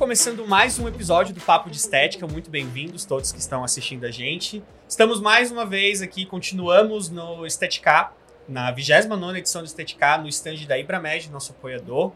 começando 0.00 0.48
mais 0.48 0.78
um 0.78 0.88
episódio 0.88 1.34
do 1.34 1.42
Papo 1.42 1.68
de 1.68 1.76
Estética. 1.76 2.26
Muito 2.26 2.48
bem-vindos 2.48 3.04
todos 3.04 3.30
que 3.32 3.38
estão 3.38 3.62
assistindo 3.62 4.06
a 4.06 4.10
gente. 4.10 4.64
Estamos 4.88 5.20
mais 5.20 5.52
uma 5.52 5.66
vez 5.66 6.00
aqui, 6.00 6.24
continuamos 6.24 7.10
no 7.10 7.44
Estetica, 7.44 8.10
na 8.48 8.70
29 8.70 9.38
edição 9.38 9.60
do 9.60 9.66
Estetica, 9.66 10.16
no 10.16 10.26
stand 10.26 10.64
da 10.66 10.78
Ibramed, 10.78 11.30
nosso 11.30 11.52
apoiador. 11.52 12.12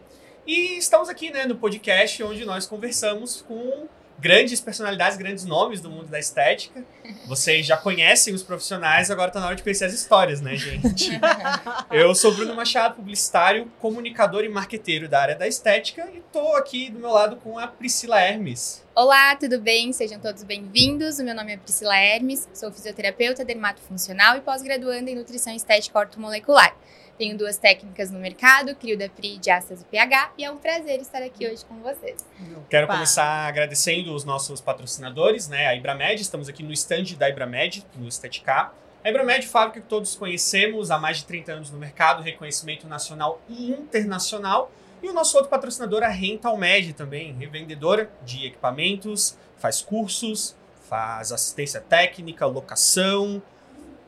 E 0.46 0.78
estamos 0.78 1.10
aqui 1.10 1.30
né, 1.30 1.44
no 1.44 1.56
podcast 1.56 2.22
onde 2.22 2.46
nós 2.46 2.64
conversamos 2.64 3.42
com 3.42 3.86
grandes 4.24 4.58
personalidades, 4.58 5.18
grandes 5.18 5.44
nomes 5.44 5.82
do 5.82 5.90
mundo 5.90 6.06
da 6.06 6.18
estética. 6.18 6.82
Vocês 7.26 7.66
já 7.66 7.76
conhecem 7.76 8.32
os 8.32 8.42
profissionais, 8.42 9.10
agora 9.10 9.30
tá 9.30 9.38
na 9.38 9.48
hora 9.48 9.54
de 9.54 9.62
conhecer 9.62 9.84
as 9.84 9.92
histórias, 9.92 10.40
né, 10.40 10.56
gente? 10.56 11.10
Eu 11.92 12.14
sou 12.14 12.34
Bruno 12.34 12.54
Machado, 12.54 12.94
publicitário, 12.94 13.70
comunicador 13.78 14.42
e 14.42 14.48
marqueteiro 14.48 15.10
da 15.10 15.20
área 15.20 15.34
da 15.36 15.46
estética 15.46 16.08
e 16.14 16.22
tô 16.32 16.56
aqui 16.56 16.90
do 16.90 16.98
meu 16.98 17.10
lado 17.10 17.36
com 17.36 17.58
a 17.58 17.66
Priscila 17.66 18.18
Hermes. 18.18 18.82
Olá, 18.94 19.36
tudo 19.36 19.60
bem? 19.60 19.92
Sejam 19.92 20.18
todos 20.18 20.42
bem-vindos. 20.42 21.18
O 21.18 21.22
meu 21.22 21.34
nome 21.34 21.52
é 21.52 21.56
Priscila 21.58 21.94
Hermes, 21.94 22.48
sou 22.54 22.72
fisioterapeuta 22.72 23.44
dermatofuncional 23.44 24.38
e 24.38 24.40
pós-graduanda 24.40 25.10
em 25.10 25.16
nutrição 25.16 25.54
estética 25.54 25.98
ortomolecular. 25.98 26.74
Tenho 27.16 27.38
duas 27.38 27.56
técnicas 27.56 28.10
no 28.10 28.18
mercado, 28.18 28.74
Crio 28.74 28.98
da 28.98 29.08
Pri 29.08 29.38
de 29.38 29.48
Astas 29.48 29.82
e 29.82 29.84
pH, 29.84 30.32
e 30.36 30.44
é 30.44 30.50
um 30.50 30.56
prazer 30.56 31.00
estar 31.00 31.22
aqui 31.22 31.46
hoje 31.46 31.64
com 31.64 31.76
vocês. 31.80 32.24
Quero 32.68 32.86
Opa. 32.86 32.94
começar 32.94 33.46
agradecendo 33.46 34.12
os 34.12 34.24
nossos 34.24 34.60
patrocinadores, 34.60 35.48
né? 35.48 35.68
A 35.68 35.76
Ibramed, 35.76 36.20
estamos 36.20 36.48
aqui 36.48 36.64
no 36.64 36.72
stand 36.72 37.14
da 37.16 37.28
Ibramed, 37.28 37.86
no 37.96 38.08
Estetica. 38.08 38.72
A 39.04 39.10
Ibramed, 39.10 39.46
fábrica 39.46 39.80
que 39.80 39.86
todos 39.86 40.16
conhecemos 40.16 40.90
há 40.90 40.98
mais 40.98 41.18
de 41.18 41.26
30 41.26 41.52
anos 41.52 41.70
no 41.70 41.78
mercado, 41.78 42.20
reconhecimento 42.20 42.88
nacional 42.88 43.40
e 43.48 43.70
internacional. 43.70 44.72
E 45.00 45.08
o 45.08 45.12
nosso 45.12 45.36
outro 45.36 45.50
patrocinador, 45.50 46.02
a 46.02 46.08
Rental 46.08 46.56
Med, 46.56 46.94
também, 46.94 47.32
revendedora 47.34 48.10
de 48.24 48.46
equipamentos, 48.46 49.38
faz 49.56 49.80
cursos, 49.80 50.56
faz 50.88 51.30
assistência 51.30 51.80
técnica, 51.80 52.44
locação 52.46 53.40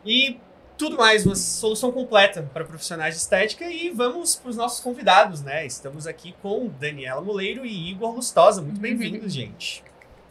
e 0.05 0.41
tudo 0.77 0.97
mais, 0.97 1.25
uma 1.25 1.35
solução 1.35 1.91
completa 1.91 2.49
para 2.53 2.65
profissionais 2.65 3.15
de 3.15 3.21
estética. 3.21 3.65
E 3.67 3.91
vamos 3.91 4.37
para 4.37 4.51
os 4.51 4.57
nossos 4.57 4.81
convidados, 4.81 5.43
né? 5.43 5.65
Estamos 5.67 6.07
aqui 6.07 6.35
com 6.43 6.69
Daniela 6.69 7.21
Moleiro 7.21 7.65
e 7.65 7.91
Igor 7.91 8.15
Lustosa. 8.15 8.61
Muito 8.63 8.81
bem-vindos, 8.81 9.33
gente. 9.33 9.83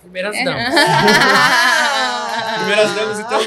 Primeiras 0.01 0.35
damas. 0.43 0.65
Primeiras 2.59 2.93
damas, 2.93 3.19
então. 3.19 3.39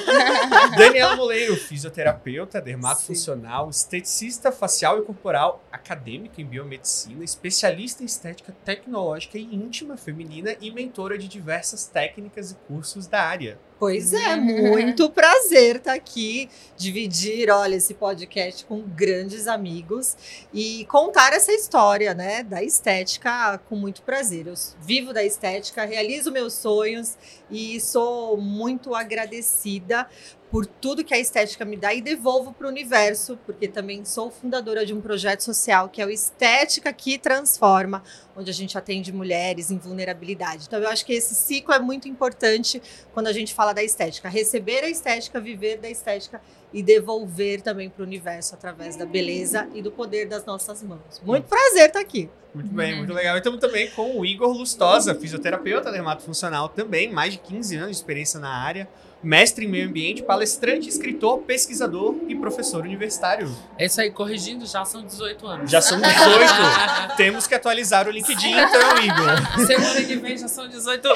Daniela 0.76 1.14
Moleiro, 1.14 1.54
fisioterapeuta, 1.56 2.60
dermatofuncional, 2.60 3.70
esteticista 3.70 4.50
facial 4.50 4.98
e 4.98 5.02
corporal, 5.02 5.62
acadêmica 5.70 6.42
em 6.42 6.44
biomedicina, 6.44 7.22
especialista 7.22 8.02
em 8.02 8.06
estética 8.06 8.52
tecnológica 8.64 9.38
e 9.38 9.54
íntima 9.54 9.96
feminina 9.96 10.56
e 10.60 10.72
mentora 10.72 11.16
de 11.16 11.28
diversas 11.28 11.86
técnicas 11.86 12.50
e 12.50 12.56
cursos 12.66 13.06
da 13.06 13.22
área. 13.22 13.56
Pois 13.78 14.12
é, 14.12 14.34
muito 14.34 15.08
prazer 15.08 15.76
estar 15.76 15.92
tá 15.92 15.96
aqui, 15.96 16.50
dividir, 16.76 17.48
olha, 17.48 17.76
esse 17.76 17.94
podcast 17.94 18.64
com 18.64 18.80
grandes 18.80 19.46
amigos 19.46 20.16
e 20.52 20.84
contar 20.86 21.32
essa 21.32 21.52
história, 21.52 22.12
né, 22.12 22.42
da 22.42 22.60
estética 22.60 23.56
com 23.68 23.76
muito 23.76 24.02
prazer. 24.02 24.48
Eu 24.48 24.54
vivo 24.80 25.12
da 25.12 25.22
estética, 25.24 25.84
realizo 25.84 26.32
meus 26.32 26.54
sonhos 26.54 27.16
e 27.48 27.80
sou 27.80 28.36
muito 28.36 28.96
agradecida 28.96 30.08
por 30.50 30.64
tudo 30.64 31.04
que 31.04 31.12
a 31.12 31.18
estética 31.18 31.64
me 31.64 31.76
dá 31.76 31.92
e 31.92 32.00
devolvo 32.00 32.52
para 32.52 32.66
o 32.66 32.70
universo, 32.70 33.38
porque 33.44 33.68
também 33.68 34.04
sou 34.04 34.30
fundadora 34.30 34.84
de 34.84 34.94
um 34.94 35.00
projeto 35.00 35.42
social 35.42 35.88
que 35.88 36.00
é 36.00 36.06
o 36.06 36.10
Estética 36.10 36.92
que 36.92 37.18
Transforma, 37.18 38.02
onde 38.36 38.50
a 38.50 38.54
gente 38.54 38.78
atende 38.78 39.12
mulheres 39.12 39.70
em 39.70 39.78
vulnerabilidade. 39.78 40.64
Então, 40.66 40.80
eu 40.80 40.88
acho 40.88 41.04
que 41.04 41.12
esse 41.12 41.34
ciclo 41.34 41.74
é 41.74 41.78
muito 41.78 42.08
importante 42.08 42.80
quando 43.12 43.26
a 43.26 43.32
gente 43.32 43.52
fala 43.52 43.72
da 43.72 43.82
estética. 43.82 44.28
Receber 44.28 44.84
a 44.84 44.88
estética, 44.88 45.40
viver 45.40 45.78
da 45.78 45.90
estética 45.90 46.40
e 46.72 46.82
devolver 46.82 47.60
também 47.60 47.90
para 47.90 48.02
o 48.02 48.06
universo 48.06 48.54
através 48.54 48.96
da 48.96 49.04
beleza 49.04 49.68
e 49.74 49.82
do 49.82 49.90
poder 49.90 50.28
das 50.28 50.44
nossas 50.44 50.82
mãos. 50.82 51.20
Muito 51.22 51.44
prazer 51.46 51.88
estar 51.88 52.00
aqui. 52.00 52.30
Muito 52.54 52.72
bem, 52.74 52.96
muito 52.96 53.12
legal. 53.12 53.36
Estamos 53.36 53.60
também 53.60 53.90
com 53.90 54.18
o 54.18 54.24
Igor 54.24 54.50
Lustosa, 54.52 55.14
fisioterapeuta 55.14 55.92
dermatofuncional 55.92 56.68
também, 56.68 57.12
mais 57.12 57.34
de 57.34 57.38
15 57.38 57.76
anos 57.76 57.90
de 57.90 57.96
experiência 57.96 58.40
na 58.40 58.50
área 58.50 58.88
mestre 59.22 59.66
em 59.66 59.68
meio 59.68 59.88
ambiente, 59.88 60.22
palestrante, 60.22 60.88
escritor, 60.88 61.38
pesquisador 61.38 62.14
e 62.28 62.34
professor 62.34 62.84
universitário. 62.84 63.54
É 63.76 63.86
isso 63.86 64.00
aí, 64.00 64.10
corrigindo, 64.10 64.64
já 64.66 64.84
são 64.84 65.04
18 65.04 65.46
anos. 65.46 65.70
Já 65.70 65.80
são 65.80 66.00
18. 66.00 67.16
Temos 67.16 67.46
que 67.46 67.54
atualizar 67.54 68.06
o 68.06 68.10
LinkedIn, 68.10 68.52
então, 68.52 68.98
Igor. 68.98 69.66
Semana 69.66 70.02
que 70.02 70.16
vem 70.16 70.36
já 70.36 70.48
são 70.48 70.68
18, 70.68 71.08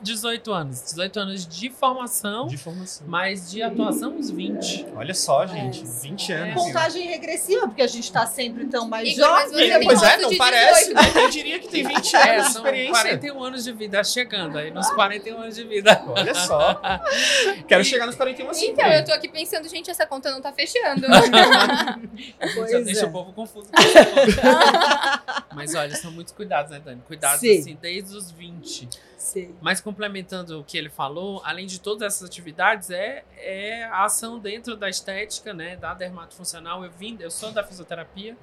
18 0.00 0.52
anos. 0.52 0.82
18 0.82 1.20
anos 1.20 1.46
de 1.46 1.70
formação. 1.70 2.46
De 2.46 2.56
formação. 2.56 3.06
Mas 3.06 3.50
de 3.50 3.62
atuação, 3.62 4.16
uns 4.16 4.30
20. 4.30 4.86
Olha 4.96 5.14
só, 5.14 5.46
gente. 5.46 5.82
É. 5.82 6.08
20 6.08 6.32
anos. 6.32 6.54
Contagem 6.54 7.06
regressiva, 7.08 7.66
porque 7.66 7.82
a 7.82 7.86
gente 7.86 8.04
está 8.04 8.26
sempre 8.26 8.66
tão 8.66 8.88
mais 8.88 9.08
Igor, 9.08 9.24
jovem. 9.26 9.70
É, 9.70 9.82
pois 9.82 10.02
é, 10.02 10.16
não 10.18 10.36
parece. 10.36 10.92
Eu 11.14 11.30
diria 11.30 11.58
que 11.58 11.68
tem 11.68 11.84
20 11.86 12.16
é, 12.16 12.36
anos 12.36 12.52
de 12.52 12.56
experiência. 12.56 13.02
41 13.02 13.44
anos 13.44 13.64
de 13.64 13.72
vida 13.72 14.04
chegando 14.04 14.58
aí, 14.58 14.70
nos 14.70 14.88
41 14.90 15.38
anos 15.38 15.56
de 15.56 15.64
vida. 15.64 16.02
Olha 16.06 16.34
só. 16.34 16.80
Quero 17.68 17.82
e, 17.82 17.84
chegar 17.84 18.06
nos 18.06 18.14
41 18.16 18.50
assim. 18.50 18.70
Então, 18.70 18.86
eu 18.86 19.04
tô 19.04 19.12
aqui 19.12 19.28
pensando, 19.28 19.68
gente, 19.68 19.90
essa 19.90 20.06
conta 20.06 20.30
não 20.30 20.40
tá 20.40 20.52
fechando. 20.52 21.06
pois 22.54 22.70
Já 22.70 22.78
é. 22.78 22.82
deixa 22.82 23.06
o 23.06 23.12
povo 23.12 23.32
confuso. 23.32 23.70
Mas 25.54 25.74
olha, 25.74 25.94
são 25.96 26.10
muitos 26.10 26.32
cuidados, 26.32 26.70
né, 26.70 26.80
Dani? 26.80 27.02
Cuidados, 27.06 27.40
Sim. 27.40 27.58
assim, 27.58 27.78
desde 27.80 28.16
os 28.16 28.30
20. 28.30 28.88
Sim. 29.16 29.54
Mas 29.60 29.80
complementando 29.80 30.60
o 30.60 30.64
que 30.64 30.76
ele 30.76 30.90
falou, 30.90 31.40
além 31.44 31.66
de 31.66 31.80
todas 31.80 32.02
essas 32.02 32.28
atividades, 32.28 32.90
é, 32.90 33.24
é 33.36 33.84
a 33.84 34.04
ação 34.04 34.38
dentro 34.38 34.76
da 34.76 34.88
estética, 34.88 35.54
né, 35.54 35.76
da 35.76 35.94
dermatofuncional. 35.94 36.84
Eu 36.84 36.90
vim, 36.90 37.16
eu 37.20 37.30
sou 37.30 37.50
da 37.50 37.64
fisioterapia 37.64 38.36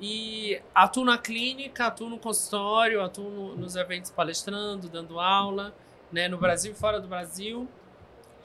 e 0.00 0.58
atuo 0.74 1.04
na 1.04 1.18
clínica, 1.18 1.86
atuo 1.86 2.08
no 2.08 2.18
consultório, 2.18 3.02
atuo 3.02 3.28
no, 3.28 3.56
nos 3.56 3.76
eventos 3.76 4.10
palestrando, 4.10 4.88
dando 4.88 5.20
aula, 5.20 5.74
né, 6.10 6.26
no 6.26 6.38
Brasil 6.38 6.72
e 6.72 6.74
fora 6.74 6.98
do 6.98 7.06
Brasil. 7.06 7.68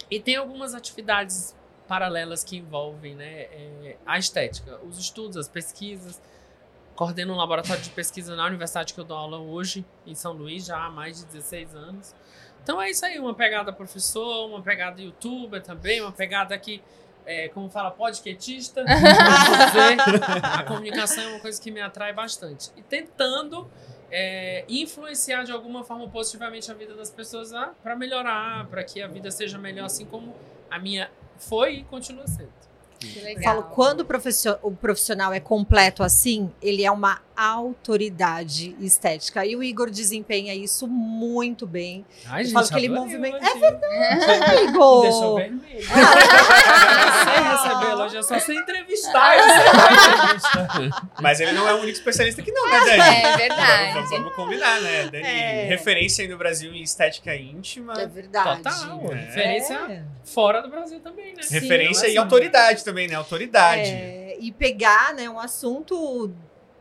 E 0.10 0.20
tem 0.20 0.36
algumas 0.36 0.74
atividades 0.74 1.56
paralelas 1.88 2.44
que 2.44 2.58
envolvem 2.58 3.16
né, 3.16 3.42
é, 3.44 3.98
a 4.06 4.18
estética, 4.18 4.80
os 4.88 4.98
estudos, 4.98 5.38
as 5.38 5.48
pesquisas. 5.48 6.22
Coordeno 6.96 7.34
um 7.34 7.38
laboratório 7.38 7.82
de 7.82 7.90
pesquisa 7.90 8.36
na 8.36 8.46
universidade 8.46 8.94
que 8.94 9.00
eu 9.00 9.04
dou 9.04 9.18
aula 9.18 9.38
hoje, 9.38 9.86
em 10.08 10.16
São 10.16 10.32
Luís, 10.32 10.66
já 10.66 10.78
há 10.78 10.90
mais 10.90 11.20
de 11.20 11.26
16 11.26 11.76
anos. 11.76 12.16
Então 12.64 12.82
é 12.82 12.90
isso 12.90 13.06
aí, 13.06 13.20
uma 13.20 13.34
pegada 13.34 13.72
professor, 13.74 14.48
uma 14.48 14.62
pegada 14.62 15.02
youtuber 15.02 15.62
também, 15.62 16.02
uma 16.02 16.12
pegada 16.12 16.58
que, 16.58 16.82
é, 17.26 17.50
como 17.50 17.70
fala, 17.70 17.92
podcastista. 17.92 18.84
a 20.42 20.64
comunicação 20.64 21.24
é 21.24 21.28
uma 21.28 21.40
coisa 21.40 21.62
que 21.62 21.70
me 21.70 21.82
atrai 21.82 22.14
bastante. 22.14 22.72
E 22.78 22.82
tentando 22.82 23.70
é, 24.18 24.64
influenciar 24.70 25.44
de 25.44 25.52
alguma 25.52 25.84
forma 25.84 26.08
positivamente 26.08 26.72
a 26.72 26.74
vida 26.74 26.96
das 26.96 27.09
pessoas 27.09 27.52
para 27.84 27.98
melhorar, 27.98 28.66
para 28.68 28.81
que 28.81 29.02
a 29.02 29.08
vida 29.08 29.30
seja 29.30 29.58
melhor, 29.58 29.88
assim 29.88 30.06
como 30.06 30.34
a 30.72 30.80
minha 30.80 31.12
foi 31.38 31.80
e 31.80 31.84
continua 31.84 32.26
sendo. 32.26 32.53
Falo, 33.44 33.64
quando 33.64 34.06
o 34.62 34.72
profissional 34.72 35.34
é 35.34 35.40
completo 35.40 36.04
assim, 36.04 36.52
ele 36.62 36.84
é 36.84 36.92
uma 36.92 37.22
autoridade 37.36 38.76
estética. 38.80 39.46
E 39.46 39.56
o 39.56 39.64
Igor 39.64 39.90
desempenha 39.90 40.56
isso 40.56 40.88
muito 40.88 41.68
bem. 41.68 42.06
Ai, 42.26 42.42
eu 42.42 42.46
gente, 42.46 42.54
falo 42.54 42.68
que 42.68 42.76
ele 42.76 42.90
movimenta. 42.90 43.38
É 43.38 43.60
verdade, 43.60 44.64
Igor. 44.64 45.02
Deixou 45.02 45.36
vermelho. 45.36 45.86
Sem 47.26 47.44
receber 47.44 47.92
elogio, 47.92 48.20
é 48.20 48.24
só 48.24 48.40
sem 48.40 48.58
entrevistar. 48.58 49.36
Mas 51.22 51.40
ele 51.40 51.52
não 51.52 51.68
é 51.68 51.74
o 51.74 51.78
único 51.78 51.98
especialista 51.98 52.41
que 52.41 52.52
não, 52.52 52.70
né, 52.70 52.80
Dani? 52.80 53.02
É 53.02 53.38
verdade. 53.38 53.94
Vamos, 53.94 54.09
vamos 54.09 54.36
combinar, 54.36 54.82
né? 54.82 55.09
Dani, 55.09 55.26
é. 55.26 55.66
referência 55.66 56.24
aí 56.24 56.28
no 56.28 56.38
Brasil 56.38 56.74
em 56.74 56.82
estética 56.82 57.36
íntima. 57.36 57.94
É 58.00 58.08
verdade. 58.08 58.62
Total. 58.62 59.12
É. 59.12 59.16
Referência 59.16 60.06
fora 60.24 60.62
do 60.62 60.70
Brasil 60.70 61.00
também, 61.00 61.34
né? 61.34 61.41
Referência 61.50 62.08
Sim, 62.08 62.14
e 62.14 62.18
autoridade 62.18 62.84
também, 62.84 62.95
né? 63.08 63.16
Autoridade. 63.16 63.90
É, 63.90 64.38
e 64.40 64.52
pegar 64.52 65.14
né, 65.14 65.30
um 65.30 65.40
assunto 65.40 66.34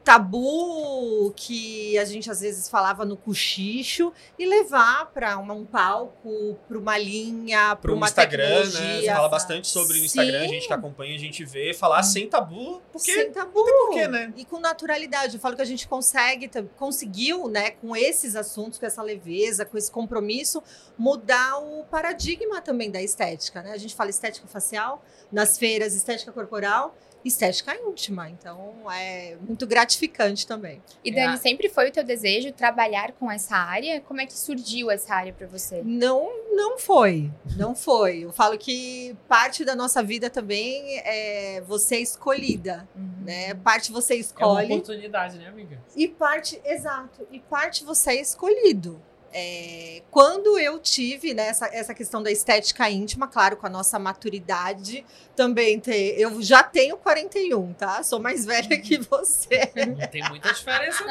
tabu 0.05 1.33
que 1.35 1.97
a 1.99 2.05
gente 2.05 2.31
às 2.31 2.41
vezes 2.41 2.69
falava 2.69 3.07
no 3.07 3.17
cochicho 3.17 4.13
e 4.39 4.45
levar 4.45 5.07
para 5.07 5.39
um 5.39 5.65
palco, 5.65 6.59
para 6.69 6.79
uma 6.79 6.99
linha, 6.99 7.75
para 7.77 7.91
uma 7.91 8.07
Instagram, 8.07 8.45
tecnologia. 8.45 8.81
né? 8.81 9.01
Você 9.01 9.07
fala 9.07 9.29
bastante 9.29 9.69
sobre 9.69 9.99
no 9.99 10.05
Instagram, 10.05 10.41
Sim. 10.41 10.45
a 10.45 10.49
gente 10.49 10.67
que 10.67 10.73
acompanha, 10.73 11.15
a 11.17 11.19
gente 11.19 11.45
vê, 11.45 11.73
falar 11.73 12.01
hum. 12.01 12.05
sem 12.05 12.29
tabu, 12.29 12.83
porque 12.93 13.13
sem 13.13 13.33
tabu. 13.33 13.65
porquê, 13.65 14.07
né? 14.07 14.33
E 14.37 14.45
com 14.45 14.61
naturalidade. 14.61 15.35
Eu 15.35 15.41
falo 15.41 15.57
que 15.57 15.63
a 15.63 15.67
gente 15.67 15.89
consegue, 15.89 16.51
conseguiu, 16.77 17.49
né, 17.49 17.71
com 17.71 17.97
esses 17.97 18.37
assuntos, 18.37 18.79
com 18.79 18.85
essa 18.85 19.03
leveza, 19.03 19.65
com 19.65 19.79
esse 19.79 19.91
compromisso, 19.91 20.63
mudar 20.99 21.59
o 21.59 21.85
paradigma 21.85 22.61
também 22.61 22.91
da 22.91 23.01
estética, 23.01 23.63
né? 23.63 23.73
A 23.73 23.79
gente 23.79 23.95
fala 23.95 24.11
estética 24.11 24.47
facial 24.47 25.03
nas 25.33 25.57
feiras, 25.57 25.95
estética 25.95 26.31
corporal, 26.31 26.95
estética 27.25 27.75
íntima. 27.75 28.29
Então 28.29 28.75
é 28.91 29.37
muito 29.41 29.67
gratificante 29.67 30.47
também. 30.47 30.83
E 31.05 31.11
Dani, 31.11 31.35
é. 31.35 31.37
sempre 31.37 31.69
foi 31.69 31.89
o 31.89 31.93
teu 31.93 32.05
desejo 32.05 32.53
trabalhar 32.53 33.13
com 33.13 33.31
essa 33.31 33.57
área? 33.57 34.01
Como 34.01 34.21
é 34.21 34.27
que 34.27 34.35
surgiu 34.35 34.91
essa 34.91 35.15
área 35.15 35.33
para 35.33 35.47
você? 35.47 35.83
Não, 35.85 36.31
não 36.55 36.79
foi. 36.79 37.31
Não 37.57 37.75
foi. 37.75 38.25
Eu 38.25 38.33
falo 38.33 38.59
que 38.59 39.17
parte 39.29 39.65
da 39.65 39.75
nossa 39.75 40.03
vida 40.03 40.29
também 40.29 40.99
é 40.99 41.63
você 41.63 41.99
escolhida, 41.99 42.89
uhum. 42.95 43.25
né? 43.25 43.55
Parte 43.55 43.91
você 43.91 44.15
escolhe. 44.17 44.65
É 44.65 44.67
uma 44.67 44.77
oportunidade, 44.77 45.39
né, 45.39 45.49
amiga? 45.49 45.81
E 45.97 46.09
parte, 46.09 46.61
exato. 46.65 47.27
E 47.31 47.41
parte 47.41 47.85
você 47.85 48.11
é 48.11 48.21
escolhido. 48.21 49.01
É, 49.37 50.01
quando 50.13 50.57
eu 50.61 50.79
tive 50.79 51.35
né, 51.35 51.49
essa, 51.49 51.67
essa 51.67 51.93
questão 51.93 52.23
da 52.23 52.31
estética 52.31 52.89
íntima, 52.89 53.27
claro, 53.27 53.57
com 53.57 53.67
a 53.67 53.69
nossa 53.69 53.99
maturidade, 53.99 55.05
também 55.35 55.81
tem, 55.81 56.11
eu 56.11 56.41
já 56.41 56.63
tenho 56.63 56.97
41, 56.97 57.73
tá? 57.73 58.01
Sou 58.05 58.21
mais 58.21 58.45
velha 58.45 58.79
que 58.79 58.99
você. 58.99 59.73
Não 59.99 60.07
tem 60.07 60.23
muita 60.29 60.53
diferença. 60.53 61.05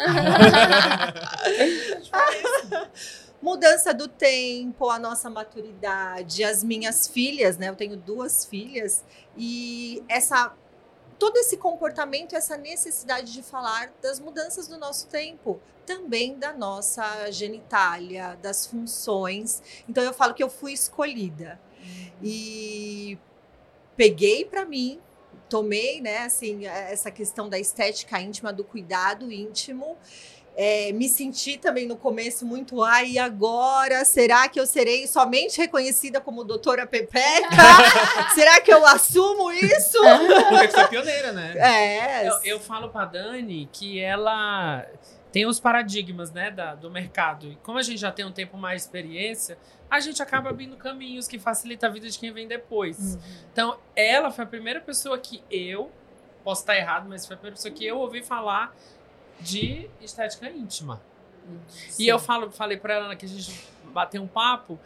Mudança 3.42 3.94
do 3.94 4.08
tempo, 4.08 4.90
a 4.90 4.98
nossa 4.98 5.30
maturidade, 5.30 6.46
as 6.46 6.64
minhas 6.64 7.06
filhas, 7.06 7.58
né? 7.58 7.68
Eu 7.68 7.76
tenho 7.76 7.98
duas 7.98 8.46
filhas, 8.46 9.04
e 9.36 10.02
essa 10.08 10.54
todo 11.24 11.38
esse 11.38 11.56
comportamento, 11.56 12.36
essa 12.36 12.58
necessidade 12.58 13.32
de 13.32 13.42
falar 13.42 13.94
das 14.02 14.20
mudanças 14.20 14.68
do 14.68 14.78
nosso 14.78 15.08
tempo, 15.08 15.58
também 15.86 16.38
da 16.38 16.52
nossa 16.52 17.32
genitália, 17.32 18.38
das 18.42 18.68
funções. 18.68 19.64
Então 19.88 20.04
eu 20.04 20.14
falo 20.14 20.34
que 20.34 20.44
eu 20.44 20.50
fui 20.50 20.74
escolhida. 20.74 21.58
Uhum. 21.80 22.12
E 22.22 23.18
peguei 23.96 24.44
para 24.44 24.66
mim, 24.66 25.00
tomei, 25.48 26.02
né, 26.02 26.26
assim, 26.26 26.66
essa 26.66 27.10
questão 27.10 27.48
da 27.48 27.58
estética 27.58 28.20
íntima, 28.20 28.52
do 28.52 28.66
cuidado 28.66 29.32
íntimo 29.32 29.98
é, 30.56 30.92
me 30.92 31.10
senti 31.10 31.58
também 31.58 31.88
no 31.88 31.98
começo 31.98 32.46
muito, 32.46 32.84
ai, 32.84 33.12
e 33.12 33.20
agora? 33.20 34.06
Será 34.06 34.48
que 34.48 34.60
eu 34.60 34.66
serei 34.66 35.08
somente 35.08 35.58
reconhecida 35.58 36.22
como 36.22 36.44
doutora 36.44 36.86
Pepeca? 36.86 37.50
será 38.36 38.62
que 38.62 38.72
eu 38.72 38.86
assumo 38.86 39.52
isso? 39.52 39.98
Porque 40.50 40.72
você 40.72 40.80
é 40.80 40.88
pioneira, 40.88 41.32
né? 41.32 41.54
É. 41.58 42.28
Eu, 42.28 42.40
eu 42.44 42.60
falo 42.60 42.90
pra 42.90 43.06
Dani 43.06 43.68
que 43.72 44.00
ela 44.00 44.86
tem 45.32 45.48
os 45.48 45.60
paradigmas, 45.60 46.32
né, 46.32 46.52
da, 46.52 46.76
do 46.76 46.92
mercado. 46.92 47.48
E 47.48 47.56
como 47.64 47.80
a 47.80 47.82
gente 47.82 47.98
já 47.98 48.12
tem 48.12 48.24
um 48.24 48.32
tempo 48.32 48.56
mais 48.56 48.84
de 48.84 48.88
experiência, 48.88 49.58
a 49.90 50.00
gente 50.00 50.22
acaba 50.22 50.52
abrindo 50.52 50.78
caminhos 50.78 51.28
que 51.28 51.40
facilita 51.40 51.88
a 51.88 51.90
vida 51.90 52.08
de 52.08 52.20
quem 52.20 52.32
vem 52.32 52.48
depois. 52.48 53.16
Uhum. 53.16 53.22
Então, 53.52 53.80
ela 53.96 54.30
foi 54.30 54.44
a 54.44 54.48
primeira 54.48 54.80
pessoa 54.80 55.18
que 55.18 55.44
eu, 55.50 55.92
posso 56.44 56.62
estar 56.62 56.78
errado, 56.78 57.10
mas 57.10 57.26
foi 57.26 57.34
a 57.34 57.38
primeira 57.38 57.56
pessoa 57.56 57.74
que 57.74 57.84
eu 57.84 57.98
ouvi 57.98 58.22
falar 58.22 58.76
de 59.44 59.90
estética 60.02 60.50
íntima. 60.50 61.02
Sim. 61.68 62.04
E 62.04 62.08
eu 62.08 62.18
falo, 62.20 62.50
falei 62.52 62.78
para 62.78 62.94
ela 62.94 63.16
que 63.16 63.26
a 63.26 63.30
gente 63.30 63.68
bateu 63.94 64.22
um 64.22 64.28
papo. 64.28 64.80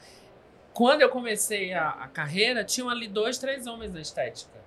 Quando 0.73 1.01
eu 1.01 1.09
comecei 1.09 1.73
a, 1.73 1.89
a, 1.89 2.07
carreira, 2.07 2.63
tinham 2.63 2.89
ali 2.89 3.07
dois, 3.07 3.37
três 3.37 3.65
homens 3.67 3.93
na 3.93 4.01
estética. 4.01 4.57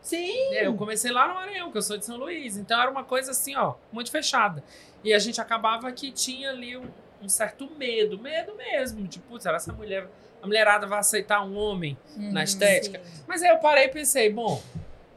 Sim. 0.00 0.54
É, 0.54 0.66
eu 0.66 0.74
comecei 0.74 1.10
lá 1.10 1.28
no 1.28 1.34
Maranhão, 1.34 1.70
que 1.70 1.78
eu 1.78 1.82
sou 1.82 1.98
de 1.98 2.04
São 2.04 2.16
Luís. 2.16 2.56
Então 2.56 2.80
era 2.80 2.90
uma 2.90 3.04
coisa 3.04 3.32
assim, 3.32 3.54
ó, 3.56 3.74
muito 3.92 4.10
fechada. 4.10 4.62
E 5.04 5.12
a 5.12 5.18
gente 5.18 5.40
acabava 5.40 5.90
que 5.92 6.10
tinha 6.10 6.50
ali 6.50 6.76
um, 6.76 6.88
um 7.22 7.28
certo 7.28 7.68
medo, 7.76 8.18
medo 8.18 8.54
mesmo. 8.54 9.06
Tipo, 9.06 9.38
será 9.40 9.56
essa 9.56 9.72
mulher, 9.72 10.08
a 10.42 10.46
mulherada 10.46 10.86
vai 10.86 11.00
aceitar 11.00 11.44
um 11.44 11.56
homem 11.56 11.98
uhum, 12.16 12.32
na 12.32 12.44
estética? 12.44 13.00
Sim. 13.04 13.24
Mas 13.26 13.42
aí 13.42 13.50
eu 13.50 13.58
parei 13.58 13.84
e 13.84 13.88
pensei, 13.88 14.32
bom, 14.32 14.62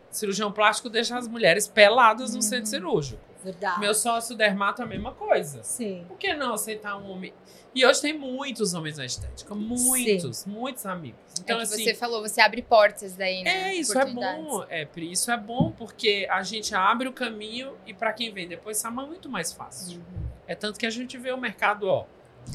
cirurgião 0.10 0.52
plástico 0.52 0.90
deixa 0.90 1.18
as 1.18 1.28
mulheres 1.28 1.68
peladas 1.68 2.32
no 2.32 2.38
uhum. 2.38 2.42
centro 2.42 2.68
cirúrgico. 2.68 3.31
Verdade. 3.44 3.80
Meu 3.80 3.94
sócio 3.94 4.36
dermato 4.36 4.82
é 4.82 4.86
a 4.86 4.88
mesma 4.88 5.14
coisa. 5.14 5.64
Sim. 5.64 6.06
Por 6.08 6.18
que 6.18 6.34
não 6.34 6.54
aceitar 6.54 6.98
um 6.98 7.10
homem? 7.10 7.34
E 7.74 7.86
hoje 7.86 8.02
tem 8.02 8.18
muitos 8.18 8.74
homens 8.74 8.98
na 8.98 9.06
estética, 9.06 9.56
muitos, 9.56 10.38
Sim. 10.38 10.50
muitos 10.50 10.86
amigos. 10.86 11.20
Então, 11.40 11.58
é 11.60 11.64
assim, 11.64 11.84
você 11.84 11.94
falou, 11.94 12.22
você 12.22 12.42
abre 12.42 12.62
portas 12.62 13.16
daí, 13.16 13.44
né? 13.44 13.70
É, 13.70 13.76
isso 13.76 13.98
é 13.98 14.06
bom. 14.06 14.66
É, 14.70 14.88
isso 14.98 15.32
é 15.32 15.38
bom 15.38 15.72
porque 15.72 16.28
a 16.30 16.44
gente 16.44 16.76
abre 16.76 17.08
o 17.08 17.14
caminho 17.14 17.78
e 17.88 17.94
para 17.94 18.12
quem 18.12 18.32
vem 18.34 18.48
depois 18.48 18.78
sai 18.78 18.92
muito 18.92 19.30
mais 19.30 19.54
fácil. 19.54 20.00
Uhum. 20.00 20.28
É 20.46 20.54
tanto 20.54 20.78
que 20.78 20.86
a 20.86 20.90
gente 20.90 21.18
vê 21.18 21.32
o 21.32 21.38
mercado, 21.38 21.88
ó, 21.88 22.06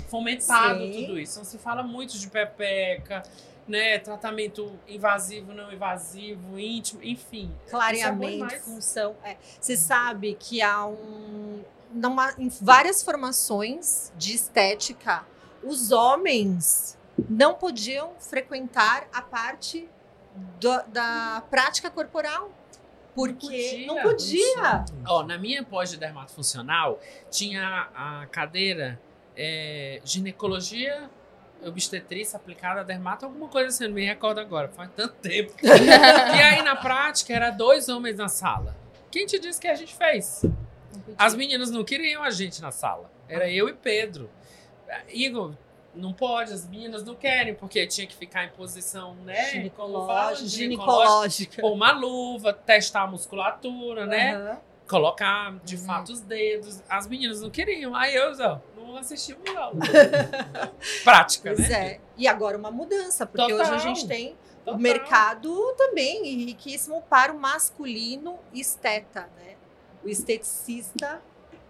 fomentado 0.08 0.80
Sim. 0.80 0.92
tudo 0.92 1.18
isso. 1.18 1.32
Então 1.32 1.44
se 1.44 1.56
fala 1.56 1.82
muito 1.82 2.18
de 2.18 2.28
pepeca, 2.28 3.22
né, 3.66 3.98
tratamento 3.98 4.78
invasivo, 4.86 5.52
não 5.52 5.72
invasivo, 5.72 6.58
íntimo, 6.58 7.02
enfim. 7.02 7.52
Clareamento, 7.68 8.54
é 8.54 8.58
função. 8.58 9.16
É. 9.24 9.36
Você 9.60 9.76
sabe 9.76 10.36
que 10.38 10.62
há 10.62 10.86
um. 10.86 11.62
Numa, 11.92 12.34
em 12.38 12.48
várias 12.48 13.02
formações 13.02 14.12
de 14.16 14.34
estética, 14.34 15.24
os 15.62 15.92
homens 15.92 16.98
não 17.28 17.54
podiam 17.54 18.12
frequentar 18.18 19.08
a 19.12 19.22
parte 19.22 19.88
do, 20.60 20.82
da 20.88 21.42
prática 21.50 21.90
corporal. 21.90 22.50
Porque 23.14 23.86
não 23.86 24.02
podia. 24.02 24.84
Ó, 25.06 25.22
na 25.22 25.38
minha 25.38 25.64
pós 25.64 25.90
de 25.90 25.96
dermatofuncional, 25.96 27.00
tinha 27.30 27.88
a 27.94 28.26
cadeira 28.26 29.00
é, 29.34 30.02
ginecologia 30.04 31.10
obstetrícia 31.64 32.36
aplicada 32.36 32.84
dermato, 32.84 33.24
alguma 33.24 33.48
coisa 33.48 33.68
assim, 33.68 33.86
não 33.86 33.94
me 33.94 34.04
recordo 34.04 34.38
agora, 34.38 34.68
faz 34.68 34.90
tanto 34.94 35.14
tempo. 35.22 35.52
e 35.62 36.42
aí, 36.42 36.62
na 36.62 36.76
prática, 36.76 37.32
era 37.32 37.50
dois 37.50 37.88
homens 37.88 38.16
na 38.16 38.28
sala. 38.28 38.76
Quem 39.10 39.26
te 39.26 39.38
disse 39.38 39.60
que 39.60 39.68
a 39.68 39.74
gente 39.74 39.94
fez? 39.94 40.44
As 41.16 41.34
meninas 41.34 41.70
não 41.70 41.84
queriam 41.84 42.22
a 42.22 42.30
gente 42.30 42.60
na 42.60 42.70
sala. 42.70 43.10
Era 43.28 43.50
eu 43.50 43.68
e 43.68 43.72
Pedro. 43.72 44.30
Igor, 45.08 45.54
não 45.94 46.12
pode, 46.12 46.52
as 46.52 46.68
meninas 46.68 47.02
não 47.02 47.14
querem, 47.14 47.54
porque 47.54 47.86
tinha 47.86 48.06
que 48.06 48.14
ficar 48.14 48.44
em 48.44 48.50
posição, 48.50 49.14
né? 49.24 49.50
Ginecológica. 49.50 50.48
ginecológica. 50.48 51.62
Pôr 51.62 51.72
uma 51.72 51.92
luva, 51.92 52.52
testar 52.52 53.02
a 53.02 53.06
musculatura, 53.06 54.02
uhum. 54.02 54.08
né? 54.08 54.58
Colocar, 54.86 55.56
de 55.64 55.76
uhum. 55.76 55.84
fato, 55.84 56.12
os 56.12 56.20
dedos. 56.20 56.82
As 56.88 57.08
meninas 57.08 57.40
não 57.40 57.50
queriam. 57.50 57.94
Aí 57.94 58.14
eu, 58.14 58.32
ó, 58.38 58.58
não 58.96 59.02
assistimos 59.02 59.46
aula. 59.54 59.78
Prática, 61.04 61.52
pois 61.54 61.68
né? 61.68 61.86
é. 61.86 62.00
E 62.16 62.26
agora 62.26 62.56
uma 62.56 62.70
mudança, 62.70 63.26
porque 63.26 63.52
Total. 63.52 63.60
hoje 63.60 63.74
a 63.74 63.78
gente 63.78 64.08
tem 64.08 64.36
Total. 64.64 64.74
o 64.74 64.78
mercado 64.78 65.74
também 65.76 66.44
riquíssimo 66.44 67.02
para 67.02 67.32
o 67.32 67.38
masculino 67.38 68.38
esteta, 68.52 69.28
né? 69.36 69.54
O 70.02 70.08
esteticista 70.08 71.20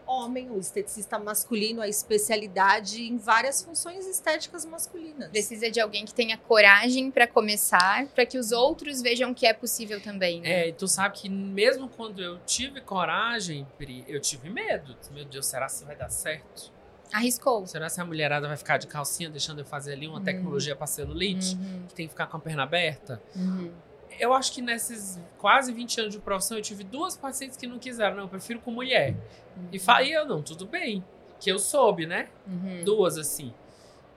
homem, 0.07 0.53
o 0.53 0.61
esteticista 0.61 1.19
masculino, 1.19 1.83
a 1.83 1.89
especialidade 1.89 3.03
em 3.03 3.17
várias 3.17 3.61
funções 3.61 4.07
estéticas 4.07 4.65
masculinas. 4.65 5.31
Precisa 5.31 5.69
de 5.69 5.81
alguém 5.81 6.05
que 6.05 6.15
tenha 6.15 6.39
coragem 6.39 7.11
para 7.11 7.27
começar, 7.27 8.07
para 8.15 8.25
que 8.25 8.39
os 8.39 8.53
outros 8.53 9.03
vejam 9.03 9.35
que 9.35 9.45
é 9.49 9.53
possível 9.53 10.01
também, 10.01 10.41
né? 10.43 10.49
É, 10.49 10.69
e 10.69 10.73
tu 10.73 10.87
sabe 10.87 11.19
que 11.19 11.29
mesmo 11.29 11.89
quando 11.89 12.23
eu 12.23 12.39
tive 12.47 12.81
coragem, 12.81 13.67
Pri, 13.77 14.05
eu 14.07 14.21
tive 14.21 14.49
medo. 14.49 14.97
Meu 15.11 15.25
Deus, 15.25 15.47
será 15.47 15.67
que 15.67 15.85
vai 15.85 15.97
dar 15.97 16.09
certo? 16.09 16.76
Arriscou. 17.13 17.67
Será 17.67 17.89
que 17.89 18.01
a 18.01 18.05
mulherada 18.05 18.49
vai 18.49 18.57
ficar 18.57 18.79
de 18.79 18.87
calcinha, 18.87 19.31
deixando 19.31 19.61
eu 19.61 19.65
fazer 19.65 19.93
ali 19.93 20.07
uma 20.07 20.19
uhum. 20.19 20.25
tecnologia 20.25 20.75
para 20.75 20.87
celulite, 20.87 21.55
uhum. 21.55 21.83
que 21.89 21.95
tem 21.95 22.07
que 22.07 22.11
ficar 22.11 22.27
com 22.27 22.37
a 22.37 22.41
perna 22.41 22.63
aberta? 22.63 23.23
Uhum. 23.35 23.71
Eu 24.19 24.33
acho 24.33 24.53
que 24.53 24.63
nesses 24.63 25.21
quase 25.39 25.73
20 25.73 26.01
anos 26.01 26.13
de 26.13 26.19
profissão, 26.19 26.57
eu 26.57 26.63
tive 26.63 26.83
duas 26.83 27.17
pacientes 27.17 27.57
que 27.57 27.67
não 27.67 27.79
quiseram. 27.79 28.17
Não, 28.17 28.23
eu 28.25 28.29
prefiro 28.29 28.61
com 28.61 28.71
mulher. 28.71 29.15
Uhum. 29.57 29.69
E 29.73 29.79
falei, 29.79 30.17
eu 30.17 30.27
não, 30.27 30.43
tudo 30.43 30.67
bem. 30.67 31.05
Que 31.39 31.51
eu 31.51 31.59
soube, 31.59 32.07
né? 32.07 32.29
Uhum. 32.47 32.83
Duas, 32.85 33.19
assim. 33.19 33.53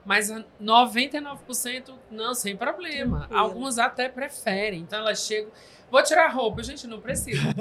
Mas 0.04 0.32
99% 0.60 1.94
não, 2.10 2.34
sem 2.34 2.56
problema. 2.56 3.18
Tranquilo. 3.20 3.40
Algumas 3.40 3.78
até 3.78 4.08
preferem. 4.08 4.80
Então 4.80 5.00
elas 5.00 5.24
chegam. 5.26 5.50
Vou 5.90 6.02
tirar 6.02 6.26
a 6.26 6.30
roupa. 6.30 6.62
Gente, 6.62 6.86
não 6.86 7.00
precisa. 7.00 7.42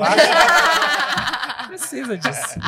não 1.62 1.68
precisa 1.68 2.18
disso. 2.18 2.60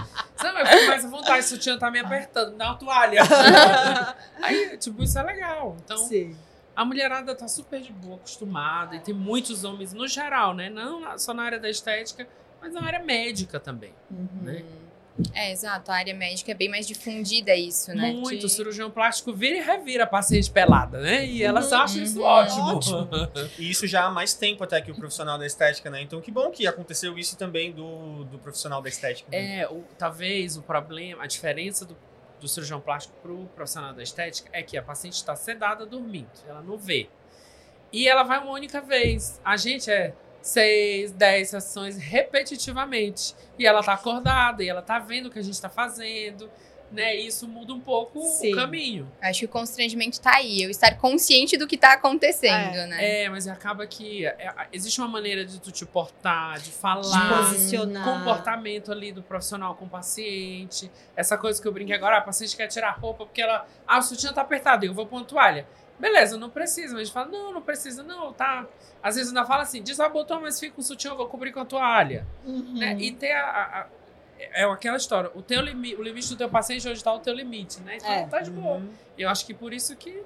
Não, 0.44 0.60
eu 0.60 0.66
fico 0.66 0.88
mais 0.88 1.06
à 1.06 1.08
vontade, 1.08 1.46
se 1.46 1.54
o 1.54 1.58
tio 1.58 1.78
tá 1.78 1.92
me 1.92 2.00
apertando, 2.00 2.56
dá 2.56 2.68
uma 2.68 2.78
toalha. 2.78 3.22
Aí, 4.42 4.78
tipo, 4.78 5.04
isso 5.04 5.18
é 5.18 5.24
legal. 5.24 5.78
Então, 5.84 5.98
Sim. 5.98 6.36
a 6.76 6.84
mulherada 6.86 7.36
tá 7.36 7.48
super 7.48 7.82
de 7.82 7.92
boa, 7.92 8.16
acostumada. 8.16 8.96
E 8.96 9.00
tem 9.00 9.14
muitos 9.14 9.64
homens 9.64 9.94
no 9.94 10.08
geral, 10.08 10.54
né? 10.54 10.70
Não 10.70 11.18
só 11.18 11.34
na 11.34 11.44
área 11.44 11.60
da 11.60 11.70
estética, 11.70 12.28
mas 12.62 12.74
na 12.74 12.84
área 12.84 13.04
médica 13.04 13.60
também, 13.60 13.94
uhum. 14.10 14.28
né? 14.42 14.64
É, 15.34 15.52
exato. 15.52 15.92
A 15.92 15.96
área 15.96 16.14
médica 16.14 16.52
é 16.52 16.54
bem 16.54 16.70
mais 16.70 16.88
difundida 16.88 17.56
isso, 17.56 17.94
né? 17.94 18.12
Muito. 18.12 18.40
De... 18.40 18.46
O 18.46 18.50
cirurgião 18.50 18.90
plástico 18.90 19.34
vira 19.34 19.58
e 19.58 19.62
revira 19.62 20.06
a 20.06 20.08
paciente 20.08 20.50
pelada, 20.50 21.00
né? 21.00 21.26
E 21.26 21.44
elas 21.44 21.72
uhum, 21.72 21.78
acham 21.78 22.04
isso 22.04 22.20
uhum. 22.20 22.26
ótimo. 22.26 22.76
ótimo. 22.76 23.10
e 23.60 23.70
isso 23.70 23.86
já 23.88 24.06
há 24.06 24.10
mais 24.10 24.34
tempo 24.34 24.64
até 24.64 24.82
que 24.82 24.92
o 24.92 24.96
profissional 24.96 25.38
da 25.38 25.46
estética, 25.46 25.90
né? 25.90 26.02
Então 26.02 26.22
que 26.22 26.32
bom 26.32 26.50
que 26.50 26.66
aconteceu 26.66 27.18
isso 27.18 27.38
também 27.38 27.72
do, 27.72 28.24
do 28.26 28.40
profissional 28.40 28.82
da 28.82 28.90
estética. 28.90 29.30
Né? 29.32 29.60
É, 29.60 29.70
o, 29.70 29.84
talvez 29.98 30.58
o 30.58 30.62
problema, 30.62 31.24
a 31.24 31.28
diferença 31.28 31.86
do, 31.86 31.98
do 32.40 32.48
cirurgião 32.48 32.80
plástico 32.80 33.16
pro 33.22 33.46
profissional 33.56 33.94
da 33.94 34.02
estética 34.02 34.50
é 34.54 34.64
que 34.64 34.78
a 34.78 34.82
paciente 34.82 35.16
está 35.16 35.36
sedada 35.36 35.86
dormindo. 35.86 36.30
Ela 36.48 36.62
não 36.62 36.78
vê. 36.78 37.10
E 37.92 38.08
ela 38.08 38.24
vai 38.24 38.40
uma 38.40 38.52
única 38.52 38.80
vez. 38.82 39.40
A 39.44 39.58
gente 39.58 39.92
é 39.92 40.14
seis, 40.42 41.12
dez 41.12 41.50
sessões 41.50 41.98
repetitivamente. 41.98 43.36
E 43.58 43.66
ela 43.66 43.84
tá 43.84 43.94
acordada, 43.94 44.64
e 44.64 44.70
ela 44.70 44.82
tá 44.82 45.00
vendo 45.00 45.28
o 45.28 45.32
que 45.32 45.40
a 45.40 45.44
gente 45.44 45.60
tá 45.62 45.70
fazendo 45.70 46.50
né? 46.92 47.16
Isso 47.16 47.48
muda 47.48 47.74
um 47.74 47.80
pouco 47.80 48.22
Sim. 48.22 48.54
o 48.54 48.56
caminho. 48.56 49.12
Acho 49.22 49.40
que 49.40 49.46
o 49.46 49.50
constrangimento 49.50 50.20
tá 50.20 50.36
aí, 50.36 50.62
eu 50.62 50.70
estar 50.70 50.98
consciente 50.98 51.58
do 51.58 51.66
que 51.66 51.78
tá 51.78 51.94
acontecendo, 51.94 52.76
é. 52.76 52.88
né? 52.88 53.24
É, 53.24 53.30
mas 53.30 53.48
acaba 53.48 53.88
que 53.88 54.26
é, 54.26 54.54
existe 54.72 55.00
uma 55.00 55.08
maneira 55.08 55.46
de 55.46 55.60
tu 55.60 55.72
te 55.72 55.86
portar, 55.86 56.60
de 56.60 56.72
falar, 56.72 57.02
de 57.02 57.54
posicionar. 57.54 58.04
comportamento 58.04 58.92
ali 58.92 59.12
do 59.12 59.24
profissional 59.24 59.76
com 59.76 59.86
o 59.86 59.90
paciente. 59.90 60.92
Essa 61.16 61.38
coisa 61.38 61.62
que 61.62 61.68
eu 61.68 61.72
brinquei 61.72 61.96
agora, 61.96 62.18
a 62.18 62.22
paciente 62.22 62.56
quer 62.56 62.68
tirar 62.68 62.90
a 62.90 62.94
roupa 62.94 63.26
porque 63.26 63.42
ela, 63.42 63.66
ah, 63.88 64.00
o 64.00 64.02
sutiã 64.02 64.34
tá 64.34 64.42
apertado, 64.42 64.86
eu 64.86 64.94
vou 64.94 65.06
pôr 65.06 65.18
uma 65.18 65.26
toalha. 65.26 65.66
Beleza, 66.02 66.36
não 66.36 66.50
precisa, 66.50 66.94
mas 66.94 67.02
a 67.02 67.04
gente 67.04 67.14
fala, 67.14 67.28
não, 67.28 67.54
não 67.54 67.62
precisa, 67.62 68.02
não, 68.02 68.34
tá. 68.34 68.68
Às 69.04 69.16
vezes 69.16 69.30
ainda 69.30 69.46
fala 69.46 69.62
assim, 69.62 69.84
desabotou, 69.84 70.42
mas 70.42 70.60
fica 70.60 70.74
com 70.74 70.82
o 70.82 70.84
sutiã, 70.84 71.12
eu 71.12 71.16
vou 71.16 71.28
cobrir 71.28 71.52
com 71.52 71.60
a 71.60 71.66
toalha. 71.66 72.26
Uhum. 72.44 72.74
Né? 72.80 72.98
E 73.00 73.12
ter 73.12 73.34
a, 73.34 73.46
a 73.46 73.88
é 74.40 74.64
aquela 74.64 74.98
história. 74.98 75.30
O, 75.36 75.44
teu 75.44 75.62
limi, 75.62 75.94
o 75.94 76.02
limite 76.02 76.28
do 76.30 76.36
teu 76.36 76.50
paciente 76.50 76.88
é 76.88 76.90
onde 76.90 76.98
está 76.98 77.14
o 77.14 77.20
teu 77.20 77.36
limite, 77.36 77.80
né? 77.82 77.98
Então 77.98 78.12
é. 78.12 78.26
tá 78.26 78.40
de 78.40 78.50
boa. 78.50 78.78
Uhum. 78.78 78.90
Eu 79.16 79.30
acho 79.30 79.46
que 79.46 79.54
por 79.54 79.72
isso 79.72 79.96
que 79.96 80.24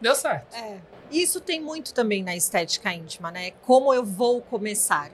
deu 0.00 0.14
certo. 0.14 0.54
É. 0.54 0.78
Isso 1.10 1.40
tem 1.40 1.60
muito 1.60 1.92
também 1.92 2.22
na 2.22 2.36
estética 2.36 2.94
íntima, 2.94 3.32
né? 3.32 3.50
Como 3.62 3.92
eu 3.92 4.04
vou 4.04 4.40
começar. 4.40 5.10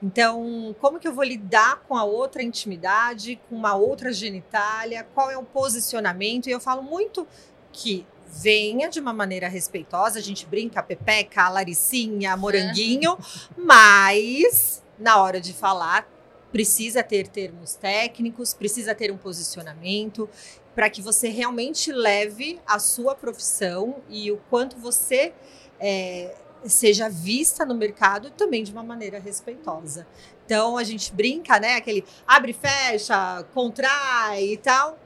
Então, 0.00 0.76
como 0.80 1.00
que 1.00 1.08
eu 1.08 1.12
vou 1.12 1.24
lidar 1.24 1.82
com 1.88 1.96
a 1.96 2.04
outra 2.04 2.42
intimidade, 2.42 3.40
com 3.48 3.56
uma 3.56 3.74
outra 3.74 4.12
genitália? 4.12 5.04
Qual 5.12 5.28
é 5.28 5.36
o 5.36 5.42
posicionamento? 5.42 6.46
E 6.46 6.52
eu 6.52 6.60
falo 6.60 6.82
muito 6.82 7.26
que 7.72 8.06
venha 8.26 8.88
de 8.88 9.00
uma 9.00 9.12
maneira 9.12 9.48
respeitosa, 9.48 10.18
a 10.18 10.22
gente 10.22 10.46
brinca 10.46 10.80
a 10.80 10.82
pepeca, 10.82 11.42
a 11.44 11.48
laricinha, 11.48 12.32
a 12.32 12.36
moranguinho, 12.36 13.16
mas 13.56 14.82
na 14.98 15.20
hora 15.22 15.40
de 15.40 15.52
falar 15.52 16.08
precisa 16.50 17.02
ter 17.02 17.28
termos 17.28 17.74
técnicos, 17.74 18.54
precisa 18.54 18.94
ter 18.94 19.10
um 19.10 19.16
posicionamento 19.16 20.28
para 20.74 20.90
que 20.90 21.02
você 21.02 21.28
realmente 21.28 21.92
leve 21.92 22.60
a 22.66 22.78
sua 22.78 23.14
profissão 23.14 23.96
e 24.08 24.30
o 24.30 24.38
quanto 24.50 24.76
você 24.76 25.32
é, 25.80 26.34
seja 26.64 27.08
vista 27.08 27.64
no 27.64 27.74
mercado 27.74 28.30
também 28.30 28.62
de 28.62 28.72
uma 28.72 28.82
maneira 28.82 29.18
respeitosa. 29.18 30.06
Então 30.44 30.76
a 30.76 30.84
gente 30.84 31.12
brinca, 31.12 31.58
né? 31.58 31.74
Aquele 31.76 32.04
abre, 32.26 32.52
fecha, 32.52 33.44
contrai 33.52 34.52
e 34.52 34.56
tal 34.56 34.98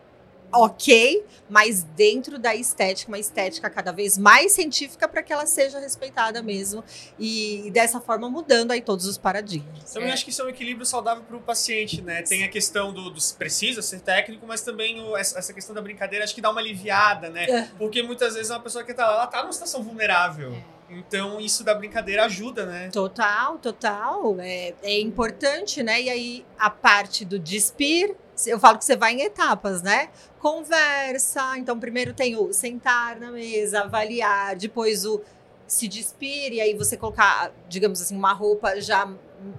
ok, 0.52 1.24
mas 1.48 1.82
dentro 1.82 2.38
da 2.38 2.54
estética, 2.54 3.10
uma 3.10 3.18
estética 3.18 3.68
cada 3.70 3.92
vez 3.92 4.16
mais 4.18 4.52
científica 4.52 5.08
para 5.08 5.22
que 5.22 5.32
ela 5.32 5.46
seja 5.46 5.78
respeitada 5.78 6.42
mesmo 6.42 6.84
e 7.18 7.70
dessa 7.72 8.00
forma 8.00 8.28
mudando 8.28 8.70
aí 8.70 8.80
todos 8.80 9.06
os 9.06 9.18
paradigmas. 9.18 9.92
Também 9.92 10.10
é. 10.10 10.12
acho 10.12 10.24
que 10.24 10.30
isso 10.30 10.42
é 10.42 10.44
um 10.44 10.48
equilíbrio 10.48 10.86
saudável 10.86 11.22
para 11.24 11.36
o 11.36 11.40
paciente, 11.40 12.02
né? 12.02 12.22
Tem 12.22 12.44
a 12.44 12.48
questão 12.48 12.92
do, 12.92 13.10
do 13.10 13.20
precisa 13.38 13.82
ser 13.82 14.00
técnico, 14.00 14.46
mas 14.46 14.62
também 14.62 15.00
o, 15.00 15.16
essa 15.16 15.52
questão 15.52 15.74
da 15.74 15.82
brincadeira 15.82 16.24
acho 16.24 16.34
que 16.34 16.40
dá 16.40 16.50
uma 16.50 16.60
aliviada, 16.60 17.28
né? 17.30 17.44
É. 17.44 17.68
Porque 17.78 18.02
muitas 18.02 18.34
vezes 18.34 18.50
uma 18.50 18.60
pessoa 18.60 18.84
que 18.84 18.94
tá 18.94 19.06
lá, 19.06 19.14
ela 19.14 19.26
tá 19.26 19.42
numa 19.42 19.52
situação 19.52 19.82
vulnerável. 19.82 20.52
É. 20.52 20.80
Então, 20.90 21.40
isso 21.40 21.62
da 21.62 21.72
brincadeira 21.72 22.24
ajuda, 22.24 22.66
né? 22.66 22.90
Total, 22.92 23.56
total. 23.58 24.40
É, 24.40 24.74
é 24.82 25.00
importante, 25.00 25.82
né? 25.84 26.02
E 26.02 26.10
aí, 26.10 26.46
a 26.58 26.68
parte 26.68 27.24
do 27.24 27.38
despir, 27.38 28.16
eu 28.46 28.58
falo 28.58 28.78
que 28.78 28.84
você 28.84 28.96
vai 28.96 29.12
em 29.12 29.22
etapas, 29.22 29.82
né? 29.82 30.08
Conversa, 30.38 31.58
então 31.58 31.78
primeiro 31.78 32.14
tem 32.14 32.36
o 32.36 32.52
sentar 32.52 33.18
na 33.18 33.30
mesa, 33.30 33.82
avaliar, 33.82 34.56
depois 34.56 35.04
o 35.04 35.20
se 35.66 35.86
despir, 35.86 36.52
e 36.52 36.60
aí 36.60 36.74
você 36.74 36.96
colocar, 36.96 37.52
digamos 37.68 38.02
assim, 38.02 38.16
uma 38.16 38.32
roupa 38.32 38.80
já 38.80 39.08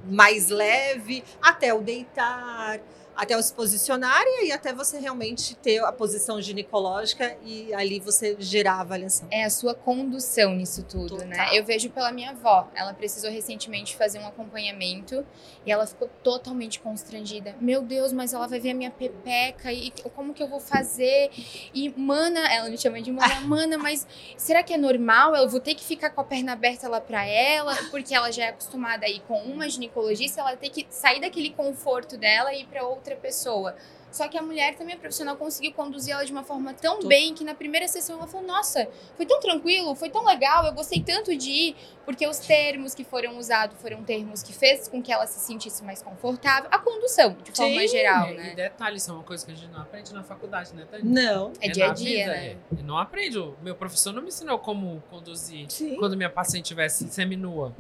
mais 0.05 0.49
leve, 0.49 1.23
até 1.41 1.73
o 1.73 1.81
deitar 1.81 2.79
até 3.21 3.39
se 3.39 3.53
posicionar 3.53 4.23
e 4.25 4.39
aí 4.41 4.51
até 4.51 4.73
você 4.73 4.97
realmente 4.97 5.55
ter 5.55 5.77
a 5.83 5.91
posição 5.91 6.41
ginecológica 6.41 7.37
e 7.45 7.71
ali 7.71 7.99
você 7.99 8.35
gerar 8.39 8.73
a 8.73 8.81
avaliação. 8.81 9.27
É 9.29 9.43
a 9.43 9.49
sua 9.49 9.75
condução 9.75 10.55
nisso 10.55 10.83
tudo, 10.83 11.17
né? 11.17 11.35
Total. 11.35 11.45
né? 11.45 11.49
Eu 11.53 11.63
vejo 11.63 11.91
pela 11.91 12.11
minha 12.11 12.31
avó, 12.31 12.67
ela 12.73 12.95
precisou 12.95 13.29
recentemente 13.29 13.95
fazer 13.95 14.17
um 14.17 14.25
acompanhamento 14.25 15.23
e 15.63 15.71
ela 15.71 15.85
ficou 15.85 16.09
totalmente 16.23 16.79
constrangida. 16.79 17.55
Meu 17.61 17.83
Deus, 17.83 18.11
mas 18.11 18.33
ela 18.33 18.47
vai 18.47 18.59
ver 18.59 18.71
a 18.71 18.73
minha 18.73 18.89
pepeca 18.89 19.71
e 19.71 19.91
como 20.15 20.33
que 20.33 20.41
eu 20.41 20.47
vou 20.47 20.59
fazer? 20.59 21.29
E 21.75 21.93
mana, 21.95 22.39
ela 22.51 22.69
me 22.69 22.77
chama 22.77 22.99
de 23.03 23.11
mana, 23.11 23.41
mana, 23.45 23.77
mas 23.77 24.07
será 24.35 24.63
que 24.63 24.73
é 24.73 24.77
normal? 24.77 25.35
Eu 25.35 25.47
vou 25.47 25.59
ter 25.59 25.75
que 25.75 25.83
ficar 25.83 26.09
com 26.09 26.21
a 26.21 26.23
perna 26.23 26.53
aberta 26.53 26.89
lá 26.89 26.99
para 26.99 27.23
ela, 27.23 27.75
porque 27.91 28.15
ela 28.15 28.31
já 28.31 28.45
é 28.45 28.49
acostumada 28.49 29.05
a 29.05 29.09
ir 29.09 29.21
com 29.27 29.39
uma 29.43 29.69
ginecologista, 29.69 30.41
ela 30.41 30.57
tem 30.57 30.71
que 30.71 30.87
sair 30.89 31.21
daquele 31.21 31.51
conforto 31.51 32.17
dela 32.17 32.51
e 32.51 32.61
ir 32.61 32.65
para 32.65 32.83
outra 32.83 33.10
outra 33.11 33.15
pessoa. 33.15 33.75
Só 34.11 34.27
que 34.27 34.37
a 34.37 34.41
mulher 34.41 34.75
também, 34.75 34.95
a 34.95 34.97
profissional, 34.97 35.37
conseguiu 35.37 35.71
conduzir 35.71 36.13
ela 36.13 36.25
de 36.25 36.33
uma 36.33 36.43
forma 36.43 36.73
tão 36.73 36.99
Tô. 36.99 37.07
bem 37.07 37.33
que 37.33 37.45
na 37.45 37.55
primeira 37.55 37.87
sessão 37.87 38.17
ela 38.17 38.27
falou: 38.27 38.45
Nossa, 38.45 38.89
foi 39.15 39.25
tão 39.25 39.39
tranquilo, 39.39 39.95
foi 39.95 40.09
tão 40.09 40.25
legal, 40.25 40.65
eu 40.65 40.73
gostei 40.73 41.01
tanto 41.01 41.33
de 41.35 41.49
ir, 41.49 41.75
porque 42.03 42.27
os 42.27 42.37
termos 42.39 42.93
que 42.93 43.05
foram 43.05 43.37
usados 43.37 43.79
foram 43.81 44.03
termos 44.03 44.43
que 44.43 44.51
fez 44.51 44.89
com 44.89 45.01
que 45.01 45.13
ela 45.13 45.25
se 45.25 45.39
sentisse 45.39 45.81
mais 45.81 46.01
confortável. 46.01 46.69
A 46.73 46.77
condução, 46.77 47.37
de 47.41 47.53
forma 47.53 47.79
Sim, 47.79 47.87
geral, 47.87 48.33
né? 48.33 48.51
E 48.51 48.55
detalhe, 48.55 48.97
isso 48.97 49.09
é 49.11 49.13
uma 49.13 49.23
coisa 49.23 49.45
que 49.45 49.51
a 49.53 49.55
gente 49.55 49.71
não 49.71 49.81
aprende 49.81 50.13
na 50.13 50.23
faculdade, 50.23 50.73
né, 50.75 50.85
Tânia? 50.91 51.05
Não. 51.05 51.53
É, 51.61 51.67
é 51.67 51.71
dia 51.71 51.89
a 51.89 51.93
dia, 51.93 52.25
vida, 52.25 52.31
né? 52.31 52.57
É. 52.79 52.83
Não 52.83 52.97
aprende. 52.97 53.39
O 53.39 53.55
meu 53.61 53.75
professor 53.75 54.11
não 54.11 54.21
me 54.21 54.27
ensinou 54.27 54.59
como 54.59 55.01
conduzir 55.09 55.71
Sim. 55.71 55.95
quando 55.95 56.17
minha 56.17 56.29
paciente 56.29 56.65
estivesse 56.65 57.09
seminua. 57.09 57.73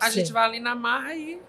A 0.00 0.10
Sim. 0.10 0.20
gente 0.20 0.32
vai 0.32 0.44
ali 0.44 0.58
na 0.58 0.74
marra 0.74 1.14
e 1.14 1.40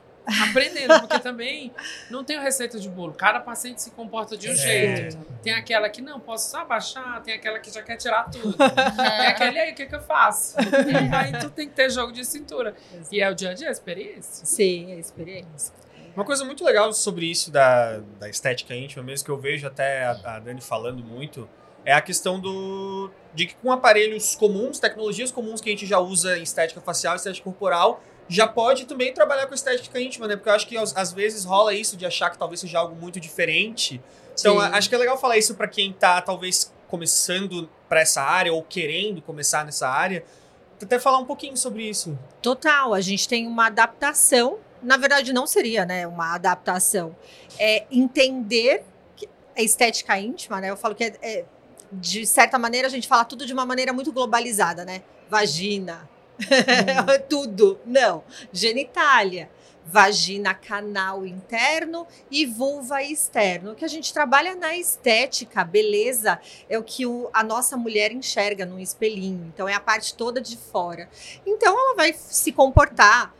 aprendendo, 0.49 0.99
porque 0.99 1.19
também 1.19 1.73
não 2.09 2.23
tem 2.23 2.39
receita 2.39 2.79
de 2.79 2.89
bolo. 2.89 3.13
Cada 3.13 3.39
paciente 3.39 3.81
se 3.81 3.91
comporta 3.91 4.37
de 4.37 4.49
um 4.49 4.53
é. 4.53 4.55
jeito. 4.55 5.17
Tem 5.41 5.53
aquela 5.53 5.89
que 5.89 6.01
não, 6.01 6.19
posso 6.19 6.51
só 6.51 6.59
abaixar, 6.59 7.21
tem 7.21 7.33
aquela 7.33 7.59
que 7.59 7.71
já 7.71 7.81
quer 7.81 7.97
tirar 7.97 8.29
tudo. 8.29 8.55
tem 8.57 9.27
aquele 9.27 9.59
aí, 9.59 9.71
o 9.71 9.75
que, 9.75 9.85
que 9.85 9.95
eu 9.95 10.01
faço? 10.01 10.55
aí 11.11 11.39
tu 11.39 11.49
tem 11.49 11.67
que 11.67 11.75
ter 11.75 11.89
jogo 11.89 12.11
de 12.11 12.23
cintura. 12.25 12.75
E 13.11 13.21
é 13.21 13.29
o 13.29 13.35
dia 13.35 13.51
a 13.51 13.53
dia, 13.53 13.69
a 13.69 13.71
experiência. 13.71 14.45
Sim, 14.45 14.91
é 14.91 14.95
a 14.95 14.99
experiência. 14.99 15.73
Uma 16.15 16.25
coisa 16.25 16.43
muito 16.43 16.63
legal 16.65 16.91
sobre 16.91 17.25
isso 17.25 17.51
da, 17.51 17.99
da 18.19 18.29
estética 18.29 18.75
íntima 18.75 19.03
mesmo, 19.03 19.25
que 19.25 19.31
eu 19.31 19.37
vejo 19.37 19.65
até 19.65 20.03
a, 20.03 20.35
a 20.35 20.39
Dani 20.39 20.59
falando 20.59 21.03
muito, 21.03 21.47
é 21.85 21.93
a 21.93 22.01
questão 22.01 22.39
do 22.39 23.09
de 23.33 23.45
que 23.45 23.55
com 23.55 23.71
aparelhos 23.71 24.35
comuns, 24.35 24.79
tecnologias 24.79 25.31
comuns 25.31 25.61
que 25.61 25.69
a 25.69 25.71
gente 25.71 25.85
já 25.85 25.99
usa 25.99 26.37
em 26.37 26.43
estética 26.43 26.81
facial, 26.81 27.15
estética 27.15 27.43
corporal, 27.43 28.03
já 28.29 28.47
pode 28.47 28.85
também 28.85 29.11
trabalhar 29.11 29.47
com 29.47 29.55
estética 29.55 29.99
íntima, 29.99 30.27
né? 30.27 30.35
Porque 30.35 30.49
eu 30.49 30.53
acho 30.53 30.67
que 30.67 30.77
às, 30.77 31.11
vezes 31.11 31.43
rola 31.43 31.73
isso 31.73 31.97
de 31.97 32.05
achar 32.05 32.29
que 32.29 32.37
talvez 32.37 32.59
seja 32.59 32.77
algo 32.77 32.95
muito 32.95 33.19
diferente. 33.19 33.99
Então, 34.39 34.61
Sim. 34.61 34.67
acho 34.71 34.87
que 34.87 34.93
é 34.93 34.97
legal 34.99 35.17
falar 35.17 35.37
isso 35.37 35.55
para 35.55 35.67
quem 35.67 35.91
tá 35.91 36.21
talvez 36.21 36.71
começando 36.87 37.67
para 37.89 38.01
essa 38.01 38.21
área 38.21 38.53
ou 38.53 38.61
querendo 38.63 39.19
começar 39.23 39.65
nessa 39.65 39.89
área. 39.89 40.23
Até 40.81 40.99
falar 40.99 41.17
um 41.17 41.25
pouquinho 41.25 41.57
sobre 41.57 41.89
isso. 41.89 42.17
Total, 42.41 42.93
a 42.93 43.01
gente 43.01 43.27
tem 43.27 43.47
uma 43.47 43.65
adaptação. 43.65 44.59
Na 44.81 44.95
verdade, 44.95 45.33
não 45.33 45.45
seria, 45.45 45.83
né, 45.83 46.07
uma 46.07 46.35
adaptação. 46.35 47.15
É 47.57 47.85
entender 47.91 48.85
a 49.57 49.61
estética 49.61 50.17
íntima, 50.17 50.61
né? 50.61 50.69
Eu 50.69 50.77
falo 50.77 50.95
que 50.95 51.03
é, 51.03 51.17
é 51.21 51.45
de 51.91 52.25
certa 52.25 52.59
maneira 52.59 52.87
a 52.87 52.91
gente 52.91 53.07
fala 53.07 53.25
tudo 53.25 53.45
de 53.45 53.51
uma 53.51 53.65
maneira 53.65 53.91
muito 53.91 54.11
globalizada, 54.11 54.85
né? 54.85 55.01
Vagina, 55.29 56.07
Hum. 56.39 57.19
Tudo. 57.29 57.79
Não. 57.85 58.23
Genitália, 58.51 59.49
vagina, 59.85 60.53
canal 60.53 61.25
interno 61.25 62.07
e 62.29 62.45
vulva 62.45 63.01
externo. 63.03 63.71
O 63.71 63.75
que 63.75 63.85
a 63.85 63.89
gente 63.89 64.13
trabalha 64.13 64.55
na 64.55 64.75
estética, 64.75 65.63
beleza, 65.63 66.39
é 66.69 66.77
o 66.77 66.83
que 66.83 67.05
o, 67.05 67.29
a 67.33 67.43
nossa 67.43 67.75
mulher 67.75 68.11
enxerga 68.11 68.65
num 68.65 68.79
espelhinho. 68.79 69.51
Então, 69.53 69.67
é 69.67 69.73
a 69.73 69.79
parte 69.79 70.13
toda 70.13 70.39
de 70.39 70.57
fora. 70.57 71.09
Então, 71.45 71.73
ela 71.77 71.95
vai 71.95 72.13
se 72.13 72.51
comportar 72.51 73.33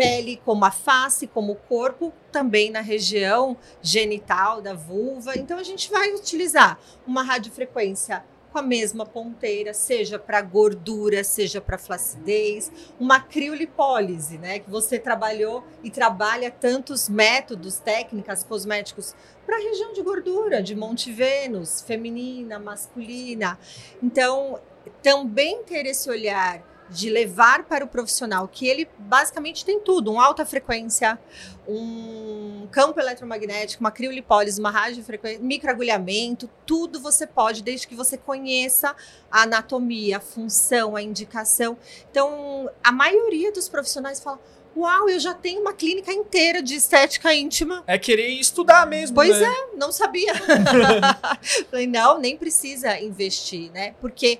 pele 0.00 0.40
como 0.46 0.64
a 0.64 0.70
face, 0.70 1.26
como 1.26 1.52
o 1.52 1.56
corpo, 1.56 2.12
também 2.32 2.70
na 2.70 2.80
região 2.80 3.56
genital 3.82 4.62
da 4.62 4.72
vulva. 4.72 5.36
Então 5.36 5.58
a 5.58 5.62
gente 5.62 5.90
vai 5.90 6.14
utilizar 6.14 6.78
uma 7.06 7.22
radiofrequência 7.22 8.24
com 8.52 8.58
a 8.58 8.62
mesma 8.62 9.06
ponteira, 9.06 9.72
seja 9.72 10.18
para 10.18 10.42
gordura, 10.42 11.22
seja 11.22 11.60
para 11.60 11.78
flacidez, 11.78 12.70
uma 12.98 13.20
criolipólise, 13.20 14.38
né, 14.38 14.58
que 14.58 14.70
você 14.70 14.98
trabalhou 14.98 15.64
e 15.82 15.90
trabalha 15.90 16.50
tantos 16.50 17.08
métodos, 17.08 17.78
técnicas, 17.78 18.42
cosméticos 18.44 19.14
para 19.46 19.56
a 19.56 19.60
região 19.60 19.92
de 19.92 20.02
gordura, 20.02 20.62
de 20.62 20.74
Monte 20.74 21.12
Vênus, 21.12 21.80
feminina, 21.82 22.58
masculina. 22.58 23.58
Então, 24.02 24.60
também 25.02 25.62
ter 25.64 25.86
esse 25.86 26.08
olhar 26.08 26.69
de 26.90 27.08
levar 27.08 27.64
para 27.64 27.84
o 27.84 27.88
profissional 27.88 28.48
que 28.48 28.66
ele 28.66 28.88
basicamente 28.98 29.64
tem 29.64 29.80
tudo, 29.80 30.12
uma 30.12 30.24
alta 30.24 30.44
frequência, 30.44 31.18
um 31.68 32.66
campo 32.70 32.98
eletromagnético, 32.98 33.82
uma 33.82 33.90
criolipólise, 33.90 34.58
uma 34.58 34.70
radiofrequência, 34.70 35.40
microagulhamento, 35.40 36.50
tudo 36.66 37.00
você 37.00 37.26
pode, 37.26 37.62
desde 37.62 37.86
que 37.86 37.94
você 37.94 38.18
conheça 38.18 38.94
a 39.30 39.42
anatomia, 39.42 40.16
a 40.16 40.20
função, 40.20 40.96
a 40.96 41.02
indicação. 41.02 41.78
Então, 42.10 42.68
a 42.82 42.90
maioria 42.90 43.52
dos 43.52 43.68
profissionais 43.68 44.20
fala: 44.20 44.40
Uau, 44.76 45.08
eu 45.08 45.18
já 45.18 45.34
tenho 45.34 45.60
uma 45.60 45.72
clínica 45.72 46.12
inteira 46.12 46.62
de 46.62 46.74
estética 46.74 47.34
íntima. 47.34 47.82
É 47.86 47.98
querer 47.98 48.28
estudar 48.28 48.86
mesmo. 48.86 49.14
Pois 49.14 49.38
né? 49.38 49.46
é, 49.46 49.76
não 49.76 49.90
sabia. 49.90 50.32
Falei, 51.70 51.86
não, 51.86 52.18
nem 52.18 52.36
precisa 52.36 52.98
investir, 52.98 53.70
né? 53.72 53.94
Porque 54.00 54.38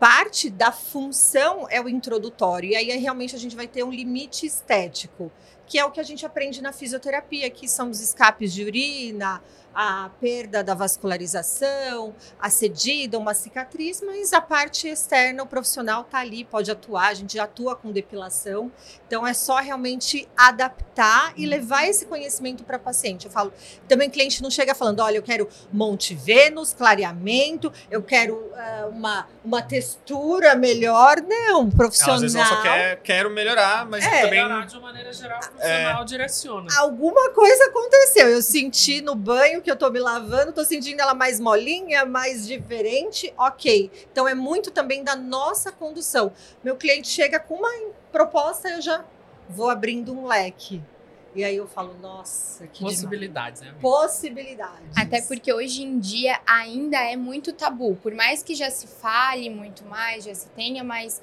parte 0.00 0.48
da 0.48 0.72
função 0.72 1.66
é 1.68 1.78
o 1.78 1.86
introdutório. 1.86 2.70
E 2.70 2.74
aí 2.74 2.88
realmente 2.96 3.36
a 3.36 3.38
gente 3.38 3.54
vai 3.54 3.68
ter 3.68 3.84
um 3.84 3.90
limite 3.90 4.46
estético, 4.46 5.30
que 5.66 5.78
é 5.78 5.84
o 5.84 5.90
que 5.90 6.00
a 6.00 6.02
gente 6.02 6.24
aprende 6.24 6.62
na 6.62 6.72
fisioterapia, 6.72 7.50
que 7.50 7.68
são 7.68 7.90
os 7.90 8.00
escapes 8.00 8.54
de 8.54 8.64
urina, 8.64 9.42
a 9.74 10.10
perda 10.20 10.62
da 10.64 10.74
vascularização, 10.74 12.14
a 12.40 12.50
cedida, 12.50 13.18
uma 13.18 13.34
cicatriz, 13.34 14.02
mas 14.04 14.32
a 14.32 14.40
parte 14.40 14.88
externa, 14.88 15.42
o 15.42 15.46
profissional 15.46 16.02
está 16.02 16.18
ali, 16.18 16.44
pode 16.44 16.70
atuar, 16.70 17.08
a 17.08 17.14
gente 17.14 17.34
já 17.34 17.44
atua 17.44 17.76
com 17.76 17.92
depilação, 17.92 18.70
então 19.06 19.26
é 19.26 19.32
só 19.32 19.56
realmente 19.56 20.28
adaptar 20.36 21.32
e 21.36 21.46
levar 21.46 21.86
esse 21.88 22.06
conhecimento 22.06 22.64
para 22.64 22.78
paciente. 22.78 23.26
Eu 23.26 23.32
falo, 23.32 23.52
também 23.88 24.08
o 24.08 24.10
cliente 24.10 24.42
não 24.42 24.50
chega 24.50 24.74
falando, 24.74 25.00
olha, 25.00 25.16
eu 25.16 25.22
quero 25.22 25.48
Monte 25.72 26.14
Vênus, 26.14 26.72
clareamento, 26.72 27.72
eu 27.90 28.02
quero 28.02 28.34
uh, 28.34 28.88
uma, 28.90 29.26
uma 29.44 29.62
textura 29.62 30.54
melhor, 30.54 31.20
não, 31.22 31.70
profissional. 31.70 32.16
Às 32.16 32.22
vezes 32.22 32.48
só 32.48 32.62
quer, 32.62 33.00
quero 33.02 33.30
melhorar, 33.30 33.86
mas 33.86 34.04
é, 34.04 34.22
também... 34.22 34.30
Melhorar 34.30 34.66
de 34.66 34.76
uma 34.76 34.82
maneira 34.82 35.12
geral, 35.12 35.38
o 35.38 35.48
profissional 35.48 36.02
é, 36.02 36.04
direciona. 36.04 36.68
Alguma 36.78 37.30
coisa 37.30 37.66
aconteceu, 37.66 38.28
eu 38.28 38.42
senti 38.42 39.00
no 39.00 39.14
banho 39.14 39.59
que 39.60 39.70
eu 39.70 39.76
tô 39.76 39.90
me 39.90 39.98
lavando, 39.98 40.52
tô 40.52 40.64
sentindo 40.64 41.00
ela 41.00 41.14
mais 41.14 41.40
molinha, 41.40 42.04
mais 42.04 42.46
diferente, 42.46 43.32
ok. 43.36 43.90
Então 44.10 44.26
é 44.26 44.34
muito 44.34 44.70
também 44.70 45.02
da 45.02 45.16
nossa 45.16 45.70
condução. 45.70 46.32
Meu 46.62 46.76
cliente 46.76 47.08
chega 47.08 47.38
com 47.38 47.54
uma 47.54 47.70
proposta, 48.10 48.68
eu 48.68 48.80
já 48.80 49.04
vou 49.48 49.68
abrindo 49.68 50.12
um 50.12 50.26
leque. 50.26 50.82
E 51.34 51.44
aí 51.44 51.56
eu 51.56 51.68
falo, 51.68 51.96
nossa, 52.00 52.66
que 52.66 52.82
possibilidades, 52.82 53.60
demais. 53.60 53.76
né? 53.76 53.80
Possibilidades. 53.80 54.96
Até 54.96 55.22
porque 55.22 55.52
hoje 55.52 55.82
em 55.82 55.98
dia 55.98 56.40
ainda 56.44 56.98
é 56.98 57.16
muito 57.16 57.52
tabu. 57.52 57.94
Por 57.96 58.12
mais 58.12 58.42
que 58.42 58.54
já 58.54 58.68
se 58.68 58.88
fale 58.88 59.48
muito 59.48 59.84
mais, 59.84 60.24
já 60.24 60.34
se 60.34 60.48
tenha 60.48 60.82
mais 60.82 61.22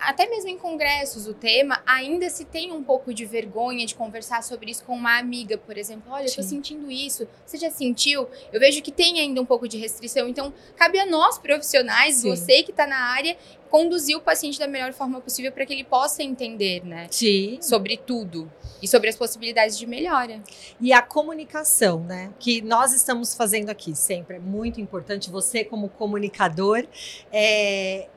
até 0.00 0.28
mesmo 0.28 0.50
em 0.50 0.58
congressos, 0.58 1.26
o 1.26 1.34
tema, 1.34 1.80
ainda 1.86 2.28
se 2.28 2.44
tem 2.44 2.72
um 2.72 2.82
pouco 2.82 3.14
de 3.14 3.24
vergonha 3.24 3.86
de 3.86 3.94
conversar 3.94 4.42
sobre 4.42 4.70
isso 4.70 4.84
com 4.84 4.94
uma 4.94 5.18
amiga, 5.18 5.56
por 5.56 5.78
exemplo. 5.78 6.12
Olha, 6.12 6.26
Sim. 6.26 6.32
eu 6.32 6.44
tô 6.44 6.48
sentindo 6.48 6.90
isso. 6.90 7.28
Você 7.46 7.56
já 7.58 7.70
sentiu? 7.70 8.28
Eu 8.52 8.58
vejo 8.58 8.82
que 8.82 8.90
tem 8.90 9.20
ainda 9.20 9.40
um 9.40 9.46
pouco 9.46 9.68
de 9.68 9.78
restrição. 9.78 10.28
Então, 10.28 10.52
cabe 10.76 10.98
a 10.98 11.06
nós, 11.06 11.38
profissionais, 11.38 12.16
Sim. 12.16 12.30
você 12.30 12.62
que 12.62 12.70
está 12.70 12.86
na 12.86 12.96
área, 12.96 13.36
conduzir 13.70 14.16
o 14.16 14.20
paciente 14.20 14.58
da 14.58 14.66
melhor 14.66 14.92
forma 14.92 15.20
possível 15.20 15.52
para 15.52 15.64
que 15.64 15.72
ele 15.72 15.84
possa 15.84 16.22
entender, 16.22 16.84
né? 16.84 17.06
Sim. 17.10 17.58
Sobre 17.60 17.96
tudo 17.96 18.50
e 18.82 18.88
sobre 18.88 19.08
as 19.08 19.16
possibilidades 19.16 19.78
de 19.78 19.86
melhora. 19.86 20.42
E 20.80 20.92
a 20.92 21.02
comunicação, 21.02 22.00
né? 22.00 22.32
Que 22.38 22.60
nós 22.62 22.92
estamos 22.92 23.34
fazendo 23.34 23.70
aqui 23.70 23.94
sempre 23.94 24.36
é 24.36 24.40
muito 24.40 24.80
importante. 24.80 25.30
Você 25.30 25.64
como 25.64 25.88
comunicador, 25.88 26.86
é, 27.32 28.08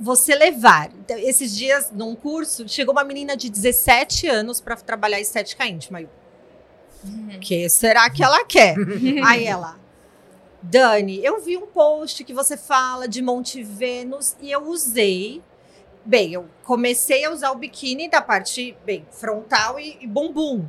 você 0.00 0.34
levar. 0.34 0.90
Então, 1.04 1.18
esses 1.18 1.54
dias, 1.54 1.90
num 1.92 2.16
curso, 2.16 2.66
chegou 2.66 2.92
uma 2.92 3.04
menina 3.04 3.36
de 3.36 3.50
17 3.50 4.26
anos 4.26 4.60
para 4.60 4.74
trabalhar 4.76 5.20
estética 5.20 5.66
íntima. 5.66 6.00
Uhum. 7.02 7.40
que 7.40 7.66
será 7.70 8.10
que 8.10 8.22
ela 8.22 8.44
quer? 8.44 8.76
Aí 9.24 9.46
ela, 9.46 9.78
Dani, 10.62 11.24
eu 11.24 11.40
vi 11.40 11.56
um 11.56 11.66
post 11.66 12.22
que 12.24 12.34
você 12.34 12.56
fala 12.56 13.08
de 13.08 13.22
Monte 13.22 13.62
Vênus 13.62 14.36
e 14.40 14.50
eu 14.50 14.66
usei. 14.68 15.42
Bem, 16.04 16.34
eu 16.34 16.46
comecei 16.64 17.24
a 17.24 17.30
usar 17.30 17.52
o 17.52 17.56
biquíni 17.56 18.08
da 18.08 18.20
parte 18.20 18.76
bem 18.84 19.06
frontal 19.10 19.80
e, 19.80 19.98
e 20.00 20.06
bumbum. 20.06 20.66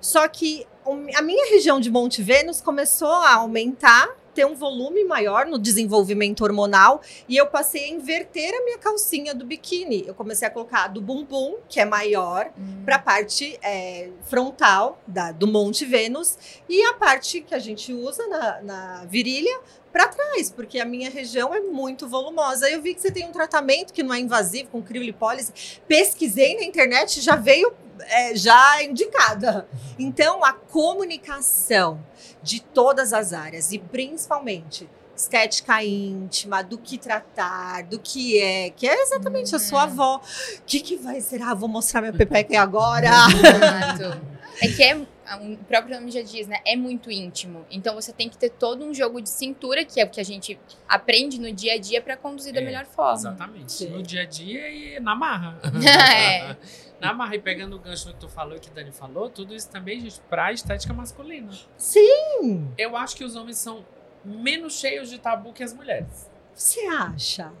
Só 0.00 0.26
que 0.28 0.66
a 1.14 1.22
minha 1.22 1.50
região 1.50 1.80
de 1.80 1.90
Monte 1.90 2.22
Vênus 2.22 2.60
começou 2.60 3.10
a 3.10 3.34
aumentar 3.34 4.08
ter 4.34 4.44
um 4.46 4.54
volume 4.54 5.04
maior 5.04 5.46
no 5.46 5.58
desenvolvimento 5.58 6.42
hormonal 6.42 7.00
e 7.28 7.36
eu 7.36 7.46
passei 7.46 7.84
a 7.84 7.88
inverter 7.88 8.54
a 8.54 8.64
minha 8.64 8.78
calcinha 8.78 9.34
do 9.34 9.46
biquíni. 9.46 10.04
Eu 10.06 10.14
comecei 10.14 10.46
a 10.46 10.50
colocar 10.50 10.88
do 10.88 11.00
bumbum, 11.00 11.56
que 11.68 11.80
é 11.80 11.84
maior, 11.84 12.50
hum. 12.58 12.82
para 12.84 12.96
a 12.96 12.98
parte 12.98 13.58
é, 13.62 14.10
frontal 14.24 15.00
da, 15.06 15.32
do 15.32 15.46
Monte 15.46 15.84
Vênus 15.84 16.36
e 16.68 16.82
a 16.84 16.94
parte 16.94 17.40
que 17.40 17.54
a 17.54 17.58
gente 17.58 17.92
usa 17.92 18.26
na, 18.26 18.62
na 18.62 19.04
virilha 19.04 19.60
para 19.94 20.08
trás, 20.08 20.50
porque 20.50 20.80
a 20.80 20.84
minha 20.84 21.08
região 21.08 21.54
é 21.54 21.60
muito 21.60 22.08
volumosa. 22.08 22.68
Eu 22.68 22.82
vi 22.82 22.94
que 22.94 23.00
você 23.00 23.12
tem 23.12 23.28
um 23.28 23.30
tratamento 23.30 23.92
que 23.92 24.02
não 24.02 24.12
é 24.12 24.18
invasivo, 24.18 24.68
com 24.70 24.82
criolipólise. 24.82 25.52
Pesquisei 25.86 26.56
na 26.56 26.64
internet, 26.64 27.20
já 27.20 27.36
veio 27.36 27.72
é, 28.00 28.34
já 28.34 28.82
indicada. 28.82 29.66
Então, 29.98 30.44
a 30.44 30.52
comunicação 30.52 32.04
de 32.42 32.60
todas 32.60 33.12
as 33.12 33.32
áreas 33.32 33.72
e 33.72 33.78
principalmente 33.78 34.88
estética 35.16 35.82
íntima, 35.82 36.62
do 36.62 36.76
que 36.76 36.98
tratar, 36.98 37.84
do 37.84 37.98
que 37.98 38.40
é, 38.40 38.70
que 38.70 38.86
é 38.88 39.02
exatamente 39.02 39.50
uhum. 39.50 39.56
a 39.56 39.58
sua 39.60 39.78
uhum. 39.78 39.90
avó. 39.90 40.16
O 40.16 40.62
que, 40.66 40.80
que 40.80 40.96
vai 40.96 41.20
ser? 41.20 41.40
Ah, 41.42 41.54
vou 41.54 41.68
mostrar 41.68 42.00
minha 42.00 42.12
pepeca 42.12 42.60
agora. 42.60 43.08
Exato. 43.08 44.34
É 44.62 44.68
que 44.68 44.84
é, 44.84 45.04
o 45.40 45.56
próprio 45.64 45.96
nome 45.96 46.10
já 46.10 46.22
diz, 46.22 46.46
né? 46.46 46.60
É 46.66 46.76
muito 46.76 47.10
íntimo. 47.10 47.64
Então 47.70 47.94
você 47.94 48.12
tem 48.12 48.28
que 48.28 48.36
ter 48.36 48.50
todo 48.50 48.84
um 48.84 48.92
jogo 48.92 49.20
de 49.20 49.28
cintura, 49.28 49.84
que 49.84 50.00
é 50.00 50.04
o 50.04 50.10
que 50.10 50.20
a 50.20 50.24
gente 50.24 50.58
aprende 50.88 51.40
no 51.40 51.52
dia 51.52 51.74
a 51.74 51.78
dia 51.78 52.00
para 52.00 52.16
conduzir 52.16 52.54
é, 52.56 52.60
da 52.60 52.60
melhor 52.60 52.84
forma. 52.84 53.14
Exatamente. 53.14 53.72
Sim. 53.72 53.90
No 53.90 54.02
dia 54.02 54.22
a 54.22 54.26
dia 54.26 54.70
e 54.70 55.00
na 55.00 55.14
marra. 55.14 55.58
é. 56.16 56.56
Na 57.00 57.12
marra, 57.12 57.34
e 57.34 57.38
pegando 57.38 57.76
o 57.76 57.78
gancho 57.78 58.06
que 58.06 58.20
tu 58.20 58.28
falou 58.28 58.56
e 58.56 58.60
que 58.60 58.70
Dani 58.70 58.90
falou, 58.90 59.28
tudo 59.28 59.54
isso 59.54 59.68
também, 59.68 60.00
gente, 60.00 60.20
pra 60.22 60.52
estética 60.52 60.94
masculina. 60.94 61.52
Sim! 61.76 62.72
Eu 62.78 62.96
acho 62.96 63.14
que 63.14 63.24
os 63.24 63.36
homens 63.36 63.58
são 63.58 63.84
menos 64.24 64.78
cheios 64.78 65.10
de 65.10 65.18
tabu 65.18 65.52
que 65.52 65.62
as 65.62 65.74
mulheres. 65.74 66.30
Você 66.54 66.80
acha? 66.86 67.52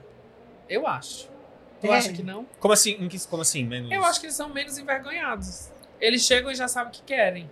Eu 0.66 0.86
acho. 0.86 1.28
Tu 1.80 1.86
é. 1.88 1.96
acha 1.96 2.12
que 2.12 2.22
não? 2.22 2.46
Como 2.58 2.72
assim? 2.72 2.96
Como 3.28 3.42
assim? 3.42 3.64
Menos... 3.64 3.90
Eu 3.90 4.02
acho 4.04 4.18
que 4.18 4.26
eles 4.26 4.36
são 4.36 4.48
menos 4.48 4.78
envergonhados. 4.78 5.70
Eles 6.00 6.22
chegam 6.22 6.50
e 6.50 6.54
já 6.54 6.68
sabem 6.68 6.90
o 6.90 6.92
que 6.92 7.02
querem. 7.02 7.50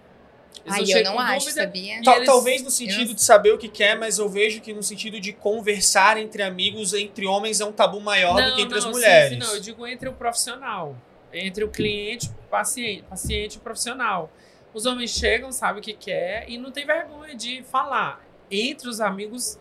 Eles 0.64 0.90
Ai, 0.90 1.00
eu 1.00 1.05
não 1.05 1.18
acho, 1.18 1.46
dúvida, 1.46 1.62
sabia? 1.62 2.02
Tal, 2.02 2.16
eles... 2.16 2.26
Talvez 2.26 2.62
no 2.62 2.70
sentido 2.70 3.11
eu... 3.11 3.14
de 3.14 3.22
saber 3.22 3.52
o 3.52 3.59
que 3.59 3.68
quer, 3.68 3.98
mas 3.98 4.18
eu 4.18 4.28
vejo 4.28 4.61
que 4.61 4.72
no 4.72 4.83
sentido 4.83 5.18
de 5.18 5.33
conversar 5.33 6.16
entre 6.18 6.42
amigos, 6.42 6.94
entre 6.94 7.26
homens, 7.26 7.61
é 7.61 7.64
um 7.64 7.72
tabu 7.72 8.00
maior 8.00 8.37
não, 8.37 8.50
do 8.50 8.55
que 8.55 8.62
entre 8.62 8.78
não, 8.78 8.87
as 8.87 8.92
mulheres. 8.92 9.31
Sim, 9.31 9.40
sim, 9.40 9.46
não, 9.46 9.55
eu 9.55 9.61
digo 9.61 9.87
entre 9.87 10.09
o 10.09 10.12
profissional. 10.12 10.96
Entre 11.33 11.64
o 11.64 11.68
cliente, 11.68 12.31
paciente, 12.50 13.02
paciente 13.02 13.55
e 13.57 13.59
profissional. 13.59 14.31
Os 14.72 14.87
homens 14.87 15.11
chegam, 15.11 15.50
sabem 15.50 15.81
o 15.81 15.83
que 15.83 15.94
quer 15.94 16.48
e 16.48 16.59
não 16.59 16.70
tem 16.70 16.87
vergonha 16.87 17.35
de 17.35 17.62
falar. 17.64 18.24
Entre 18.50 18.88
os 18.88 19.00
amigos, 19.00 19.59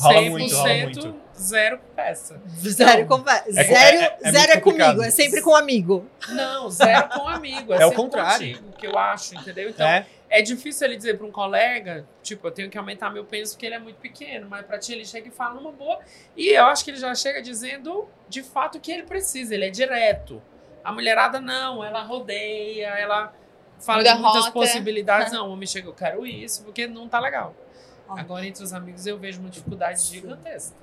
rola 0.00 0.20
100% 0.20 0.30
muito, 0.30 0.54
rola 0.54 0.74
muito. 0.74 1.14
zero 1.36 1.80
peça. 1.94 2.40
Zero, 2.58 3.06
com, 3.06 3.24
é, 3.28 3.44
zero, 3.50 3.98
é, 3.98 4.18
é, 4.22 4.32
zero 4.32 4.52
é 4.52 4.60
comigo, 4.60 5.02
é 5.02 5.10
sempre 5.10 5.40
com 5.42 5.54
amigo. 5.54 6.06
Não, 6.28 6.70
zero 6.70 7.08
com 7.08 7.28
amigo. 7.28 7.72
É, 7.72 7.82
é 7.82 7.86
o 7.86 7.92
contrário. 7.92 8.56
Contigo, 8.56 8.72
que 8.78 8.86
eu 8.86 8.98
acho, 8.98 9.34
entendeu? 9.34 9.70
Então, 9.70 9.86
é, 9.86 10.06
é 10.28 10.40
difícil 10.40 10.86
ele 10.86 10.96
dizer 10.96 11.18
para 11.18 11.26
um 11.26 11.30
colega, 11.30 12.06
tipo, 12.22 12.46
eu 12.46 12.50
tenho 12.50 12.70
que 12.70 12.78
aumentar 12.78 13.10
meu 13.10 13.24
peso 13.24 13.52
porque 13.52 13.66
ele 13.66 13.74
é 13.74 13.78
muito 13.78 13.96
pequeno, 13.96 14.46
mas 14.48 14.64
para 14.64 14.78
ti 14.78 14.92
ele 14.92 15.04
chega 15.04 15.28
e 15.28 15.30
fala 15.30 15.54
numa 15.54 15.72
boa. 15.72 15.98
E 16.36 16.48
eu 16.48 16.64
acho 16.64 16.84
que 16.84 16.90
ele 16.90 16.98
já 16.98 17.14
chega 17.14 17.42
dizendo 17.42 18.08
de 18.28 18.42
fato 18.42 18.78
o 18.78 18.80
que 18.80 18.90
ele 18.90 19.02
precisa, 19.02 19.54
ele 19.54 19.66
é 19.66 19.70
direto. 19.70 20.42
A 20.82 20.90
mulherada 20.90 21.40
não, 21.40 21.84
ela 21.84 22.02
rodeia, 22.02 22.88
ela 22.98 23.32
fala 23.78 24.02
de 24.02 24.14
muitas 24.14 24.46
rota. 24.46 24.52
possibilidades. 24.52 25.32
Não, 25.34 25.48
o 25.48 25.52
homem 25.52 25.66
chega, 25.66 25.88
eu 25.88 25.92
quero 25.92 26.26
isso, 26.26 26.64
porque 26.64 26.86
não 26.86 27.08
tá 27.08 27.20
legal. 27.20 27.54
Agora, 28.08 28.46
entre 28.46 28.62
os 28.62 28.72
amigos, 28.72 29.06
eu 29.06 29.18
vejo 29.18 29.40
uma 29.40 29.48
dificuldade 29.48 30.02
gigantesca. 30.02 30.76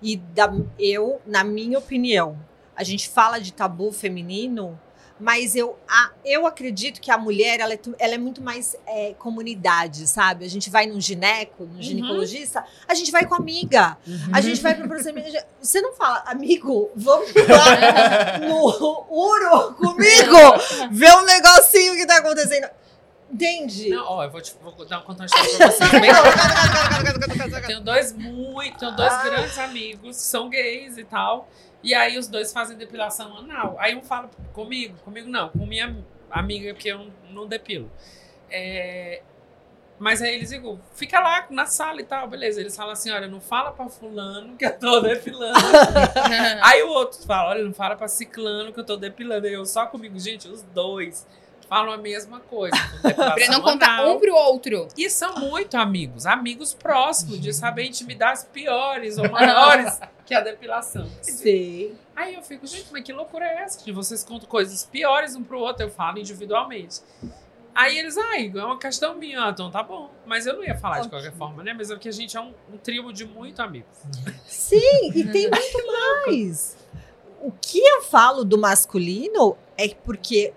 E 0.00 0.16
da, 0.16 0.52
eu, 0.78 1.20
na 1.26 1.42
minha 1.44 1.78
opinião, 1.78 2.38
a 2.76 2.84
gente 2.84 3.08
fala 3.08 3.38
de 3.38 3.52
tabu 3.52 3.92
feminino, 3.92 4.78
mas 5.22 5.54
eu, 5.54 5.78
a, 5.88 6.10
eu 6.24 6.46
acredito 6.46 7.00
que 7.00 7.10
a 7.10 7.16
mulher 7.16 7.60
ela 7.60 7.72
é, 7.72 7.78
ela 7.98 8.14
é 8.14 8.18
muito 8.18 8.42
mais 8.42 8.76
é, 8.86 9.14
comunidade, 9.14 10.06
sabe? 10.08 10.44
A 10.44 10.48
gente 10.48 10.68
vai 10.68 10.86
num 10.86 11.00
gineco, 11.00 11.64
num 11.64 11.76
uhum. 11.76 11.82
ginecologista, 11.82 12.64
a 12.88 12.94
gente 12.94 13.12
vai 13.12 13.24
com 13.24 13.34
amiga. 13.34 13.96
Uhum. 14.06 14.30
A 14.32 14.40
gente 14.40 14.60
vai 14.60 14.74
para 14.74 14.88
procedimento. 14.88 15.36
Você 15.60 15.80
não 15.80 15.92
fala, 15.92 16.24
amigo, 16.26 16.90
vamos 16.96 17.32
lá 17.34 18.38
no 18.48 19.06
Uro 19.08 19.74
comigo 19.74 20.36
ver 20.90 21.12
um 21.16 21.24
negocinho 21.24 21.94
que 21.94 22.06
tá 22.06 22.16
acontecendo. 22.16 22.68
Entende? 23.32 23.88
Não, 23.88 24.04
ó, 24.06 24.24
eu 24.24 24.30
vou, 24.30 24.42
te, 24.42 24.54
vou 24.62 24.84
dar, 24.84 25.00
contar 25.02 25.22
uma 25.22 25.26
história 25.26 25.56
pra 25.56 25.70
você. 25.70 25.84
eu 27.56 27.62
tenho 27.66 27.80
dois 27.80 28.12
muito, 28.12 28.78
tenho 28.78 28.94
dois 28.94 29.12
ah. 29.12 29.22
grandes 29.24 29.58
amigos, 29.58 30.16
são 30.16 30.50
gays 30.50 30.98
e 30.98 31.04
tal. 31.04 31.48
E 31.82 31.94
aí 31.94 32.18
os 32.18 32.28
dois 32.28 32.52
fazem 32.52 32.76
depilação 32.76 33.36
anal. 33.38 33.76
Aí 33.78 33.96
um 33.96 34.02
fala 34.02 34.28
comigo, 34.52 34.94
comigo 35.02 35.28
não, 35.28 35.48
com 35.48 35.64
minha 35.64 35.96
amiga, 36.30 36.74
porque 36.74 36.88
eu 36.88 37.10
não 37.30 37.46
depilo. 37.46 37.90
É, 38.50 39.22
Mas 39.98 40.20
aí 40.20 40.34
eles 40.34 40.50
digam, 40.50 40.78
fica 40.94 41.18
lá 41.18 41.46
na 41.48 41.64
sala 41.64 42.02
e 42.02 42.04
tal, 42.04 42.28
beleza. 42.28 42.60
Eles 42.60 42.76
falam 42.76 42.92
assim: 42.92 43.10
olha, 43.10 43.28
não 43.28 43.40
fala 43.40 43.72
pra 43.72 43.88
fulano 43.88 44.58
que 44.58 44.66
eu 44.66 44.78
tô 44.78 45.00
depilando. 45.08 45.58
aí 46.62 46.82
o 46.82 46.88
outro 46.88 47.18
fala: 47.22 47.48
olha, 47.48 47.64
não 47.64 47.72
fala 47.72 47.96
pra 47.96 48.08
ciclano 48.08 48.74
que 48.74 48.80
eu 48.80 48.84
tô 48.84 48.96
depilando. 48.96 49.46
E 49.46 49.54
eu 49.54 49.64
só 49.64 49.86
comigo, 49.86 50.18
gente, 50.18 50.48
os 50.48 50.62
dois 50.62 51.26
falam 51.72 51.90
a 51.90 51.96
mesma 51.96 52.38
coisa. 52.38 52.76
pra 53.00 53.48
não 53.48 53.62
contar 53.62 54.04
um 54.06 54.20
pro 54.20 54.34
outro. 54.34 54.88
E 54.94 55.08
são 55.08 55.36
muito 55.36 55.74
amigos, 55.78 56.26
amigos 56.26 56.74
próximos, 56.74 57.40
de 57.40 57.50
saber 57.54 57.86
intimidades 57.86 58.44
piores 58.44 59.16
ou 59.16 59.26
maiores 59.32 59.98
que 60.26 60.34
a 60.34 60.42
depilação. 60.42 61.08
Sim. 61.22 61.96
Aí 62.14 62.34
eu 62.34 62.42
fico, 62.42 62.66
gente, 62.66 62.88
mas 62.92 63.02
que 63.02 63.10
loucura 63.10 63.46
é 63.46 63.62
essa? 63.62 63.82
Que 63.82 63.90
vocês 63.90 64.22
contam 64.22 64.46
coisas 64.46 64.84
piores 64.84 65.34
um 65.34 65.42
pro 65.42 65.58
outro, 65.58 65.86
eu 65.86 65.90
falo 65.90 66.18
individualmente. 66.18 67.00
Aí 67.74 67.98
eles, 67.98 68.18
ai, 68.18 68.52
é 68.54 68.64
uma 68.64 68.78
questão 68.78 69.14
minha, 69.14 69.48
então 69.48 69.70
tá 69.70 69.82
bom. 69.82 70.10
Mas 70.26 70.46
eu 70.46 70.54
não 70.56 70.62
ia 70.62 70.76
falar 70.76 71.00
de 71.00 71.08
qualquer 71.08 71.32
forma, 71.32 71.62
né? 71.62 71.72
Mas 71.72 71.90
é 71.90 71.94
porque 71.94 72.10
a 72.10 72.12
gente 72.12 72.36
é 72.36 72.40
um, 72.40 72.52
um 72.70 72.76
trio 72.76 73.10
de 73.14 73.24
muito 73.24 73.62
amigos. 73.62 73.96
Sim, 74.44 75.10
e 75.14 75.24
tem 75.24 75.48
muito 75.48 75.86
mais. 76.26 76.76
O 77.40 77.50
que 77.50 77.78
eu 77.78 78.02
falo 78.02 78.44
do 78.44 78.58
masculino 78.58 79.56
é 79.78 79.88
porque 79.88 80.52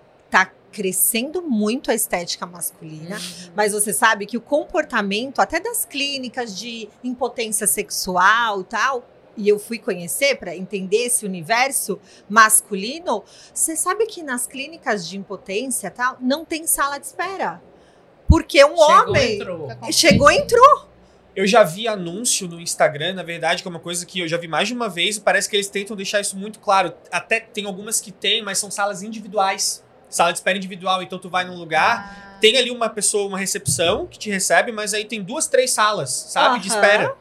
crescendo 0.76 1.40
muito 1.40 1.90
a 1.90 1.94
estética 1.94 2.44
masculina, 2.44 3.16
uhum. 3.16 3.52
mas 3.56 3.72
você 3.72 3.94
sabe 3.94 4.26
que 4.26 4.36
o 4.36 4.42
comportamento, 4.42 5.40
até 5.40 5.58
das 5.58 5.86
clínicas 5.86 6.54
de 6.54 6.86
impotência 7.02 7.66
sexual 7.66 8.62
tal, 8.62 9.08
e 9.38 9.48
eu 9.48 9.58
fui 9.58 9.78
conhecer 9.78 10.36
para 10.36 10.54
entender 10.54 11.06
esse 11.06 11.24
universo 11.24 11.98
masculino, 12.28 13.24
você 13.54 13.74
sabe 13.74 14.04
que 14.04 14.22
nas 14.22 14.46
clínicas 14.46 15.08
de 15.08 15.16
impotência 15.16 15.90
tal, 15.90 16.18
não 16.20 16.44
tem 16.44 16.66
sala 16.66 16.98
de 16.98 17.06
espera. 17.06 17.62
Porque 18.28 18.62
um 18.62 18.76
chegou, 18.76 18.90
homem 18.90 19.34
entrou. 19.36 19.68
chegou 19.90 20.30
entrou. 20.30 20.88
Eu 21.34 21.46
já 21.46 21.62
vi 21.62 21.88
anúncio 21.88 22.46
no 22.46 22.60
Instagram, 22.60 23.14
na 23.14 23.22
verdade, 23.22 23.62
que 23.62 23.68
é 23.68 23.70
uma 23.70 23.80
coisa 23.80 24.04
que 24.04 24.20
eu 24.20 24.28
já 24.28 24.36
vi 24.36 24.46
mais 24.46 24.68
de 24.68 24.74
uma 24.74 24.90
vez, 24.90 25.16
e 25.16 25.20
parece 25.22 25.48
que 25.48 25.56
eles 25.56 25.68
tentam 25.68 25.96
deixar 25.96 26.20
isso 26.20 26.36
muito 26.36 26.58
claro. 26.58 26.92
Até 27.10 27.40
tem 27.40 27.64
algumas 27.64 27.98
que 27.98 28.12
tem, 28.12 28.42
mas 28.42 28.58
são 28.58 28.70
salas 28.70 29.02
individuais. 29.02 29.82
Sala 30.16 30.32
de 30.32 30.38
espera 30.38 30.56
individual, 30.56 31.02
então 31.02 31.18
tu 31.18 31.28
vai 31.28 31.44
num 31.44 31.56
lugar, 31.56 32.34
ah. 32.36 32.38
tem 32.40 32.56
ali 32.56 32.70
uma 32.70 32.88
pessoa, 32.88 33.28
uma 33.28 33.38
recepção 33.38 34.06
que 34.06 34.18
te 34.18 34.30
recebe, 34.30 34.72
mas 34.72 34.94
aí 34.94 35.04
tem 35.04 35.22
duas, 35.22 35.46
três 35.46 35.70
salas, 35.70 36.10
sabe, 36.10 36.58
de 36.60 36.68
espera. 36.68 37.14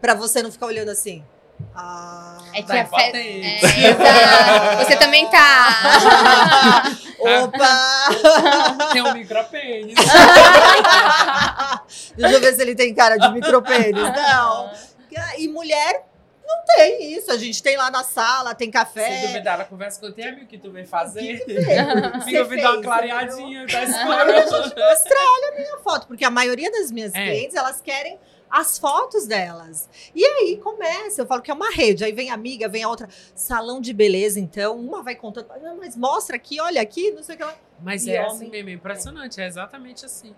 Para 0.00 0.14
você 0.14 0.42
não 0.42 0.52
ficar 0.52 0.66
olhando 0.66 0.90
assim. 0.90 1.24
Ah, 1.74 2.38
é 2.52 2.62
que 2.62 2.72
a 2.72 2.86
fe... 2.86 3.02
é, 3.16 4.84
Você 4.84 4.96
também 4.96 5.26
tá. 5.30 6.82
Opa! 7.18 8.08
Tem 8.92 9.02
um 9.02 9.14
micropênis. 9.14 9.94
Deixa 12.16 12.34
eu 12.34 12.40
ver 12.40 12.54
se 12.54 12.62
ele 12.62 12.74
tem 12.74 12.94
cara 12.94 13.16
de 13.16 13.32
micropênis. 13.32 14.02
Não. 14.02 14.70
E 15.38 15.48
mulher 15.48 16.04
não 16.46 16.64
tem 16.64 17.12
isso. 17.14 17.30
A 17.30 17.36
gente 17.36 17.62
tem 17.62 17.76
lá 17.76 17.90
na 17.90 18.04
sala, 18.04 18.54
tem 18.54 18.70
café. 18.70 19.20
Se 19.20 19.26
duvidar, 19.28 19.54
ela 19.54 19.64
conversa 19.64 20.00
com 20.00 20.06
o 20.06 20.28
amigo 20.28 20.46
que 20.46 20.58
tu 20.58 20.70
vem 20.70 20.86
fazer. 20.86 21.44
Fica 22.24 22.44
me 22.44 22.62
dar 22.62 22.72
uma 22.74 22.82
clareadinha, 22.82 23.66
tá 23.66 23.82
escuro. 23.82 24.08
mostrar, 24.08 25.20
olha 25.20 25.52
a 25.52 25.56
minha 25.56 25.78
foto. 25.78 26.06
Porque 26.06 26.24
a 26.24 26.30
maioria 26.30 26.70
das 26.70 26.90
minhas 26.90 27.14
é. 27.14 27.24
clientes, 27.24 27.56
elas 27.56 27.80
querem 27.80 28.18
as 28.50 28.78
fotos 28.78 29.26
delas. 29.26 29.88
E 30.14 30.24
aí 30.24 30.58
começa, 30.58 31.22
eu 31.22 31.26
falo 31.26 31.42
que 31.42 31.50
é 31.50 31.54
uma 31.54 31.70
rede, 31.70 32.04
aí 32.04 32.12
vem 32.12 32.30
a 32.30 32.34
amiga, 32.34 32.68
vem 32.68 32.84
a 32.84 32.88
outra, 32.88 33.08
salão 33.34 33.80
de 33.80 33.92
beleza, 33.92 34.38
então, 34.38 34.78
uma 34.78 35.02
vai 35.02 35.16
contando, 35.16 35.48
mas 35.78 35.96
mostra 35.96 36.36
aqui, 36.36 36.60
olha 36.60 36.80
aqui, 36.80 37.10
não 37.10 37.22
sei 37.22 37.34
o 37.34 37.38
que 37.38 37.44
lá. 37.44 37.56
Mas 37.82 38.06
e 38.06 38.12
é 38.12 38.22
homem, 38.22 38.32
assim 38.32 38.48
mesmo, 38.48 38.70
é 38.70 38.72
impressionante, 38.72 39.40
é. 39.40 39.44
é 39.44 39.46
exatamente 39.46 40.06
assim. 40.06 40.34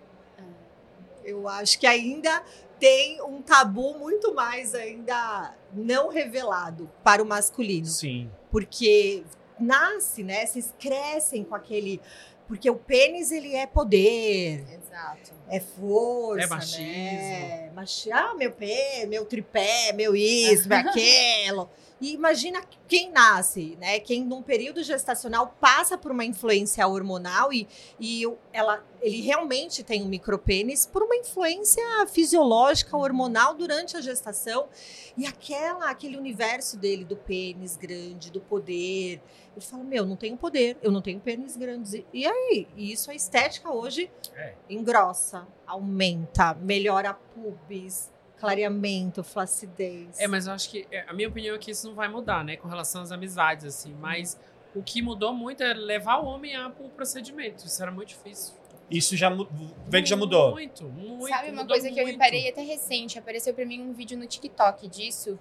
Eu 1.23 1.47
acho 1.47 1.79
que 1.79 1.85
ainda 1.85 2.41
tem 2.79 3.21
um 3.21 3.41
tabu 3.41 3.97
muito 3.97 4.33
mais 4.33 4.73
ainda 4.73 5.53
não 5.73 6.09
revelado 6.09 6.89
para 7.03 7.21
o 7.21 7.25
masculino. 7.25 7.85
Sim. 7.85 8.29
Porque 8.51 9.23
nasce, 9.59 10.23
né? 10.23 10.45
Vocês 10.45 10.73
crescem 10.79 11.43
com 11.43 11.55
aquele 11.55 12.01
porque 12.49 12.67
o 12.67 12.75
pênis, 12.75 13.31
ele 13.31 13.53
é 13.53 13.67
poder. 13.67 14.65
Exato. 14.73 15.33
É 15.47 15.59
força, 15.59 16.45
É 16.45 16.47
machismo. 16.47 16.83
Né? 16.83 17.71
Machi 17.75 18.11
ah, 18.11 18.33
meu 18.33 18.51
pé, 18.51 19.05
meu 19.07 19.23
tripé, 19.23 19.93
meu 19.93 20.15
isso, 20.15 20.67
meu 20.67 20.79
aquilo. 20.89 21.69
E 22.01 22.13
imagina 22.13 22.61
quem 22.87 23.11
nasce, 23.11 23.77
né? 23.79 23.99
Quem 23.99 24.23
num 24.23 24.41
período 24.41 24.81
gestacional 24.81 25.55
passa 25.59 25.97
por 25.97 26.11
uma 26.11 26.23
influência 26.23 26.87
hormonal 26.87 27.51
e, 27.51 27.67
e 27.99 28.23
ela, 28.53 28.83
ele 29.01 29.21
realmente 29.21 29.83
tem 29.83 30.01
um 30.01 30.07
micropênis 30.07 30.85
por 30.85 31.03
uma 31.03 31.15
influência 31.15 31.83
fisiológica 32.07 32.95
hormonal 32.95 33.53
durante 33.53 33.97
a 33.97 34.01
gestação. 34.01 34.69
E 35.17 35.25
aquela, 35.25 35.89
aquele 35.89 36.17
universo 36.17 36.77
dele 36.77 37.03
do 37.03 37.17
pênis 37.17 37.75
grande, 37.75 38.31
do 38.31 38.39
poder. 38.39 39.21
Ele 39.55 39.65
fala: 39.65 39.83
Meu, 39.83 40.05
não 40.05 40.15
tenho 40.15 40.37
poder, 40.37 40.77
eu 40.81 40.91
não 40.91 41.01
tenho 41.01 41.19
pênis 41.19 41.57
grandes. 41.57 41.93
E 42.13 42.25
aí? 42.25 42.67
E 42.77 42.93
isso 42.93 43.11
a 43.11 43.15
estética 43.15 43.71
hoje 43.71 44.09
é. 44.35 44.53
engrossa, 44.69 45.45
aumenta, 45.67 46.53
melhora 46.53 47.13
pubis 47.13 48.09
clareamento, 48.39 49.23
flacidez. 49.23 50.19
É, 50.19 50.27
mas 50.27 50.47
eu 50.47 50.53
acho 50.53 50.69
que 50.69 50.87
é, 50.91 51.05
a 51.07 51.13
minha 51.13 51.27
opinião 51.27 51.55
é 51.55 51.59
que 51.59 51.71
isso 51.71 51.87
não 51.87 51.95
vai 51.95 52.07
mudar, 52.07 52.43
né, 52.43 52.55
com 52.55 52.67
relação 52.67 53.01
às 53.01 53.11
amizades 53.11 53.65
assim, 53.65 53.93
mas 53.99 54.39
o 54.73 54.81
que 54.81 55.01
mudou 55.01 55.33
muito 55.33 55.61
é 55.61 55.73
levar 55.73 56.17
o 56.17 56.25
homem 56.25 56.55
a 56.55 56.67
o 56.79 56.89
procedimento. 56.89 57.65
Isso 57.65 57.81
era 57.81 57.91
muito 57.91 58.09
difícil. 58.09 58.53
Isso 58.89 59.15
já 59.15 59.29
vem 59.87 60.01
que 60.01 60.09
já 60.09 60.15
mudou. 60.15 60.51
Muito, 60.51 60.85
muito. 60.85 61.27
Sabe 61.27 61.51
uma 61.51 61.65
coisa 61.65 61.91
que 61.91 61.99
eu 61.99 62.05
reparei 62.05 62.49
até 62.49 62.61
recente, 62.61 63.19
apareceu 63.19 63.53
para 63.53 63.65
mim 63.65 63.81
um 63.81 63.93
vídeo 63.93 64.17
no 64.17 64.25
TikTok 64.25 64.87
disso. 64.87 65.37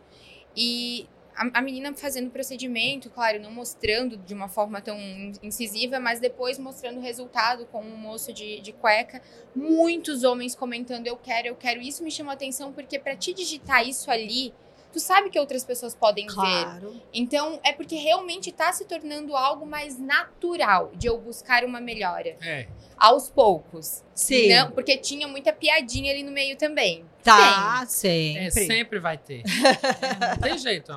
E 0.54 1.08
a, 1.38 1.58
a 1.60 1.62
menina 1.62 1.94
fazendo 1.94 2.26
o 2.26 2.30
procedimento, 2.30 3.08
claro, 3.08 3.40
não 3.40 3.52
mostrando 3.52 4.16
de 4.16 4.34
uma 4.34 4.48
forma 4.48 4.80
tão 4.80 4.98
incisiva, 5.42 6.00
mas 6.00 6.18
depois 6.18 6.58
mostrando 6.58 6.98
o 6.98 7.00
resultado 7.00 7.64
com 7.66 7.80
um 7.80 7.96
moço 7.96 8.32
de, 8.32 8.60
de 8.60 8.72
cueca. 8.72 9.22
Muitos 9.54 10.24
homens 10.24 10.56
comentando: 10.56 11.06
eu 11.06 11.16
quero, 11.16 11.46
eu 11.46 11.54
quero. 11.54 11.80
Isso 11.80 12.02
me 12.02 12.10
chamou 12.10 12.32
a 12.32 12.34
atenção 12.34 12.72
porque 12.72 12.98
para 12.98 13.14
te 13.14 13.32
digitar 13.32 13.86
isso 13.86 14.10
ali, 14.10 14.52
tu 14.92 14.98
sabe 14.98 15.30
que 15.30 15.38
outras 15.38 15.64
pessoas 15.64 15.94
podem 15.94 16.26
claro. 16.26 16.90
ver. 16.90 17.02
Então, 17.14 17.60
é 17.62 17.72
porque 17.72 17.94
realmente 17.94 18.50
está 18.50 18.72
se 18.72 18.84
tornando 18.84 19.36
algo 19.36 19.64
mais 19.64 19.98
natural 19.98 20.90
de 20.94 21.06
eu 21.06 21.18
buscar 21.18 21.64
uma 21.64 21.80
melhora. 21.80 22.36
É. 22.42 22.66
Aos 22.98 23.30
poucos. 23.30 24.02
Sim. 24.14 24.48
Não, 24.48 24.72
porque 24.72 24.96
tinha 24.96 25.28
muita 25.28 25.52
piadinha 25.52 26.12
ali 26.12 26.24
no 26.24 26.32
meio 26.32 26.56
também. 26.56 27.04
Tá, 27.22 27.84
sempre. 27.86 28.46
É, 28.46 28.50
sempre 28.50 28.98
vai 28.98 29.16
ter. 29.16 29.42
é, 29.42 30.32
não 30.34 30.36
tem 30.38 30.58
jeito. 30.58 30.90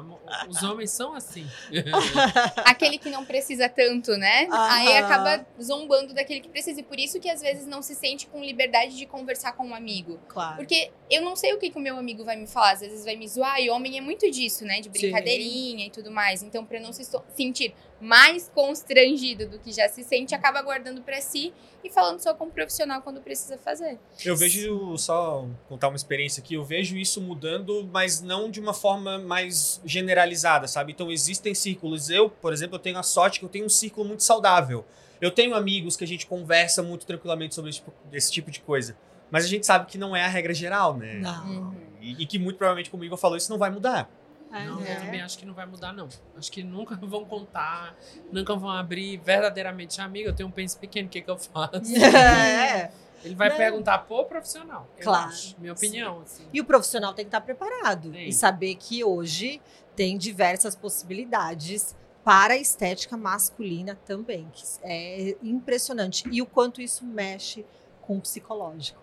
Os 0.47 0.63
homens 0.63 0.89
são 0.91 1.13
assim. 1.13 1.45
Aquele 2.65 2.97
que 2.97 3.09
não 3.09 3.25
precisa 3.25 3.67
tanto, 3.69 4.17
né? 4.17 4.47
Aí 4.49 4.97
acaba 4.97 5.45
zombando 5.61 6.13
daquele 6.13 6.39
que 6.39 6.49
precisa. 6.49 6.79
E 6.79 6.83
por 6.83 6.97
isso 6.97 7.19
que 7.19 7.29
às 7.29 7.41
vezes 7.41 7.67
não 7.67 7.81
se 7.81 7.93
sente 7.93 8.27
com 8.27 8.43
liberdade 8.43 8.97
de 8.97 9.05
conversar 9.05 9.51
com 9.53 9.67
um 9.67 9.75
amigo. 9.75 10.19
Claro. 10.27 10.55
Porque 10.55 10.91
eu 11.09 11.21
não 11.21 11.35
sei 11.35 11.53
o 11.53 11.59
que, 11.59 11.69
que 11.69 11.77
o 11.77 11.81
meu 11.81 11.97
amigo 11.97 12.23
vai 12.23 12.37
me 12.37 12.47
falar. 12.47 12.71
Às 12.71 12.79
vezes 12.79 13.05
vai 13.05 13.15
me 13.15 13.27
zoar. 13.27 13.59
E 13.59 13.69
homem 13.69 13.97
é 13.97 14.01
muito 14.01 14.29
disso, 14.31 14.65
né? 14.65 14.79
De 14.79 14.89
brincadeirinha 14.89 15.79
Sim. 15.79 15.87
e 15.87 15.89
tudo 15.91 16.09
mais. 16.09 16.41
Então, 16.41 16.65
pra 16.65 16.79
não 16.79 16.93
se 16.93 17.03
sentir 17.35 17.75
mais 18.01 18.49
constrangido 18.53 19.47
do 19.47 19.59
que 19.59 19.71
já 19.71 19.87
se 19.87 20.03
sente, 20.03 20.33
acaba 20.33 20.61
guardando 20.61 21.01
para 21.01 21.21
si 21.21 21.53
e 21.83 21.89
falando 21.89 22.19
só 22.19 22.33
com 22.33 22.45
o 22.45 22.51
profissional 22.51 23.01
quando 23.01 23.21
precisa 23.21 23.57
fazer. 23.57 23.99
Eu 24.25 24.35
vejo, 24.35 24.97
só 24.97 25.47
contar 25.69 25.87
uma 25.87 25.95
experiência 25.95 26.41
aqui, 26.41 26.55
eu 26.55 26.63
vejo 26.63 26.97
isso 26.97 27.21
mudando, 27.21 27.87
mas 27.93 28.21
não 28.21 28.49
de 28.49 28.59
uma 28.59 28.73
forma 28.73 29.19
mais 29.19 29.79
generalizada, 29.85 30.67
sabe? 30.67 30.91
Então 30.91 31.11
existem 31.11 31.53
círculos. 31.53 32.09
Eu, 32.09 32.29
por 32.29 32.51
exemplo, 32.51 32.75
eu 32.75 32.79
tenho 32.79 32.97
a 32.97 33.03
sorte 33.03 33.39
que 33.39 33.45
eu 33.45 33.49
tenho 33.49 33.65
um 33.65 33.69
círculo 33.69 34.07
muito 34.07 34.23
saudável. 34.23 34.83
Eu 35.21 35.29
tenho 35.29 35.53
amigos 35.53 35.95
que 35.95 36.03
a 36.03 36.07
gente 36.07 36.25
conversa 36.25 36.81
muito 36.81 37.05
tranquilamente 37.05 37.53
sobre 37.53 37.69
esse, 37.69 37.79
tipo, 37.79 37.93
esse 38.11 38.31
tipo 38.31 38.49
de 38.49 38.59
coisa. 38.59 38.97
Mas 39.29 39.45
a 39.45 39.47
gente 39.47 39.65
sabe 39.65 39.85
que 39.85 39.97
não 39.97 40.15
é 40.15 40.25
a 40.25 40.27
regra 40.27 40.53
geral, 40.53 40.97
né? 40.97 41.19
Não. 41.19 41.47
Uhum. 41.47 41.75
E, 42.01 42.23
e 42.23 42.25
que 42.25 42.39
muito 42.39 42.57
provavelmente 42.57 42.89
comigo 42.89 43.13
eu 43.13 43.17
falo 43.17 43.37
isso 43.37 43.49
não 43.49 43.59
vai 43.59 43.69
mudar. 43.69 44.09
Não, 44.51 44.81
eu 44.81 44.99
também 44.99 45.21
acho 45.21 45.37
que 45.37 45.45
não 45.45 45.53
vai 45.53 45.65
mudar, 45.65 45.93
não. 45.93 46.09
Acho 46.35 46.51
que 46.51 46.61
nunca 46.63 46.95
vão 47.01 47.23
contar, 47.25 47.95
nunca 48.31 48.55
vão 48.55 48.69
abrir 48.69 49.17
verdadeiramente. 49.17 50.01
Amigo, 50.01 50.29
eu 50.29 50.35
tenho 50.35 50.49
um 50.49 50.51
pênis 50.51 50.75
pequeno, 50.75 51.07
o 51.07 51.11
que, 51.11 51.21
que 51.21 51.29
eu 51.29 51.37
faço? 51.37 51.81
É. 52.01 52.91
Ele 53.23 53.35
vai 53.35 53.49
não. 53.49 53.57
perguntar 53.57 53.99
pro 53.99 54.25
profissional. 54.25 54.87
Claro. 54.99 55.29
Acho, 55.29 55.55
minha 55.59 55.73
opinião. 55.73 56.21
Assim. 56.21 56.43
E 56.51 56.59
o 56.59 56.65
profissional 56.65 57.13
tem 57.13 57.23
que 57.23 57.27
estar 57.27 57.41
preparado 57.41 58.11
Sim. 58.11 58.25
e 58.25 58.33
saber 58.33 58.75
que 58.75 59.03
hoje 59.03 59.61
tem 59.95 60.17
diversas 60.17 60.75
possibilidades 60.75 61.95
para 62.23 62.55
a 62.55 62.57
estética 62.57 63.15
masculina 63.15 63.95
também. 64.05 64.49
Que 64.51 64.63
é 64.83 65.37
impressionante. 65.43 66.27
E 66.31 66.41
o 66.41 66.45
quanto 66.45 66.81
isso 66.81 67.05
mexe 67.05 67.65
com 68.01 68.17
o 68.17 68.21
psicológico. 68.21 69.01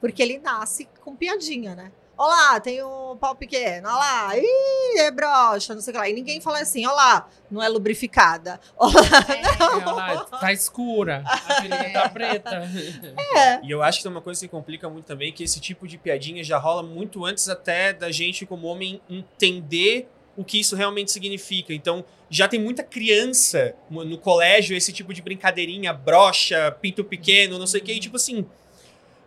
Porque 0.00 0.22
ele 0.22 0.38
nasce 0.38 0.88
com 1.00 1.14
piadinha, 1.14 1.74
né? 1.74 1.92
Olá, 2.18 2.58
tem 2.58 2.82
o 2.82 3.14
pau 3.14 3.36
pequeno. 3.36 3.88
Olá, 3.88 4.36
ih, 4.36 4.98
é 4.98 5.08
broxa, 5.08 5.72
não 5.72 5.80
sei 5.80 5.92
o 5.92 5.94
que 5.94 5.98
lá. 6.00 6.08
E 6.08 6.12
ninguém 6.12 6.40
fala 6.40 6.58
assim, 6.58 6.84
olá, 6.84 7.28
não 7.48 7.62
é 7.62 7.68
lubrificada. 7.68 8.58
Olá, 8.76 8.92
é, 9.28 9.56
não. 9.56 9.94
Olá, 9.94 10.24
tá 10.24 10.52
escura, 10.52 11.22
a 11.24 11.60
virilha 11.60 11.92
tá 11.92 12.08
preta. 12.08 12.68
É. 13.38 13.64
E 13.64 13.70
eu 13.70 13.82
acho 13.82 13.98
que 13.98 14.02
tem 14.02 14.10
uma 14.10 14.20
coisa 14.20 14.40
que 14.40 14.48
complica 14.48 14.88
muito 14.88 15.04
também, 15.04 15.32
que 15.32 15.44
esse 15.44 15.60
tipo 15.60 15.86
de 15.86 15.96
piadinha 15.96 16.42
já 16.42 16.58
rola 16.58 16.82
muito 16.82 17.24
antes 17.24 17.48
até 17.48 17.92
da 17.92 18.10
gente, 18.10 18.44
como 18.44 18.66
homem, 18.66 19.00
entender 19.08 20.08
o 20.36 20.42
que 20.42 20.58
isso 20.58 20.74
realmente 20.74 21.12
significa. 21.12 21.72
Então, 21.72 22.04
já 22.28 22.48
tem 22.48 22.60
muita 22.60 22.82
criança 22.82 23.76
no 23.88 24.18
colégio, 24.18 24.76
esse 24.76 24.92
tipo 24.92 25.14
de 25.14 25.22
brincadeirinha, 25.22 25.92
brocha, 25.92 26.72
pinto 26.80 27.04
pequeno, 27.04 27.58
não 27.58 27.66
sei 27.66 27.80
o 27.80 27.84
que, 27.84 27.92
e 27.92 28.00
tipo 28.00 28.16
assim 28.16 28.44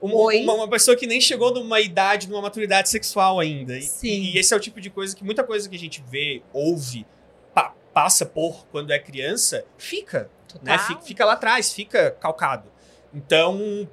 uma, 0.01 0.33
uma, 0.33 0.53
uma, 0.53 0.69
pessoa 0.69 0.97
que 0.97 1.05
nem 1.05 1.21
chegou 1.21 1.53
numa 1.53 1.79
idade, 1.79 2.27
numa 2.27 2.41
maturidade 2.41 2.89
sexual 2.89 3.39
ainda. 3.39 3.79
Sim. 3.81 4.07
E, 4.07 4.35
e 4.35 4.37
esse 4.39 4.53
é 4.53 4.57
o 4.57 4.59
tipo 4.59 4.81
de 4.81 4.89
coisa 4.89 5.15
que 5.15 5.23
muita 5.23 5.43
coisa 5.43 5.69
que 5.69 5.75
a 5.75 5.79
gente 5.79 6.03
vê, 6.09 6.41
ouve, 6.51 7.05
pa, 7.53 7.75
passa 7.93 8.25
por 8.25 8.65
quando 8.67 8.91
é 8.91 8.97
criança, 8.97 9.63
fica. 9.77 10.29
Né? 10.61 10.77
Fica, 10.79 11.01
fica, 11.01 11.25
lá 11.25 11.33
atrás, 11.33 11.71
fica 11.71 12.11
calcado. 12.11 12.69
Então, 13.13 13.87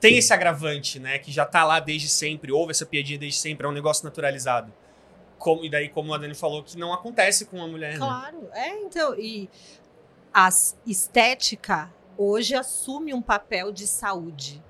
tem 0.00 0.18
esse 0.18 0.32
agravante, 0.32 1.00
né? 1.00 1.18
Que 1.18 1.32
já 1.32 1.44
tá 1.44 1.64
lá 1.64 1.80
desde 1.80 2.08
sempre, 2.08 2.52
houve 2.52 2.70
essa 2.70 2.86
piadinha 2.86 3.18
desde 3.18 3.38
sempre, 3.38 3.66
é 3.66 3.68
um 3.68 3.72
negócio 3.72 4.04
naturalizado. 4.04 4.72
Como, 5.36 5.64
e 5.64 5.68
daí, 5.68 5.88
como 5.88 6.14
a 6.14 6.18
Dani 6.18 6.34
falou, 6.34 6.62
que 6.62 6.78
não 6.78 6.92
acontece 6.92 7.44
com 7.44 7.56
uma 7.56 7.66
mulher. 7.66 7.94
Né? 7.94 7.98
Claro, 7.98 8.40
né? 8.42 8.68
é, 8.68 8.82
então. 8.82 9.18
E 9.18 9.50
a 10.32 10.48
estética 10.86 11.92
hoje 12.16 12.54
assume 12.54 13.12
um 13.12 13.20
papel 13.20 13.72
de 13.72 13.86
saúde 13.86 14.62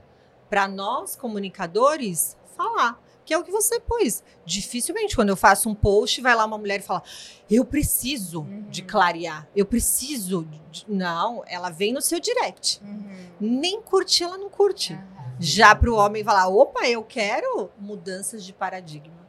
para 0.54 0.68
nós 0.68 1.16
comunicadores 1.16 2.36
falar. 2.56 3.02
Que 3.24 3.34
é 3.34 3.38
o 3.38 3.42
que 3.42 3.50
você 3.50 3.80
pôs. 3.80 4.22
Dificilmente, 4.44 5.16
quando 5.16 5.30
eu 5.30 5.36
faço 5.36 5.68
um 5.68 5.74
post, 5.74 6.20
vai 6.20 6.34
lá 6.36 6.44
uma 6.44 6.58
mulher 6.58 6.78
e 6.78 6.82
fala: 6.82 7.02
Eu 7.50 7.64
preciso 7.64 8.42
uhum. 8.42 8.68
de 8.68 8.82
clarear, 8.82 9.48
eu 9.56 9.66
preciso. 9.66 10.46
De... 10.70 10.84
Não, 10.86 11.42
ela 11.46 11.70
vem 11.70 11.92
no 11.92 12.00
seu 12.00 12.20
direct. 12.20 12.80
Uhum. 12.84 13.26
Nem 13.40 13.80
curtir, 13.80 14.24
ela 14.24 14.38
não 14.38 14.48
curte. 14.48 14.92
Uhum. 14.92 15.00
Já 15.40 15.74
para 15.74 15.90
o 15.90 15.96
homem 15.96 16.22
falar: 16.22 16.46
opa, 16.48 16.86
eu 16.86 17.02
quero 17.02 17.70
mudanças 17.80 18.44
de 18.44 18.52
paradigma. 18.52 19.24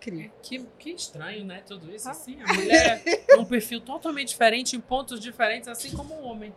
Que, 0.00 0.66
que 0.78 0.90
estranho, 0.90 1.44
né? 1.44 1.62
Tudo 1.64 1.94
isso 1.94 2.08
ah. 2.08 2.12
assim. 2.12 2.38
A 2.42 2.54
mulher 2.54 3.02
é 3.28 3.36
um 3.36 3.44
perfil 3.44 3.80
totalmente 3.80 4.28
diferente, 4.28 4.74
em 4.74 4.80
pontos 4.80 5.20
diferentes, 5.20 5.68
assim 5.68 5.94
como 5.94 6.14
o 6.14 6.24
homem. 6.24 6.52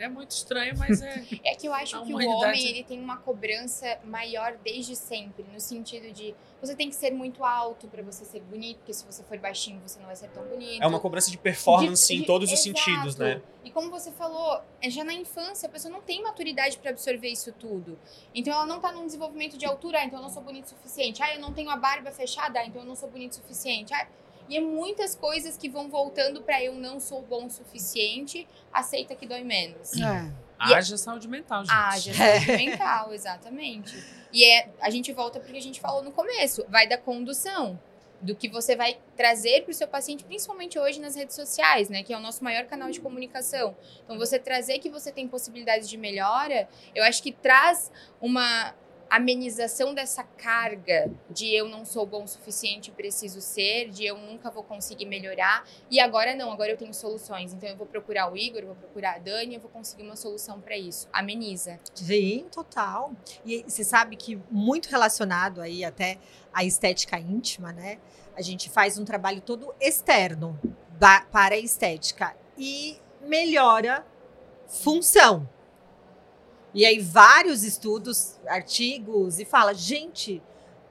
É 0.00 0.08
muito 0.08 0.30
estranho, 0.30 0.74
mas 0.78 1.02
é. 1.02 1.22
É 1.44 1.54
que 1.54 1.68
eu 1.68 1.74
acho 1.74 2.02
que 2.04 2.14
o 2.14 2.16
homem 2.16 2.68
ele 2.68 2.82
tem 2.82 2.98
uma 2.98 3.18
cobrança 3.18 3.98
maior 4.02 4.56
desde 4.64 4.96
sempre, 4.96 5.44
no 5.52 5.60
sentido 5.60 6.10
de 6.10 6.34
você 6.60 6.74
tem 6.74 6.88
que 6.88 6.96
ser 6.96 7.10
muito 7.12 7.44
alto 7.44 7.86
para 7.86 8.02
você 8.02 8.24
ser 8.24 8.40
bonito, 8.40 8.78
porque 8.78 8.94
se 8.94 9.04
você 9.04 9.22
for 9.22 9.36
baixinho 9.38 9.78
você 9.80 9.98
não 9.98 10.06
vai 10.06 10.16
ser 10.16 10.28
tão 10.28 10.42
bonito. 10.44 10.82
É 10.82 10.86
uma 10.86 10.98
cobrança 10.98 11.30
de 11.30 11.36
performance 11.36 12.08
de, 12.08 12.16
de, 12.16 12.22
em 12.22 12.26
todos 12.26 12.48
de, 12.48 12.54
os 12.54 12.66
exato. 12.66 12.78
sentidos, 12.78 13.16
né? 13.16 13.42
E 13.62 13.70
como 13.70 13.90
você 13.90 14.10
falou, 14.10 14.62
é 14.80 14.88
já 14.88 15.04
na 15.04 15.12
infância 15.12 15.68
a 15.68 15.70
pessoa 15.70 15.92
não 15.92 16.00
tem 16.00 16.22
maturidade 16.22 16.78
para 16.78 16.90
absorver 16.90 17.28
isso 17.28 17.52
tudo. 17.52 17.98
Então 18.34 18.54
ela 18.54 18.64
não 18.64 18.80
tá 18.80 18.90
num 18.90 19.04
desenvolvimento 19.04 19.58
de 19.58 19.66
altura, 19.66 19.98
ah, 19.98 20.04
então 20.04 20.18
eu 20.18 20.22
não 20.22 20.30
sou 20.30 20.42
bonito 20.42 20.64
o 20.64 20.68
suficiente. 20.68 21.22
Ah, 21.22 21.34
eu 21.34 21.40
não 21.40 21.52
tenho 21.52 21.68
a 21.68 21.76
barba 21.76 22.10
fechada, 22.10 22.58
ah, 22.58 22.64
então 22.64 22.80
eu 22.80 22.88
não 22.88 22.96
sou 22.96 23.10
bonito 23.10 23.32
o 23.32 23.34
suficiente. 23.34 23.92
Ah, 23.92 24.08
e 24.48 24.56
é 24.56 24.60
muitas 24.60 25.14
coisas 25.14 25.56
que 25.56 25.68
vão 25.68 25.88
voltando 25.88 26.42
para 26.42 26.62
eu 26.62 26.74
não 26.74 26.98
sou 26.98 27.22
bom 27.22 27.46
o 27.46 27.50
suficiente, 27.50 28.46
aceita 28.72 29.14
que 29.14 29.26
dói 29.26 29.42
menos. 29.42 29.92
É. 29.94 30.32
Haja 30.58 30.98
saúde 30.98 31.26
mental, 31.26 31.64
gente. 31.64 31.74
Haja 31.74 32.14
saúde 32.14 32.52
mental, 32.52 33.14
exatamente. 33.14 33.96
E 34.32 34.44
é, 34.44 34.68
a 34.80 34.90
gente 34.90 35.12
volta 35.12 35.40
porque 35.40 35.56
a 35.56 35.62
gente 35.62 35.80
falou 35.80 36.02
no 36.02 36.12
começo, 36.12 36.64
vai 36.68 36.86
da 36.86 36.98
condução 36.98 37.78
do 38.20 38.36
que 38.36 38.48
você 38.48 38.76
vai 38.76 38.98
trazer 39.16 39.62
para 39.62 39.70
o 39.70 39.74
seu 39.74 39.88
paciente, 39.88 40.24
principalmente 40.24 40.78
hoje 40.78 41.00
nas 41.00 41.14
redes 41.14 41.34
sociais, 41.34 41.88
né, 41.88 42.02
que 42.02 42.12
é 42.12 42.16
o 42.16 42.20
nosso 42.20 42.44
maior 42.44 42.66
canal 42.66 42.90
de 42.90 43.00
comunicação. 43.00 43.74
Então, 44.04 44.18
você 44.18 44.38
trazer 44.38 44.78
que 44.78 44.90
você 44.90 45.10
tem 45.10 45.26
possibilidades 45.26 45.88
de 45.88 45.96
melhora, 45.96 46.68
eu 46.94 47.02
acho 47.02 47.22
que 47.22 47.32
traz 47.32 47.90
uma 48.20 48.74
amenização 49.10 49.92
dessa 49.92 50.22
carga 50.22 51.10
de 51.28 51.52
eu 51.52 51.68
não 51.68 51.84
sou 51.84 52.06
bom 52.06 52.22
o 52.22 52.28
suficiente, 52.28 52.92
preciso 52.92 53.40
ser, 53.40 53.90
de 53.90 54.06
eu 54.06 54.16
nunca 54.16 54.50
vou 54.50 54.62
conseguir 54.62 55.04
melhorar. 55.04 55.66
E 55.90 55.98
agora 55.98 56.36
não, 56.36 56.52
agora 56.52 56.70
eu 56.70 56.76
tenho 56.76 56.94
soluções. 56.94 57.52
Então 57.52 57.68
eu 57.68 57.76
vou 57.76 57.86
procurar 57.86 58.32
o 58.32 58.36
Igor, 58.36 58.64
vou 58.64 58.76
procurar 58.76 59.16
a 59.16 59.18
Dani, 59.18 59.56
eu 59.56 59.60
vou 59.60 59.70
conseguir 59.70 60.04
uma 60.04 60.14
solução 60.14 60.60
para 60.60 60.76
isso. 60.76 61.08
Ameniza. 61.12 61.80
Sim, 61.92 62.46
total. 62.52 63.12
E 63.44 63.64
você 63.66 63.82
sabe 63.82 64.14
que 64.14 64.40
muito 64.48 64.88
relacionado 64.88 65.60
aí 65.60 65.84
até 65.84 66.18
à 66.52 66.64
estética 66.64 67.18
íntima, 67.18 67.72
né? 67.72 67.98
A 68.36 68.42
gente 68.42 68.70
faz 68.70 68.96
um 68.96 69.04
trabalho 69.04 69.40
todo 69.40 69.74
externo 69.80 70.58
para 71.32 71.54
a 71.54 71.58
estética 71.58 72.36
e 72.56 72.96
melhora 73.22 74.06
função. 74.68 75.48
E 76.72 76.86
aí, 76.86 77.00
vários 77.00 77.64
estudos, 77.64 78.38
artigos, 78.46 79.40
e 79.40 79.44
fala, 79.44 79.74
gente, 79.74 80.40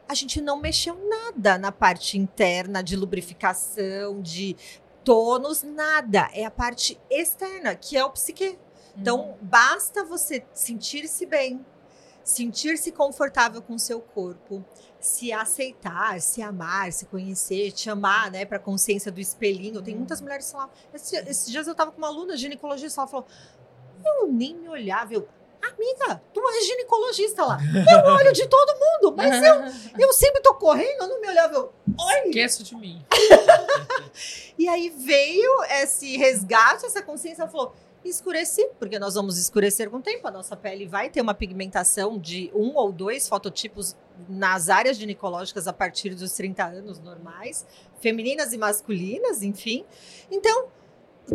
a 0.07 0.13
gente 0.13 0.41
não 0.41 0.59
mexeu 0.59 0.97
nada 1.07 1.57
na 1.57 1.71
parte 1.71 2.17
interna 2.17 2.83
de 2.83 2.95
lubrificação, 2.95 4.21
de 4.21 4.57
tônus, 5.05 5.63
nada. 5.63 6.29
É 6.33 6.43
a 6.43 6.51
parte 6.51 6.99
externa, 7.09 7.75
que 7.75 7.95
é 7.95 8.03
o 8.03 8.09
psique. 8.09 8.59
Então, 8.97 9.21
uhum. 9.21 9.37
basta 9.41 10.03
você 10.03 10.43
sentir-se 10.53 11.25
bem, 11.25 11.65
sentir-se 12.23 12.91
confortável 12.91 13.61
com 13.61 13.75
o 13.75 13.79
seu 13.79 14.01
corpo, 14.01 14.65
se 14.99 15.31
aceitar, 15.31 16.19
se 16.19 16.41
amar, 16.41 16.91
se 16.91 17.05
conhecer, 17.05 17.71
te 17.71 17.89
amar, 17.89 18.29
né, 18.29 18.43
para 18.43 18.59
consciência 18.59 19.09
do 19.11 19.21
espelhinho. 19.21 19.81
Tem 19.81 19.95
muitas 19.95 20.19
mulheres 20.19 20.47
que 20.47 20.51
falam. 20.51 20.69
Esses, 20.93 21.13
esses 21.13 21.49
dias 21.49 21.67
eu 21.67 21.75
tava 21.75 21.91
com 21.91 21.99
uma 21.99 22.07
aluna 22.07 22.35
ginecologista, 22.35 22.99
ela 22.99 23.07
falou: 23.07 23.25
eu 24.03 24.27
nem 24.27 24.55
me 24.55 24.67
olhava, 24.67 25.13
eu 25.13 25.27
Amiga, 25.62 26.22
tu 26.34 26.41
é 26.41 26.62
ginecologista 26.62 27.45
lá. 27.45 27.58
Eu 27.91 28.13
olho 28.13 28.32
de 28.34 28.48
todo 28.48 28.80
mundo, 28.80 29.15
mas 29.15 29.43
eu, 29.43 30.00
eu 30.08 30.13
sempre 30.13 30.41
tô 30.41 30.54
correndo, 30.56 31.02
eu 31.02 31.08
não 31.08 31.22
me 31.22 31.28
olhava. 31.28 31.56
Eu, 31.56 31.74
Oi. 32.00 32.28
Esqueço 32.28 32.63
de 32.63 32.76
mim. 32.76 33.04
e 34.58 34.67
aí 34.67 34.89
veio 34.89 35.63
esse 35.82 36.17
resgate, 36.17 36.86
essa 36.86 37.02
consciência, 37.02 37.43
ela 37.43 37.52
falou: 37.52 37.74
escurecer, 38.04 38.72
porque 38.80 38.98
nós 38.98 39.15
vamos 39.15 39.38
escurecer 39.38 39.89
com 39.89 39.98
o 39.98 40.02
tempo. 40.02 40.28
A 40.28 40.32
nossa 40.32 40.56
pele 40.56 40.86
vai 40.86 41.10
ter 41.10 41.22
uma 41.22 41.34
pigmentação 41.34 42.17
de 42.17 42.50
um 42.54 42.76
ou 42.76 42.91
dois 42.91 43.28
fototipos 43.28 43.95
nas 44.28 44.69
áreas 44.69 44.98
ginecológicas 44.98 45.67
a 45.67 45.74
partir 45.74 46.13
dos 46.13 46.34
30 46.34 46.63
anos 46.63 47.00
normais, 47.00 47.65
femininas 48.00 48.54
e 48.54 48.58
masculinas, 48.58 49.43
enfim. 49.43 49.86
Então, 50.32 50.67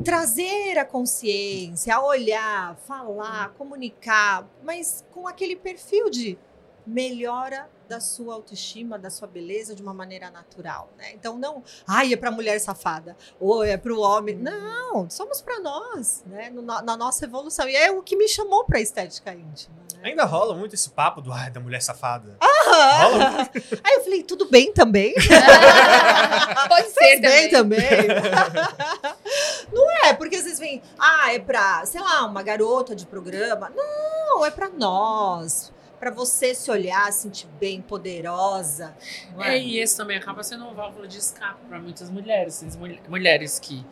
trazer 0.02 0.78
a 0.78 0.85
consciência, 0.85 1.94
a 1.94 2.04
olhar, 2.04 2.76
falar, 2.87 3.50
comunicar, 3.54 4.48
mas 4.62 5.04
com 5.12 5.28
aquele 5.28 5.57
perfil 5.57 6.11
de 6.11 6.38
melhora 6.87 7.68
da 7.88 8.00
sua 8.00 8.35
autoestima, 8.35 8.98
da 8.98 9.11
sua 9.11 9.28
beleza 9.28 9.74
de 9.74 9.83
uma 9.83 9.94
maneira 9.94 10.30
natural, 10.30 10.90
né? 10.96 11.12
Então 11.12 11.38
não, 11.38 11.62
ai, 11.87 12.12
é 12.12 12.16
para 12.16 12.30
mulher 12.30 12.59
safada, 12.59 13.16
ou 13.38 13.62
é 13.62 13.76
para 13.76 13.92
o 13.92 14.00
homem. 14.00 14.37
Não, 14.37 15.09
somos 15.11 15.40
para 15.40 15.61
nós, 15.61 16.22
né? 16.26 16.50
No, 16.50 16.62
na 16.62 16.96
nossa 16.96 17.24
evolução. 17.24 17.68
E 17.68 17.76
é 17.76 17.90
o 17.90 18.02
que 18.02 18.16
me 18.16 18.28
chamou 18.28 18.64
para 18.64 18.80
estética 18.80 19.35
íntima. 19.35 19.84
Ainda 20.05 20.27
rola 20.27 20.55
muito 20.55 20.75
esse 20.75 20.90
papo 20.90 21.23
do 21.23 21.33
ai, 21.33 21.51
da 21.51 21.59
mulher 21.61 21.81
safada. 21.81 22.37
Aham. 22.38 23.03
Rola 23.05 23.51
Aí 23.83 23.95
eu 23.95 24.05
falei, 24.05 24.23
tudo 24.23 24.51
bem 24.51 24.71
também? 24.71 25.14
Pode 26.69 26.90
ser 26.90 27.21
bem 27.21 27.49
também. 27.49 27.81
não 29.73 29.90
é, 30.05 30.12
porque 30.12 30.37
vocês 30.43 30.59
veem, 30.59 30.83
ah, 30.99 31.33
é 31.33 31.38
para, 31.38 31.87
sei 31.87 32.03
lá, 32.03 32.27
uma 32.27 32.43
garota 32.43 32.95
de 32.95 33.07
programa. 33.07 33.73
Não, 33.75 34.45
é 34.45 34.51
para 34.51 34.69
nós 34.69 35.73
para 36.05 36.11
você 36.11 36.55
se 36.55 36.71
olhar, 36.71 37.11
sentir 37.14 37.47
bem, 37.59 37.81
poderosa. 37.81 38.95
É? 39.38 39.55
é? 39.55 39.59
e 39.59 39.79
esse 39.79 39.97
também 39.97 40.19
acaba 40.19 40.43
sendo 40.43 40.64
uma 40.64 40.75
válvula 40.75 41.09
de 41.09 41.17
escape 41.17 41.64
para 41.67 41.79
muitas 41.79 42.11
mulheres. 42.11 42.62
Mulheres 43.09 43.59
que 43.59 43.83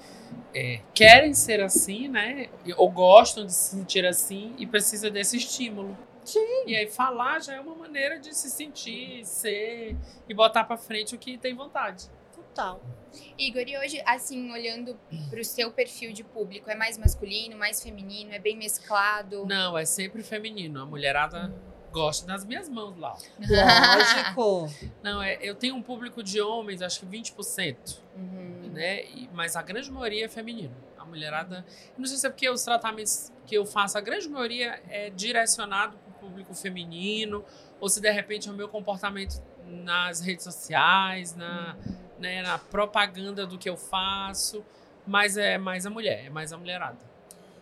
é, 0.54 0.82
querem 0.92 1.32
ser 1.32 1.62
assim, 1.62 2.08
né? 2.08 2.50
Ou 2.76 2.90
gostam 2.90 3.46
de 3.46 3.54
se 3.54 3.76
sentir 3.76 4.04
assim 4.04 4.54
e 4.58 4.66
precisa 4.66 5.10
desse 5.10 5.38
estímulo. 5.38 5.96
Sim. 6.22 6.64
E 6.66 6.76
aí 6.76 6.86
falar 6.86 7.40
já 7.40 7.54
é 7.54 7.60
uma 7.60 7.74
maneira 7.74 8.18
de 8.18 8.36
se 8.36 8.50
sentir, 8.50 9.24
ser 9.24 9.96
e 10.28 10.34
botar 10.34 10.64
para 10.64 10.76
frente 10.76 11.14
o 11.14 11.18
que 11.18 11.38
tem 11.38 11.54
vontade. 11.54 12.10
Total. 12.34 12.82
Igor, 13.38 13.64
e 13.66 13.78
hoje, 13.78 14.02
assim, 14.04 14.52
olhando 14.52 14.98
para 15.30 15.40
o 15.40 15.44
seu 15.44 15.70
perfil 15.70 16.12
de 16.12 16.22
público, 16.22 16.70
é 16.70 16.74
mais 16.74 16.98
masculino, 16.98 17.56
mais 17.56 17.82
feminino, 17.82 18.34
é 18.34 18.38
bem 18.38 18.54
mesclado? 18.54 19.46
Não, 19.46 19.78
é 19.78 19.86
sempre 19.86 20.22
feminino. 20.22 20.82
A 20.82 20.86
mulherada 20.86 21.50
gosto 21.92 22.26
das 22.26 22.44
minhas 22.44 22.68
mãos 22.68 22.96
lá. 22.96 23.16
Lógico. 23.38 24.68
Não, 25.02 25.22
é, 25.22 25.38
eu 25.40 25.54
tenho 25.54 25.76
um 25.76 25.82
público 25.82 26.22
de 26.22 26.40
homens, 26.40 26.82
acho 26.82 27.00
que 27.00 27.06
20%. 27.06 27.98
Uhum. 28.16 28.70
Né? 28.72 29.04
E, 29.04 29.30
mas 29.32 29.54
a 29.54 29.62
grande 29.62 29.90
maioria 29.90 30.24
é 30.24 30.28
feminino. 30.28 30.74
A 30.98 31.04
mulherada. 31.04 31.64
Não 31.96 32.06
sei 32.06 32.16
se 32.16 32.26
é 32.26 32.30
porque 32.30 32.48
os 32.48 32.64
tratamentos 32.64 33.30
que 33.46 33.54
eu 33.54 33.66
faço, 33.66 33.98
a 33.98 34.00
grande 34.00 34.28
maioria 34.28 34.80
é 34.88 35.10
direcionado 35.10 35.96
para 35.98 36.10
o 36.10 36.14
público 36.14 36.54
feminino, 36.54 37.44
ou 37.80 37.88
se 37.88 38.00
de 38.00 38.10
repente 38.10 38.48
o 38.48 38.52
meu 38.52 38.68
comportamento 38.68 39.42
nas 39.66 40.20
redes 40.20 40.44
sociais, 40.44 41.34
na, 41.34 41.76
né, 42.18 42.42
na 42.42 42.58
propaganda 42.58 43.46
do 43.46 43.58
que 43.58 43.68
eu 43.68 43.76
faço, 43.76 44.64
mas 45.06 45.36
é 45.36 45.58
mais 45.58 45.84
a 45.86 45.90
mulher, 45.90 46.26
é 46.26 46.30
mais 46.30 46.52
a 46.52 46.56
mulherada. 46.56 47.11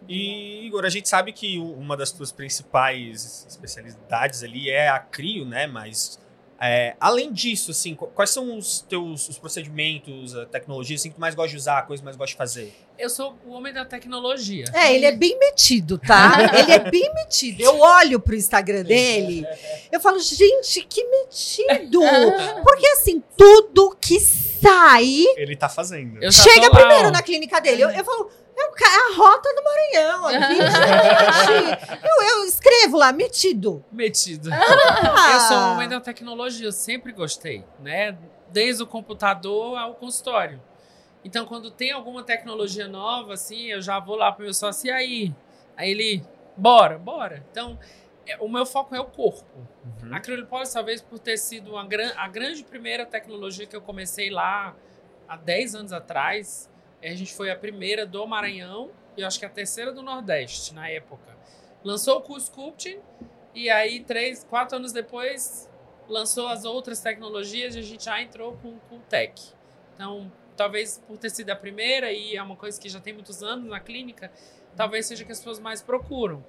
E, 0.08 0.66
Igor, 0.66 0.84
a 0.84 0.88
gente 0.88 1.08
sabe 1.08 1.32
que 1.32 1.58
uma 1.58 1.96
das 1.96 2.10
tuas 2.10 2.32
principais 2.32 3.46
especialidades 3.48 4.42
ali 4.42 4.70
é 4.70 4.88
a 4.88 4.98
crio, 4.98 5.44
né? 5.44 5.66
Mas 5.66 6.18
é, 6.62 6.94
além 7.00 7.32
disso, 7.32 7.70
assim, 7.70 7.94
quais 7.94 8.28
são 8.28 8.58
os 8.58 8.82
teus 8.82 9.30
os 9.30 9.38
procedimentos, 9.38 10.36
a 10.36 10.44
tecnologia 10.44 10.94
assim, 10.94 11.08
que 11.08 11.14
tu 11.14 11.20
mais 11.20 11.34
gosta 11.34 11.52
de 11.52 11.56
usar, 11.56 11.78
a 11.78 11.82
coisa 11.82 12.02
que 12.02 12.04
mais 12.04 12.16
gosta 12.16 12.32
de 12.32 12.36
fazer? 12.36 12.74
Eu 12.98 13.08
sou 13.08 13.34
o 13.46 13.52
homem 13.52 13.72
da 13.72 13.86
tecnologia. 13.86 14.66
É, 14.74 14.94
ele 14.94 15.06
é 15.06 15.12
bem 15.12 15.38
metido, 15.38 15.96
tá? 15.96 16.32
ele 16.52 16.72
é 16.72 16.90
bem 16.90 17.10
metido. 17.14 17.62
Eu 17.62 17.80
olho 17.80 18.20
pro 18.20 18.36
Instagram 18.36 18.82
dele, 18.82 19.46
eu 19.90 19.98
falo, 20.00 20.18
gente, 20.18 20.82
que 20.82 21.02
metido! 21.02 22.00
Porque 22.62 22.86
assim, 22.88 23.22
tudo 23.38 23.96
que 23.98 24.20
sai. 24.20 25.24
Ele 25.38 25.56
tá 25.56 25.70
fazendo. 25.70 26.20
chega 26.30 26.70
primeiro 26.70 27.10
na 27.10 27.22
clínica 27.22 27.58
dele. 27.58 27.84
Eu, 27.84 27.88
eu 27.88 28.04
falo, 28.04 28.30
a 28.96 29.16
rota 29.16 29.54
do 29.54 29.62
Maranhão 29.62 30.26
aqui, 30.26 30.54
gente. 30.60 32.04
Eu, 32.04 32.22
eu, 32.28 32.44
escrevo 32.44 32.96
lá, 32.96 33.12
metido. 33.12 33.84
Metido. 33.90 34.50
Ah. 35.12 35.32
Eu 35.34 35.40
sou 35.40 35.56
um 35.56 35.72
homem 35.72 35.88
da 35.88 36.00
tecnologia, 36.00 36.66
eu 36.66 36.72
sempre 36.72 37.12
gostei, 37.12 37.64
né? 37.80 38.16
Desde 38.48 38.82
o 38.82 38.86
computador 38.86 39.76
ao 39.76 39.94
consultório. 39.94 40.60
Então, 41.24 41.44
quando 41.44 41.70
tem 41.70 41.90
alguma 41.92 42.22
tecnologia 42.22 42.88
nova, 42.88 43.34
assim, 43.34 43.66
eu 43.66 43.82
já 43.82 43.98
vou 43.98 44.16
lá 44.16 44.32
pro 44.32 44.44
meu 44.44 44.54
sócio, 44.54 44.88
e 44.88 44.90
aí? 44.90 45.34
Aí 45.76 45.90
ele, 45.90 46.24
bora, 46.56 46.98
bora. 46.98 47.44
Então, 47.50 47.78
é, 48.26 48.36
o 48.38 48.48
meu 48.48 48.64
foco 48.64 48.94
é 48.94 49.00
o 49.00 49.04
corpo. 49.04 49.44
Uhum. 50.02 50.14
A 50.14 50.20
criolipólise, 50.20 50.72
talvez 50.72 51.02
por 51.02 51.18
ter 51.18 51.36
sido 51.36 51.72
uma, 51.72 51.86
a 52.16 52.28
grande 52.28 52.62
primeira 52.62 53.04
tecnologia 53.04 53.66
que 53.66 53.74
eu 53.74 53.82
comecei 53.82 54.30
lá 54.30 54.74
há 55.28 55.36
10 55.36 55.74
anos 55.74 55.92
atrás, 55.92 56.69
a 57.08 57.14
gente 57.14 57.34
foi 57.34 57.50
a 57.50 57.56
primeira 57.56 58.04
do 58.06 58.26
Maranhão 58.26 58.90
e 59.16 59.24
acho 59.24 59.38
que 59.38 59.46
a 59.46 59.50
terceira 59.50 59.92
do 59.92 60.02
Nordeste 60.02 60.74
na 60.74 60.88
época. 60.88 61.36
Lançou 61.82 62.18
o 62.18 62.20
curso 62.20 62.46
Sculpting 62.46 63.00
e 63.54 63.70
aí, 63.70 64.00
três, 64.00 64.44
quatro 64.44 64.76
anos 64.76 64.92
depois, 64.92 65.68
lançou 66.08 66.48
as 66.48 66.64
outras 66.64 67.00
tecnologias 67.00 67.74
e 67.74 67.78
a 67.78 67.82
gente 67.82 68.04
já 68.04 68.20
entrou 68.20 68.56
com 68.62 68.78
o 68.94 69.00
Tech. 69.08 69.52
Então, 69.94 70.30
talvez 70.56 71.02
por 71.06 71.16
ter 71.16 71.30
sido 71.30 71.50
a 71.50 71.56
primeira 71.56 72.12
e 72.12 72.36
é 72.36 72.42
uma 72.42 72.56
coisa 72.56 72.80
que 72.80 72.88
já 72.88 73.00
tem 73.00 73.12
muitos 73.12 73.42
anos 73.42 73.68
na 73.68 73.80
clínica, 73.80 74.30
talvez 74.76 75.06
seja 75.06 75.24
que 75.24 75.32
as 75.32 75.38
pessoas 75.38 75.58
mais 75.58 75.80
procuram. 75.82 76.44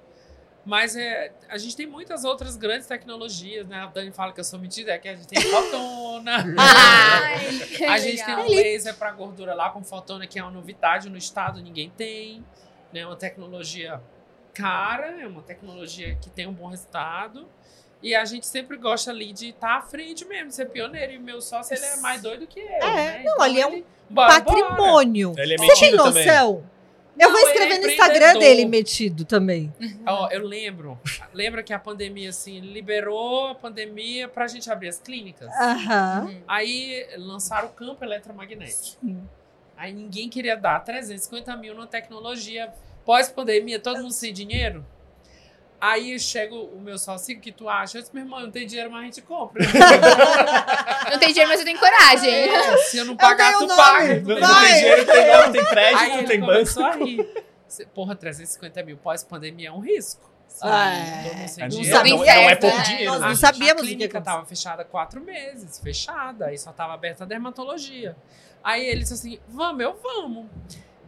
Mas 0.64 0.94
é, 0.94 1.32
a 1.48 1.58
gente 1.58 1.74
tem 1.74 1.86
muitas 1.86 2.24
outras 2.24 2.56
grandes 2.56 2.86
tecnologias, 2.86 3.66
né? 3.66 3.80
A 3.80 3.86
Dani 3.86 4.12
fala 4.12 4.32
que 4.32 4.38
eu 4.38 4.44
sou 4.44 4.58
metida, 4.58 4.92
é 4.92 4.98
que 4.98 5.08
a 5.08 5.16
gente 5.16 5.26
tem 5.26 5.42
fotona. 5.42 6.44
Ai, 6.56 7.86
a 7.88 7.98
gente 7.98 8.20
legal. 8.20 8.26
tem 8.26 8.36
um 8.44 8.48
laser 8.48 8.94
para 8.94 9.10
gordura 9.10 9.54
lá 9.54 9.70
com 9.70 9.82
fotona, 9.82 10.26
que 10.26 10.38
é 10.38 10.42
uma 10.42 10.52
novidade 10.52 11.10
no 11.10 11.16
estado, 11.16 11.60
ninguém 11.60 11.90
tem. 11.90 12.44
É 12.92 12.98
né? 12.98 13.06
uma 13.06 13.16
tecnologia 13.16 14.00
cara, 14.54 15.20
é 15.20 15.26
uma 15.26 15.42
tecnologia 15.42 16.14
que 16.20 16.30
tem 16.30 16.46
um 16.46 16.52
bom 16.52 16.68
resultado. 16.68 17.48
E 18.02 18.14
a 18.14 18.24
gente 18.24 18.46
sempre 18.46 18.76
gosta 18.76 19.10
ali 19.10 19.32
de 19.32 19.50
estar 19.50 19.68
tá 19.68 19.76
à 19.76 19.82
frente 19.82 20.24
mesmo, 20.24 20.50
ser 20.50 20.66
pioneiro. 20.66 21.12
E 21.12 21.18
meu 21.18 21.40
sócio, 21.40 21.74
ele 21.74 21.84
é 21.84 21.96
mais 21.96 22.20
doido 22.20 22.46
que 22.46 22.58
eu. 22.58 22.66
É, 22.66 22.80
né? 22.80 23.22
não, 23.24 23.32
então, 23.32 23.42
ali 23.42 23.60
é 23.60 23.66
um 23.66 23.84
bora, 24.10 24.40
patrimônio. 24.40 25.30
Bora. 25.30 25.42
Ele 25.42 25.54
é 25.54 25.58
Você 25.58 25.80
tem 25.80 25.94
noção? 25.94 26.12
Também. 26.12 26.70
Eu 27.18 27.30
vou 27.30 27.40
escrever 27.40 27.74
é 27.74 27.78
no 27.78 27.90
Instagram 27.90 28.38
dele 28.38 28.64
metido 28.64 29.24
também. 29.24 29.72
Ó, 30.06 30.28
eu 30.30 30.46
lembro. 30.46 30.98
Lembra 31.32 31.62
que 31.62 31.72
a 31.72 31.78
pandemia, 31.78 32.30
assim, 32.30 32.60
liberou 32.60 33.48
a 33.48 33.54
pandemia 33.54 34.28
pra 34.28 34.46
gente 34.46 34.70
abrir 34.70 34.88
as 34.88 34.98
clínicas? 34.98 35.48
Uhum. 35.48 36.42
Aí 36.48 37.06
lançaram 37.16 37.68
o 37.68 37.72
campo 37.72 38.04
eletromagnético. 38.04 38.98
Sim. 39.00 39.22
Aí 39.76 39.92
ninguém 39.92 40.28
queria 40.28 40.56
dar 40.56 40.80
350 40.80 41.56
mil 41.56 41.74
numa 41.74 41.86
tecnologia 41.86 42.72
pós-pandemia, 43.04 43.80
todo 43.80 44.00
mundo 44.00 44.12
sem 44.12 44.32
dinheiro. 44.32 44.84
Aí 45.82 46.16
chega 46.20 46.54
o 46.54 46.80
meu 46.80 46.96
sócio, 46.96 47.40
que 47.40 47.50
tu 47.50 47.68
acha? 47.68 47.98
Eu 47.98 48.02
disse, 48.02 48.14
meu 48.14 48.22
irmão, 48.22 48.38
não 48.38 48.52
tem 48.52 48.64
dinheiro, 48.64 48.88
mas 48.88 49.00
a 49.00 49.04
gente 49.06 49.20
compra. 49.20 49.60
não 51.10 51.18
tem 51.18 51.30
dinheiro, 51.30 51.50
mas 51.50 51.58
eu 51.58 51.66
tenho 51.66 51.80
coragem. 51.80 52.30
É, 52.32 52.76
se 52.76 52.98
eu 52.98 53.04
não 53.04 53.16
pagar, 53.16 53.54
eu 53.54 53.66
tu 53.66 53.66
paga. 53.66 54.20
Não, 54.20 54.38
não, 54.38 54.60
tem 54.60 54.74
dinheiro, 54.74 55.06
tem 55.06 55.26
nome, 55.26 55.52
tem 55.52 55.64
crédito, 55.64 55.98
Aí 55.98 56.24
tem 56.24 56.40
banco. 56.40 56.82
a 56.84 56.92
rir. 56.92 57.44
Porra, 57.92 58.14
350 58.14 58.80
mil 58.84 58.96
pós-pandemia 58.96 59.70
é 59.70 59.72
um 59.72 59.80
risco. 59.80 60.30
Ah, 60.62 60.94
é. 60.94 61.48
Não, 61.58 61.68
dinheiro, 61.68 62.04
não, 62.04 62.16
não, 62.18 62.24
é 62.24 62.54
pouco 62.54 62.76
né? 62.76 62.82
dinheiro. 62.84 63.12
Nós 63.14 63.20
não 63.20 63.34
sabíamos 63.34 63.82
a 63.82 63.84
clínica 63.84 64.18
estava 64.18 64.44
fechada 64.46 64.84
quatro 64.84 65.20
meses, 65.20 65.80
fechada, 65.80 66.46
aí 66.46 66.58
só 66.58 66.70
estava 66.70 66.94
aberta 66.94 67.24
a 67.24 67.26
dermatologia. 67.26 68.14
Aí 68.62 68.86
ele 68.86 69.00
disse 69.00 69.14
assim: 69.14 69.40
vamos, 69.48 69.82
eu 69.82 69.98
vamos 70.00 70.46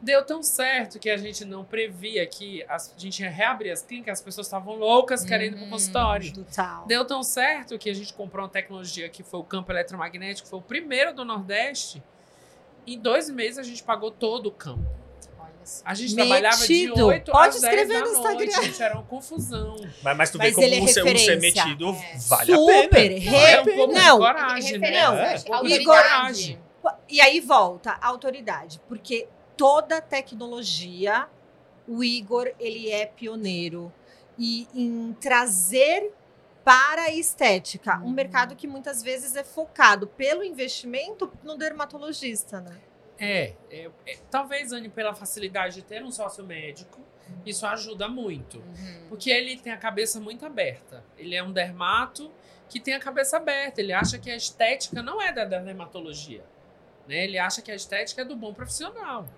deu 0.04 0.24
tão 0.24 0.42
certo 0.42 0.98
que 0.98 1.10
a 1.10 1.16
gente 1.16 1.44
não 1.44 1.64
previa 1.64 2.24
que 2.26 2.62
a 2.68 2.76
gente 2.96 3.22
ia 3.22 3.30
reabrir 3.30 3.72
as 3.72 3.82
clínicas, 3.82 4.18
as 4.18 4.24
pessoas 4.24 4.46
estavam 4.46 4.76
loucas 4.76 5.22
uhum, 5.22 5.28
querendo 5.28 5.56
ir 5.56 5.60
pro 5.60 5.70
consultório. 5.70 6.32
Total. 6.32 6.86
Deu 6.86 7.04
tão 7.04 7.22
certo 7.22 7.78
que 7.78 7.90
a 7.90 7.94
gente 7.94 8.12
comprou 8.12 8.44
uma 8.44 8.50
tecnologia 8.50 9.08
que 9.08 9.22
foi 9.22 9.40
o 9.40 9.44
campo 9.44 9.72
eletromagnético, 9.72 10.46
foi 10.48 10.58
o 10.58 10.62
primeiro 10.62 11.14
do 11.14 11.24
Nordeste. 11.24 12.02
Em 12.86 12.98
dois 12.98 13.30
meses 13.30 13.58
a 13.58 13.62
gente 13.62 13.82
pagou 13.82 14.10
todo 14.10 14.46
o 14.46 14.52
campo. 14.52 15.04
A 15.82 15.94
gente 15.94 16.14
Metido. 16.14 16.28
trabalhava 16.28 16.66
de 16.66 16.92
8 16.92 17.32
Pode 17.32 17.56
às 17.56 17.62
10 17.62 17.88
da 17.88 18.00
no 18.00 18.22
noite, 18.22 18.62
gente, 18.62 18.82
era 18.82 18.94
uma 18.94 19.02
confusão. 19.04 19.76
Mas, 20.02 20.16
mas 20.16 20.30
tu 20.30 20.36
mas 20.36 20.48
vê 20.48 20.54
como 20.54 20.66
é 20.66 20.92
ser, 20.92 21.02
um 21.02 21.16
ser 21.16 21.40
metido 21.40 21.88
é. 21.88 22.18
vale 22.28 22.54
Super, 22.54 22.84
a 22.84 22.88
pena. 22.88 23.18
Re... 23.18 23.36
É 23.36 23.60
um 23.62 23.64
pouco 23.64 23.92
não, 23.94 24.18
de 24.18 24.26
coragem, 24.26 24.78
né? 24.78 24.90
Não, 24.90 25.14
é. 25.14 25.34
Autoridade. 25.50 26.60
E 27.08 27.18
aí 27.18 27.40
volta 27.40 27.92
a 27.98 28.08
autoridade, 28.08 28.78
porque 28.86 29.26
toda 29.56 30.00
tecnologia, 30.00 31.28
o 31.86 32.02
Igor 32.02 32.52
ele 32.58 32.90
é 32.90 33.06
pioneiro 33.06 33.92
e 34.38 34.66
em 34.74 35.12
trazer 35.14 36.12
para 36.64 37.02
a 37.02 37.10
estética, 37.10 37.98
um 37.98 38.04
uhum. 38.04 38.10
mercado 38.12 38.56
que 38.56 38.66
muitas 38.66 39.02
vezes 39.02 39.36
é 39.36 39.44
focado 39.44 40.06
pelo 40.06 40.42
investimento 40.42 41.30
no 41.42 41.58
dermatologista, 41.58 42.60
né? 42.60 42.80
É, 43.18 43.54
é, 43.70 43.90
é 44.06 44.18
talvez 44.30 44.72
Anne 44.72 44.88
pela 44.88 45.14
facilidade 45.14 45.76
de 45.76 45.82
ter 45.82 46.02
um 46.02 46.10
sócio 46.10 46.42
médico, 46.42 47.00
isso 47.44 47.66
ajuda 47.66 48.08
muito, 48.08 48.58
uhum. 48.58 49.06
porque 49.08 49.30
ele 49.30 49.56
tem 49.58 49.72
a 49.72 49.76
cabeça 49.76 50.18
muito 50.20 50.44
aberta. 50.46 51.04
Ele 51.18 51.34
é 51.34 51.42
um 51.42 51.52
dermato 51.52 52.32
que 52.68 52.80
tem 52.80 52.94
a 52.94 53.00
cabeça 53.00 53.36
aberta. 53.36 53.80
Ele 53.80 53.92
acha 53.92 54.18
que 54.18 54.30
a 54.30 54.36
estética 54.36 55.02
não 55.02 55.20
é 55.20 55.32
da 55.32 55.44
dermatologia. 55.44 56.44
Né? 57.06 57.24
Ele 57.24 57.38
acha 57.38 57.62
que 57.62 57.70
a 57.70 57.74
estética 57.74 58.22
é 58.22 58.24
do 58.24 58.36
bom 58.36 58.52
profissional. 58.52 59.28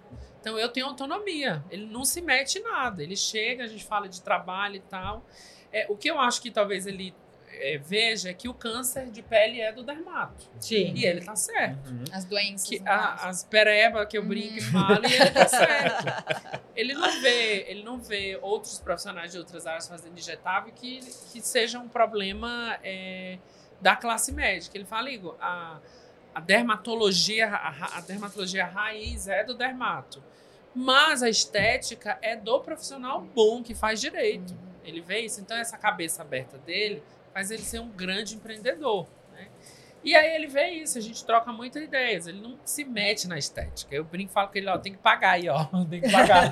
Então 0.41 0.59
eu 0.59 0.69
tenho 0.69 0.87
autonomia. 0.87 1.65
Ele 1.71 1.87
não 1.87 2.05
se 2.05 2.21
mete 2.21 2.59
em 2.59 2.63
nada. 2.63 3.03
Ele 3.03 3.17
chega, 3.17 3.65
a 3.65 3.67
gente 3.67 3.85
fala 3.85 4.09
de 4.09 4.23
trabalho 4.23 4.77
e 4.77 4.81
tal. 4.81 5.25
É, 5.73 5.87
o 5.89 5.97
que 5.97 6.09
eu 6.09 6.21
acho 6.21 6.41
que 6.41 6.51
talvez 6.51 6.87
ele 6.87 7.15
é, 7.59 7.79
veja 7.79 8.31
é 8.31 8.35
que 8.35 8.49
o 8.49 8.55
câncer 8.55 9.11
de 9.11 9.23
pele 9.23 9.61
é 9.61 9.73
do 9.73 9.83
dermato. 9.83 10.49
Sim. 10.61 10.93
E 10.95 11.05
ele 11.05 11.25
tá 11.25 11.35
certo. 11.35 11.91
Uhum. 11.91 12.05
As 12.13 12.25
doenças. 12.25 12.69
Que, 12.69 12.83
a, 12.87 13.29
as 13.29 13.45
pereba 13.45 14.05
que 14.07 14.17
eu 14.17 14.25
brinco 14.25 14.53
uhum. 14.53 14.59
e 14.59 14.61
falo, 14.61 15.07
e 15.07 15.13
ele 15.13 15.31
tá 15.31 15.49
certo. 15.49 16.63
ele 16.77 16.95
não 16.95 17.21
vê, 17.21 17.67
ele 17.69 17.83
não 17.83 17.99
vê 17.99 18.39
outros 18.43 18.79
profissionais 18.79 19.33
de 19.33 19.39
outras 19.39 19.67
áreas 19.67 19.89
fazendo 19.89 20.19
injetável 20.19 20.73
que, 20.73 21.01
que 21.33 21.41
seja 21.41 21.79
um 21.79 21.89
problema 21.89 22.79
é, 22.83 23.39
da 23.81 23.97
classe 23.97 24.33
médica. 24.33 24.77
Ele 24.77 24.85
fala, 24.85 25.11
Igor, 25.11 25.37
a 25.41 25.81
a 26.37 26.41
dermatologia, 26.41 27.49
a, 27.49 27.97
a 27.97 28.01
dermatologia 28.03 28.67
raiz 28.67 29.27
é 29.27 29.43
do 29.43 29.55
dermato. 29.55 30.23
Mas 30.75 31.23
a 31.23 31.31
estética 31.31 32.19
é 32.21 32.37
do 32.37 32.61
profissional 32.61 33.23
bom 33.23 33.63
que 33.63 33.75
faz 33.75 34.03
direito. 34.03 34.51
Uhum. 34.51 34.59
Ele 34.85 35.01
vê 35.01 35.21
isso. 35.21 35.41
Então, 35.41 35.57
essa 35.57 35.79
cabeça 35.79 36.21
aberta 36.21 36.59
dele 36.59 37.03
faz 37.33 37.51
ele 37.51 37.63
ser 37.63 37.81
um 37.81 37.89
grande 37.89 38.35
empreendedor. 38.35 39.07
Né? 39.33 39.49
E 40.05 40.15
aí 40.15 40.35
ele 40.35 40.47
vê 40.47 40.73
isso, 40.73 40.99
a 40.99 41.01
gente 41.01 41.25
troca 41.25 41.51
muitas 41.55 41.83
ideias. 41.83 42.27
Ele 42.27 42.43
não 42.43 42.59
se 42.67 42.85
mete 42.85 43.27
na 43.27 43.39
estética. 43.39 43.95
Eu 43.95 44.05
brinco 44.05 44.31
e 44.31 44.35
falo 44.35 44.49
com 44.49 44.59
ele, 44.59 44.69
ó, 44.69 44.77
tem 44.77 44.93
que 44.93 44.99
pagar 44.99 45.31
aí, 45.31 45.49
ó. 45.49 45.65
Tem 45.89 46.03
que 46.03 46.13
pagar. 46.13 46.51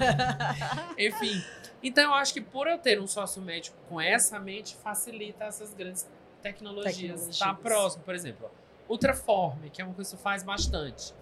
Enfim. 0.98 1.44
Então, 1.82 2.04
eu 2.04 2.14
acho 2.14 2.32
que 2.32 2.40
por 2.40 2.66
eu 2.66 2.78
ter 2.78 2.98
um 2.98 3.06
sócio 3.06 3.42
médico 3.42 3.76
com 3.90 4.00
essa 4.00 4.40
mente, 4.40 4.76
facilita 4.76 5.44
essas 5.44 5.74
grandes 5.74 6.08
tecnologias. 6.40 6.96
tecnologias. 6.96 7.38
Tá 7.38 7.52
próximo, 7.52 8.02
por 8.02 8.14
exemplo. 8.14 8.50
Ó, 8.50 8.63
Ultraforme, 8.88 9.70
que 9.70 9.80
é 9.80 9.84
uma 9.84 9.94
coisa 9.94 10.16
que 10.16 10.22
faz 10.22 10.42
bastante. 10.42 11.14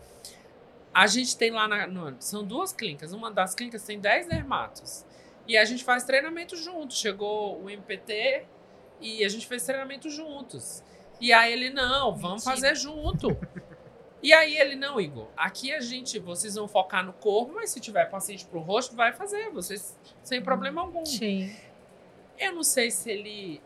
A 0.93 1.07
gente 1.07 1.37
tem 1.37 1.51
lá 1.51 1.67
na. 1.67 1.87
No, 1.87 2.17
são 2.21 2.45
duas 2.45 2.73
clínicas. 2.73 3.13
Uma 3.13 3.31
das 3.31 3.55
clínicas 3.55 3.83
tem 3.85 3.99
10 3.99 4.29
dermatos. 4.29 5.05
E 5.47 5.57
a 5.57 5.65
gente 5.65 5.85
faz 5.85 6.05
treinamento 6.05 6.57
juntos. 6.57 6.99
Chegou 6.99 7.63
o 7.63 7.71
MPT 7.71 8.45
e 9.01 9.25
a 9.25 9.29
gente 9.29 9.47
fez 9.47 9.65
treinamento 9.65 10.11
juntos. 10.11 10.83
E 11.21 11.33
aí 11.33 11.53
ele, 11.53 11.71
não, 11.71 12.15
vamos 12.15 12.45
Mentira. 12.45 12.73
fazer 12.73 12.75
junto. 12.77 13.37
E 14.23 14.33
aí 14.33 14.57
ele, 14.57 14.77
não, 14.77 15.01
Igor, 15.01 15.29
aqui 15.37 15.73
a 15.73 15.81
gente, 15.81 16.19
vocês 16.19 16.55
vão 16.55 16.69
focar 16.69 17.05
no 17.05 17.13
corpo, 17.13 17.55
mas 17.55 17.71
se 17.71 17.81
tiver 17.81 18.09
paciente 18.09 18.45
pro 18.45 18.61
rosto, 18.61 18.95
vai 18.95 19.13
fazer, 19.13 19.51
vocês 19.51 19.99
sem 20.23 20.41
problema 20.41 20.81
algum. 20.81 21.05
Sim. 21.05 21.53
Eu 22.39 22.53
não 22.55 22.63
sei 22.63 22.91
se 22.91 23.11
ele 23.11 23.61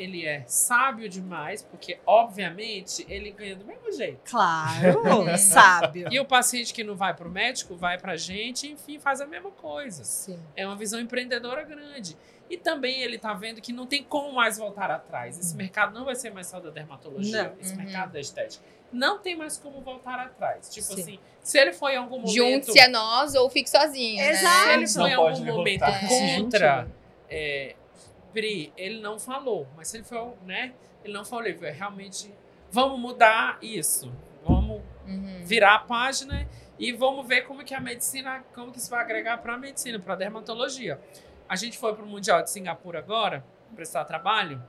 ele 0.00 0.26
é 0.26 0.44
sábio 0.46 1.08
demais, 1.08 1.62
porque, 1.62 1.98
obviamente, 2.06 3.04
ele 3.08 3.30
ganha 3.32 3.54
do 3.56 3.64
mesmo 3.64 3.92
jeito. 3.92 4.20
Claro, 4.30 5.02
sábio. 5.38 6.08
E 6.10 6.18
o 6.18 6.24
paciente 6.24 6.72
que 6.72 6.82
não 6.82 6.94
vai 6.96 7.12
para 7.14 7.28
o 7.28 7.30
médico, 7.30 7.76
vai 7.76 7.98
para 7.98 8.12
a 8.12 8.16
gente, 8.16 8.68
enfim, 8.70 8.98
faz 8.98 9.20
a 9.20 9.26
mesma 9.26 9.50
coisa. 9.50 10.02
Sim. 10.04 10.38
É 10.56 10.66
uma 10.66 10.76
visão 10.76 10.98
empreendedora 11.00 11.62
grande. 11.64 12.16
E 12.48 12.56
também 12.56 13.00
ele 13.02 13.14
está 13.16 13.32
vendo 13.32 13.60
que 13.60 13.72
não 13.72 13.86
tem 13.86 14.02
como 14.02 14.32
mais 14.32 14.58
voltar 14.58 14.90
atrás. 14.90 15.38
Esse 15.38 15.54
mercado 15.54 15.94
não 15.94 16.04
vai 16.04 16.16
ser 16.16 16.30
mais 16.32 16.48
só 16.48 16.58
da 16.58 16.70
dermatologia, 16.70 17.44
Não. 17.44 17.60
esse 17.60 17.72
Uhum. 17.72 17.78
mercado 17.84 18.12
da 18.12 18.18
estética. 18.20 18.64
Não 18.92 19.18
tem 19.20 19.36
mais 19.36 19.56
como 19.56 19.80
voltar 19.82 20.18
atrás. 20.18 20.68
Tipo 20.68 20.86
Sim. 20.94 21.00
assim, 21.00 21.18
se 21.40 21.58
ele 21.60 21.72
foi 21.72 21.92
em 21.94 21.98
algum 21.98 22.16
momento. 22.16 22.34
Junte-se 22.34 22.80
a 22.80 22.88
nós 22.88 23.36
ou 23.36 23.48
fique 23.48 23.70
sozinho. 23.70 24.16
né? 24.18 24.30
Exato. 24.30 24.64
Se 24.64 24.68
ele 24.72 24.80
Não 24.80 24.88
foi 24.88 25.10
em 25.10 25.14
algum 25.14 25.44
momento 25.44 25.80
derrotar. 25.80 26.08
contra 26.08 26.88
é, 27.28 27.76
Pri, 28.32 28.72
ele 28.76 29.00
não 29.00 29.18
falou. 29.18 29.66
Mas 29.76 29.88
se 29.88 29.96
ele 29.98 30.04
foi, 30.04 30.32
né? 30.44 30.72
Ele 31.04 31.12
não 31.12 31.24
falou, 31.24 31.44
ele 31.46 31.58
foi, 31.58 31.70
realmente, 31.70 32.32
vamos 32.70 32.98
mudar 32.98 33.58
isso. 33.62 34.12
Vamos 34.44 34.80
Uhum. 35.06 35.40
virar 35.44 35.74
a 35.74 35.78
página 35.80 36.48
e 36.78 36.92
vamos 36.92 37.26
ver 37.26 37.42
como 37.42 37.64
que 37.64 37.74
a 37.74 37.80
medicina, 37.80 38.44
como 38.54 38.70
que 38.70 38.78
isso 38.78 38.88
vai 38.90 39.00
agregar 39.00 39.38
para 39.38 39.54
a 39.54 39.58
medicina, 39.58 39.98
para 39.98 40.14
a 40.14 40.16
dermatologia. 40.16 41.00
A 41.48 41.56
gente 41.56 41.76
foi 41.76 41.94
para 41.94 42.04
o 42.04 42.06
Mundial 42.06 42.42
de 42.42 42.50
Singapura 42.50 43.00
agora, 43.00 43.44
prestar 43.74 44.04
trabalho, 44.04 44.62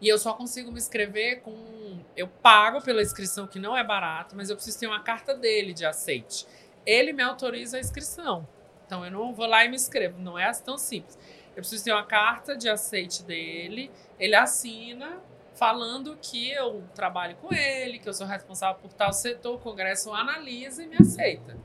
e 0.00 0.08
eu 0.08 0.18
só 0.18 0.34
consigo 0.34 0.70
me 0.72 0.78
inscrever 0.78 1.40
com. 1.42 2.00
Eu 2.16 2.26
pago 2.26 2.82
pela 2.82 3.00
inscrição, 3.00 3.46
que 3.46 3.58
não 3.60 3.76
é 3.76 3.84
barato, 3.84 4.34
mas 4.36 4.50
eu 4.50 4.56
preciso 4.56 4.80
ter 4.80 4.86
uma 4.88 5.00
carta 5.00 5.34
dele 5.34 5.72
de 5.72 5.86
aceite. 5.86 6.44
Ele 6.84 7.12
me 7.12 7.22
autoriza 7.22 7.76
a 7.76 7.80
inscrição. 7.80 8.46
Então 8.84 9.04
eu 9.04 9.10
não 9.12 9.32
vou 9.32 9.46
lá 9.46 9.64
e 9.64 9.68
me 9.68 9.76
inscrevo. 9.76 10.18
Não 10.18 10.36
é 10.36 10.50
tão 10.54 10.76
simples. 10.76 11.16
Eu 11.54 11.62
preciso 11.62 11.84
ter 11.84 11.92
uma 11.92 12.04
carta 12.04 12.56
de 12.56 12.68
aceite 12.68 13.22
dele, 13.22 13.90
ele 14.18 14.34
assina 14.34 15.20
falando 15.54 16.16
que 16.20 16.50
eu 16.50 16.82
trabalho 16.94 17.36
com 17.36 17.54
ele, 17.54 17.98
que 17.98 18.08
eu 18.08 18.14
sou 18.14 18.26
responsável 18.26 18.80
por 18.80 18.92
tal 18.92 19.12
setor, 19.12 19.56
o 19.56 19.58
congresso 19.58 20.12
analisa 20.12 20.82
e 20.82 20.86
me 20.86 20.96
aceita. 20.96 21.56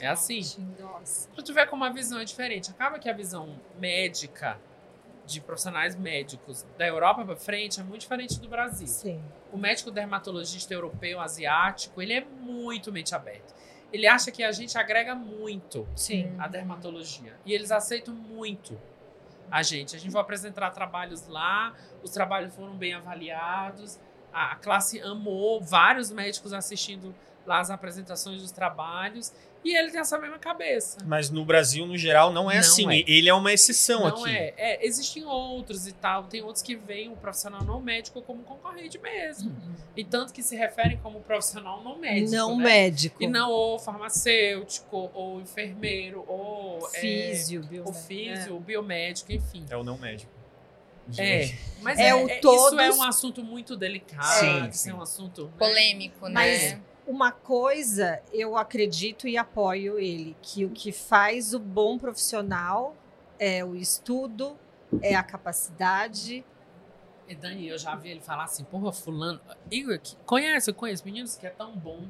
É 0.00 0.06
assim. 0.08 0.40
Nossa. 0.78 1.28
Pra 1.30 1.42
tu 1.42 1.52
ver 1.52 1.68
como 1.68 1.84
a 1.84 1.90
visão 1.90 2.18
é 2.18 2.24
diferente. 2.24 2.70
Acaba 2.70 2.98
que 2.98 3.08
a 3.08 3.12
visão 3.12 3.60
médica 3.78 4.58
de 5.26 5.40
profissionais 5.40 5.96
médicos 5.96 6.66
da 6.76 6.86
Europa 6.86 7.24
para 7.24 7.36
frente 7.36 7.80
é 7.80 7.82
muito 7.82 8.02
diferente 8.02 8.40
do 8.40 8.48
Brasil. 8.48 8.86
Sim. 8.86 9.22
O 9.52 9.56
médico 9.56 9.90
dermatologista 9.90 10.74
europeu, 10.74 11.20
asiático, 11.20 12.02
ele 12.02 12.12
é 12.14 12.24
muito 12.24 12.92
mente 12.92 13.14
aberta. 13.14 13.54
Ele 13.92 14.06
acha 14.06 14.30
que 14.30 14.42
a 14.42 14.50
gente 14.50 14.76
agrega 14.76 15.14
muito 15.14 15.86
Sim. 15.94 16.34
a 16.38 16.48
dermatologia. 16.48 17.34
E 17.44 17.52
eles 17.52 17.70
aceitam 17.70 18.12
muito 18.12 18.78
a 19.50 19.62
gente. 19.62 19.96
A 19.96 19.98
gente 19.98 20.12
vai 20.12 20.22
apresentar 20.22 20.70
trabalhos 20.70 21.26
lá, 21.26 21.74
os 22.02 22.10
trabalhos 22.10 22.54
foram 22.54 22.76
bem 22.76 22.94
avaliados, 22.94 23.98
a 24.32 24.56
classe 24.56 25.00
amou, 25.00 25.60
vários 25.60 26.10
médicos 26.10 26.52
assistindo 26.52 27.14
lá 27.46 27.60
as 27.60 27.70
apresentações 27.70 28.42
dos 28.42 28.50
trabalhos, 28.50 29.32
e 29.64 29.74
ele 29.76 29.90
tem 29.90 30.00
essa 30.00 30.18
mesma 30.18 30.38
cabeça. 30.38 30.98
Mas 31.06 31.30
no 31.30 31.44
Brasil, 31.44 31.86
no 31.86 31.96
geral, 31.96 32.32
não 32.32 32.50
é 32.50 32.54
Não 32.54 32.60
assim. 32.60 32.90
é. 32.92 33.02
Ele 33.10 33.28
é 33.28 33.34
uma 33.34 33.52
exceção 33.52 34.00
Não 34.00 34.08
aqui. 34.24 34.30
é. 34.30 34.54
é. 34.56 34.86
Existem 34.86 35.24
outros 35.24 35.86
e 35.86 35.92
tal. 35.92 36.24
Tem 36.24 36.42
outros 36.42 36.62
que 36.62 36.76
veem 36.76 37.10
o 37.10 37.16
profissional 37.16 37.64
não 37.64 37.80
médico 37.80 38.20
como 38.22 38.42
concorrente 38.42 38.98
mesmo. 38.98 39.54
E 39.96 40.04
tanto 40.04 40.32
que 40.32 40.42
se 40.42 40.54
referem 40.56 40.98
como 40.98 41.20
profissional 41.20 41.82
não 41.82 41.98
médico. 41.98 42.30
não 42.32 42.56
né? 42.58 42.64
médico. 42.64 43.22
E 43.22 43.26
não 43.26 43.50
ou 43.50 43.78
farmacêutico, 43.78 45.10
ou 45.14 45.40
enfermeiro, 45.40 46.24
ou 46.28 46.86
é, 46.94 47.00
Físio, 47.00 47.60
o 47.62 47.64
biomédico. 47.64 48.06
físio, 48.06 48.56
o 48.56 48.60
biomédico, 48.60 49.32
enfim. 49.32 49.64
É 49.70 49.76
o 49.76 49.84
não 49.84 49.96
médico. 49.98 50.30
É, 51.18 51.52
mas 51.82 51.98
É 51.98 52.08
é, 52.08 52.14
o 52.14 52.26
é- 52.28 52.32
isso 52.32 52.40
todos- 52.40 52.78
é 52.78 52.90
um 52.90 53.02
assunto 53.02 53.42
muito 53.44 53.76
delicado. 53.76 54.24
Sim, 54.40 54.68
isso 54.68 54.78
sim. 54.84 54.90
é 54.90 54.94
um 54.94 55.02
assunto 55.02 55.44
né? 55.44 55.50
Polêmico, 55.58 56.26
né? 56.28 56.32
Mas- 56.34 56.78
Uma 57.06 57.30
coisa 57.32 58.22
eu 58.32 58.56
acredito 58.56 59.28
e 59.28 59.36
apoio 59.36 59.98
ele, 59.98 60.34
que 60.40 60.64
o 60.64 60.70
que 60.70 60.90
faz 60.90 61.52
o 61.52 61.58
bom 61.58 61.98
profissional 61.98 62.96
é 63.38 63.62
o 63.62 63.76
estudo, 63.76 64.58
é 65.02 65.14
a 65.14 65.22
capacidade. 65.22 66.44
E 67.28 67.34
Dani, 67.34 67.68
eu 67.68 67.76
já 67.78 67.94
vi 67.94 68.10
ele 68.10 68.20
falar 68.20 68.44
assim, 68.44 68.64
porra, 68.64 68.90
fulano. 68.90 69.40
Igor, 69.70 69.98
que- 69.98 70.16
conhece, 70.24 70.70
eu 70.70 70.74
conheço 70.74 71.04
meninos 71.04 71.36
que 71.36 71.46
é 71.46 71.50
tão 71.50 71.76
bom. 71.76 72.06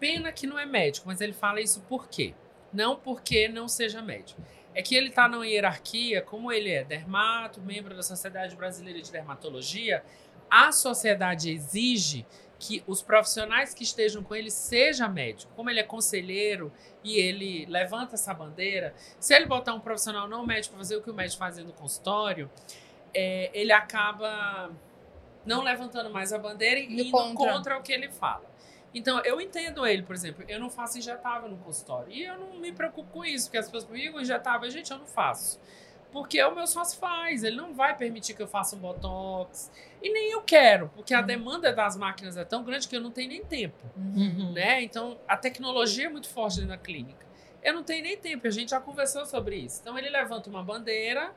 Pena 0.00 0.32
que 0.32 0.46
não 0.46 0.58
é 0.58 0.66
médico, 0.66 1.06
mas 1.06 1.20
ele 1.20 1.32
fala 1.32 1.60
isso 1.60 1.80
por 1.82 2.08
quê? 2.08 2.34
Não 2.72 2.96
porque 2.96 3.48
não 3.48 3.68
seja 3.68 4.02
médico. 4.02 4.40
É 4.74 4.82
que 4.82 4.94
ele 4.94 5.10
tá 5.10 5.28
numa 5.28 5.46
hierarquia, 5.46 6.20
como 6.20 6.52
ele 6.52 6.70
é 6.70 6.84
dermato, 6.84 7.60
membro 7.62 7.94
da 7.94 8.02
Sociedade 8.02 8.56
Brasileira 8.56 9.00
de 9.00 9.10
Dermatologia, 9.10 10.04
a 10.50 10.70
sociedade 10.70 11.50
exige 11.50 12.26
que 12.58 12.82
os 12.86 13.02
profissionais 13.02 13.74
que 13.74 13.82
estejam 13.82 14.22
com 14.22 14.34
ele 14.34 14.50
sejam 14.50 15.12
médicos. 15.12 15.48
Como 15.54 15.68
ele 15.68 15.80
é 15.80 15.82
conselheiro 15.82 16.72
e 17.04 17.18
ele 17.18 17.66
levanta 17.66 18.14
essa 18.14 18.32
bandeira, 18.32 18.94
se 19.20 19.34
ele 19.34 19.46
botar 19.46 19.74
um 19.74 19.80
profissional 19.80 20.28
não 20.28 20.44
médico 20.46 20.74
para 20.74 20.78
fazer 20.78 20.96
o 20.96 21.02
que 21.02 21.10
o 21.10 21.14
médico 21.14 21.38
faz 21.38 21.58
no 21.58 21.72
consultório, 21.72 22.50
é, 23.12 23.50
ele 23.52 23.72
acaba 23.72 24.70
não 25.44 25.62
levantando 25.62 26.10
mais 26.10 26.32
a 26.32 26.38
bandeira 26.38 26.80
e 26.80 26.84
Indo 26.84 27.02
indo 27.02 27.10
contra. 27.10 27.52
contra. 27.52 27.78
o 27.78 27.82
que 27.82 27.92
ele 27.92 28.10
fala. 28.10 28.44
Então, 28.94 29.20
eu 29.24 29.40
entendo 29.40 29.86
ele, 29.86 30.02
por 30.02 30.14
exemplo, 30.14 30.44
eu 30.48 30.58
não 30.58 30.70
faço 30.70 30.98
injetável 30.98 31.50
no 31.50 31.58
consultório. 31.58 32.10
E 32.10 32.24
eu 32.24 32.38
não 32.38 32.58
me 32.58 32.72
preocupo 32.72 33.10
com 33.10 33.24
isso, 33.24 33.46
porque 33.46 33.58
as 33.58 33.66
pessoas 33.66 33.84
comigo 33.84 34.18
injetável, 34.18 34.70
gente, 34.70 34.90
eu 34.90 34.98
não 34.98 35.06
faço. 35.06 35.60
Porque 36.16 36.42
o 36.42 36.54
meu 36.54 36.66
sócio 36.66 36.98
faz, 36.98 37.44
ele 37.44 37.56
não 37.56 37.74
vai 37.74 37.94
permitir 37.94 38.32
que 38.32 38.42
eu 38.42 38.48
faça 38.48 38.74
um 38.74 38.78
botox. 38.78 39.70
E 40.02 40.10
nem 40.10 40.30
eu 40.30 40.40
quero, 40.40 40.88
porque 40.94 41.12
a 41.12 41.20
demanda 41.20 41.70
das 41.74 41.94
máquinas 41.94 42.38
é 42.38 42.44
tão 42.44 42.64
grande 42.64 42.88
que 42.88 42.96
eu 42.96 43.02
não 43.02 43.10
tenho 43.10 43.28
nem 43.28 43.44
tempo 43.44 43.84
Uhum. 43.94 44.52
né? 44.54 44.82
Então, 44.82 45.18
a 45.28 45.36
tecnologia 45.36 46.06
é 46.06 46.08
muito 46.08 46.26
forte 46.30 46.62
da 46.62 46.78
clínica. 46.78 47.26
Eu 47.62 47.74
não 47.74 47.82
tenho 47.82 48.02
nem 48.02 48.16
tempo, 48.16 48.46
a 48.46 48.50
gente 48.50 48.70
já 48.70 48.80
conversou 48.80 49.26
sobre 49.26 49.56
isso. 49.56 49.80
Então, 49.82 49.98
ele 49.98 50.08
levanta 50.08 50.48
uma 50.48 50.62
bandeira 50.62 51.34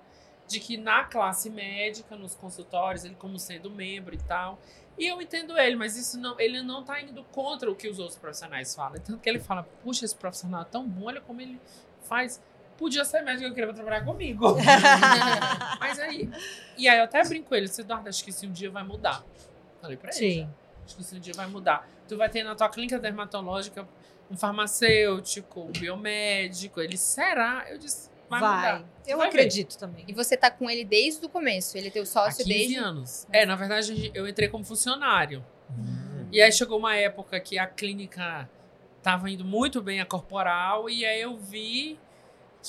de 0.47 0.61
que 0.61 0.77
na 0.77 1.03
classe 1.03 1.49
médica, 1.49 2.15
nos 2.15 2.33
consultórios, 2.33 3.03
ele 3.03 3.15
como 3.15 3.37
sendo 3.37 3.69
membro 3.69 4.15
e 4.15 4.19
tal. 4.19 4.61
E 4.97 5.07
eu 5.07 5.21
entendo 5.21 5.57
ele, 5.57 5.75
mas 5.75 5.97
isso 5.97 6.17
não, 6.17 6.39
ele 6.39 6.61
não 6.61 6.85
tá 6.85 7.01
indo 7.01 7.21
contra 7.33 7.69
o 7.69 7.75
que 7.75 7.89
os 7.89 7.99
outros 7.99 8.17
profissionais 8.17 8.73
falam. 8.73 8.97
Tanto 9.01 9.19
que 9.19 9.27
ele 9.29 9.39
fala, 9.39 9.63
puxa, 9.83 10.05
esse 10.05 10.15
profissional 10.15 10.61
é 10.61 10.65
tão 10.65 10.87
bom, 10.87 11.07
olha 11.07 11.19
como 11.19 11.41
ele 11.41 11.59
faz. 12.03 12.41
Podia 12.79 13.03
ser 13.03 13.21
médico, 13.23 13.49
eu 13.49 13.53
queria 13.53 13.73
trabalhar 13.73 14.05
comigo. 14.05 14.55
mas 15.81 15.99
aí, 15.99 16.29
e 16.77 16.87
aí 16.87 16.97
eu 16.97 17.03
até 17.03 17.21
brinco 17.27 17.49
com 17.49 17.55
ele, 17.55 17.65
disse, 17.67 17.81
Eduardo, 17.81 18.07
acho 18.07 18.23
que 18.23 18.29
isso 18.29 18.45
um 18.45 18.51
dia 18.53 18.71
vai 18.71 18.83
mudar. 18.83 19.21
Falei 19.81 19.97
pra 19.97 20.11
ele. 20.15 20.17
já. 20.17 20.19
Sim. 20.45 20.49
Acho 20.85 20.95
que 20.95 21.01
isso 21.01 21.15
um 21.15 21.19
dia 21.19 21.33
vai 21.33 21.45
mudar. 21.45 21.85
Tu 22.07 22.15
vai 22.15 22.29
ter 22.29 22.41
na 22.43 22.55
tua 22.55 22.69
clínica 22.69 22.97
dermatológica 22.97 23.85
um 24.31 24.37
farmacêutico, 24.37 25.59
um 25.61 25.71
biomédico. 25.71 26.79
Ele 26.79 26.95
será? 26.95 27.65
Eu 27.69 27.77
disse, 27.77 28.09
vai, 28.29 28.39
Vai. 28.39 28.55
mudar. 28.55 28.89
Eu 29.05 29.17
Vai 29.17 29.27
acredito 29.27 29.77
também. 29.77 30.05
E 30.07 30.13
você 30.13 30.37
tá 30.37 30.49
com 30.49 30.69
ele 30.69 30.85
desde 30.85 31.25
o 31.25 31.29
começo? 31.29 31.77
Ele 31.77 31.89
é 31.89 31.91
teu 31.91 32.03
Há 32.03 32.05
sócio 32.05 32.45
15 32.45 32.47
desde. 32.57 32.75
anos. 32.77 33.27
É, 33.31 33.45
na 33.45 33.57
verdade, 33.57 34.09
eu 34.13 34.25
entrei 34.25 34.47
como 34.47 34.63
funcionário. 34.63 35.43
Hum. 35.69 36.27
E 36.31 36.41
aí 36.41 36.51
chegou 36.51 36.79
uma 36.79 36.95
época 36.95 37.39
que 37.41 37.59
a 37.59 37.67
clínica 37.67 38.49
tava 39.03 39.29
indo 39.29 39.43
muito 39.43 39.81
bem 39.81 39.99
a 39.99 40.05
corporal. 40.05 40.89
E 40.89 41.05
aí 41.05 41.19
eu 41.21 41.37
vi 41.37 41.99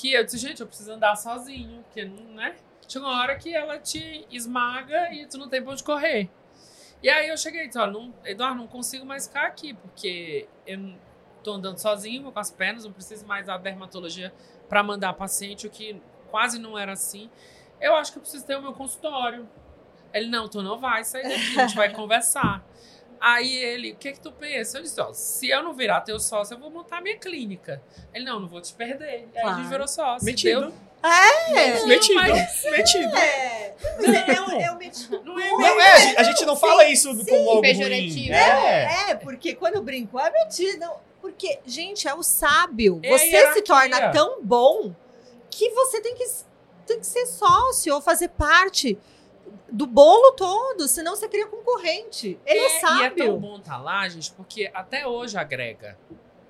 que 0.01 0.13
eu 0.13 0.25
disse, 0.25 0.39
gente, 0.39 0.61
eu 0.61 0.67
preciso 0.67 0.93
andar 0.93 1.17
sozinho. 1.17 1.83
Porque, 1.85 2.05
né? 2.05 2.57
Chegou 2.89 3.09
uma 3.09 3.21
hora 3.21 3.37
que 3.37 3.55
ela 3.55 3.79
te 3.79 4.27
esmaga 4.31 5.13
e 5.13 5.27
tu 5.27 5.39
não 5.39 5.49
tem 5.49 5.63
pra 5.63 5.73
onde 5.73 5.85
correr. 5.85 6.29
E 7.03 7.09
aí 7.09 7.29
eu 7.29 7.37
cheguei 7.37 7.65
e 7.65 7.67
disse, 7.67 7.79
olha, 7.79 7.93
não, 7.93 8.13
Eduardo, 8.25 8.57
não 8.59 8.67
consigo 8.67 9.07
mais 9.07 9.27
ficar 9.27 9.47
aqui, 9.47 9.73
porque 9.75 10.47
eu 10.67 10.79
não- 10.79 10.99
tô 11.43 11.53
andando 11.55 11.79
sozinho, 11.79 12.31
com 12.31 12.39
as 12.39 12.51
pernas, 12.51 12.85
não 12.85 12.93
preciso 12.93 13.25
mais 13.27 13.47
da 13.47 13.57
dermatologia 13.57 14.31
para 14.69 14.83
mandar 14.83 15.15
paciente, 15.15 15.67
o 15.67 15.71
que 15.71 16.01
quase 16.31 16.59
não 16.59 16.79
era 16.79 16.93
assim. 16.93 17.31
Eu 17.81 17.95
acho 17.95 18.13
que 18.13 18.19
eu 18.19 18.23
preciso 18.23 18.45
ter 18.45 18.57
o 18.57 18.61
meu 18.63 18.75
consultório. 18.75 19.49
Ele, 20.13 20.29
não, 20.29 20.49
tu 20.49 20.61
não 20.61 20.79
vai 20.79 21.03
sair 21.05 21.23
daqui, 21.23 21.59
a 21.59 21.67
gente 21.67 21.77
vai 21.77 21.89
conversar. 21.95 22.63
Aí 23.21 23.55
ele, 23.55 23.93
o 23.93 23.97
que 23.97 24.13
que 24.13 24.21
tu 24.21 24.33
pensa? 24.33 24.79
Eu 24.79 24.83
disse, 24.83 24.99
ó, 25.01 25.13
se 25.13 25.51
eu 25.51 25.63
não 25.63 25.75
virar 25.75 26.01
teu 26.01 26.19
sócio, 26.19 26.55
eu 26.55 26.59
vou 26.59 26.71
montar 26.71 26.99
a 26.99 27.01
minha 27.03 27.19
clínica. 27.19 27.83
Ele, 28.15 28.25
não, 28.25 28.41
não 28.41 28.49
vou 28.49 28.61
te 28.63 28.73
perder. 28.73 29.29
Aí 29.37 29.43
a 29.45 29.55
gente 29.57 29.69
virou 29.69 29.87
sócio. 29.87 30.25
Metido. 30.25 30.61
Deu- 30.63 30.73
É. 31.03 31.85
Metido. 31.87 32.15
mas- 32.15 32.63
Metido. 32.65 33.15
É. 33.17 33.75
Eu, 34.37 34.61
eu 34.61 34.75
meti 34.77 35.09
Não 35.25 35.39
é 35.41 35.51
Não, 35.51 35.81
é, 35.81 35.93
a 35.93 35.99
gente, 35.99 36.17
a 36.19 36.23
gente 36.25 36.45
não 36.47 36.57
fala 36.57 36.85
isso 36.89 37.09
como 37.25 37.37
algo 37.37 37.53
ruim. 37.53 37.63
pejorativo. 37.63 38.33
É. 38.35 39.11
É, 39.11 39.15
porque 39.15 39.55
quando 39.55 39.77
eu 39.77 39.83
brinco, 39.83 40.19
é 40.19 40.31
metido. 40.31 40.87
Porque, 41.21 41.59
gente, 41.67 42.09
é 42.09 42.15
o 42.15 42.23
sábio. 42.23 43.01
É 43.03 43.11
você 43.19 43.53
se 43.53 43.63
torna 43.63 44.11
tão 44.11 44.43
bom 44.43 44.95
que 45.51 45.69
você 45.71 46.01
tem 46.01 46.15
que, 46.15 46.27
tem 46.87 46.99
que 47.01 47.07
ser 47.07 47.27
sócio 47.27 47.95
ou 47.95 48.01
fazer 48.01 48.29
parte 48.29 48.99
do 49.71 49.87
bolo 49.87 50.33
todo, 50.33 50.89
senão 50.89 51.15
você 51.15 51.29
cria 51.29 51.47
concorrente. 51.47 52.39
Ele 52.45 52.61
é, 52.61 52.81
E 52.99 53.03
é 53.03 53.11
tão 53.11 53.39
bom 53.39 53.57
estar 53.57 53.79
lá, 53.79 54.09
gente, 54.09 54.33
porque 54.33 54.71
até 54.75 55.07
hoje 55.07 55.37
agrega. 55.39 55.99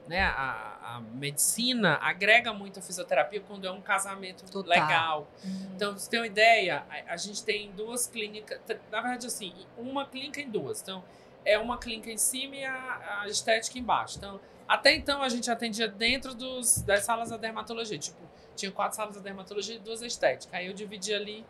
né, 0.09 0.23
a, 0.23 0.97
a, 0.97 1.01
medicina 1.15 1.97
agrega 2.03 2.53
muito 2.53 2.81
a 2.81 2.83
fisioterapia 2.83 3.41
quando 3.41 3.67
é 3.67 3.71
um 3.71 3.81
casamento 3.81 4.45
Total. 4.51 4.69
legal. 4.69 5.31
Uhum. 5.45 5.73
Então, 5.77 5.93
você 5.97 6.11
tem 6.11 6.21
uma 6.21 6.27
ideia, 6.27 6.85
a, 6.91 7.13
a, 7.13 7.17
gente 7.17 7.45
tem 7.45 7.71
duas 7.73 8.07
clínicas, 8.07 8.61
na 8.91 9.01
verdade, 9.01 9.27
assim, 9.27 9.55
uma 9.79 10.05
clínica 10.05 10.41
em 10.41 10.51
duas. 10.51 10.83
Então, 10.83 11.05
é 11.45 11.59
uma 11.59 11.79
clínica 11.79 12.11
em 12.11 12.17
cima 12.17 12.57
e 12.57 12.65
a, 12.65 13.21
a 13.23 13.29
estética 13.29 13.79
embaixo. 13.79 14.19
Então, 14.19 14.41
até 14.67 14.95
então, 14.95 15.23
a 15.23 15.29
gente 15.29 15.51
atendia 15.51 15.89
dentro 15.89 16.35
dos, 16.35 16.83
das 16.83 17.05
salas 17.05 17.31
da 17.31 17.37
dermatologia. 17.37 17.99
Tipo, 17.99 18.19
tinha 18.55 18.71
quatro 18.71 18.97
salas 18.97 19.17
da 19.17 19.21
dermatologia 19.21 19.77
e 19.77 19.79
duas 19.79 20.01
da 20.01 20.07
estética. 20.07 20.57
Aí 20.57 20.67
eu 20.67 20.73
dividi 20.73 21.13
ali. 21.15 21.45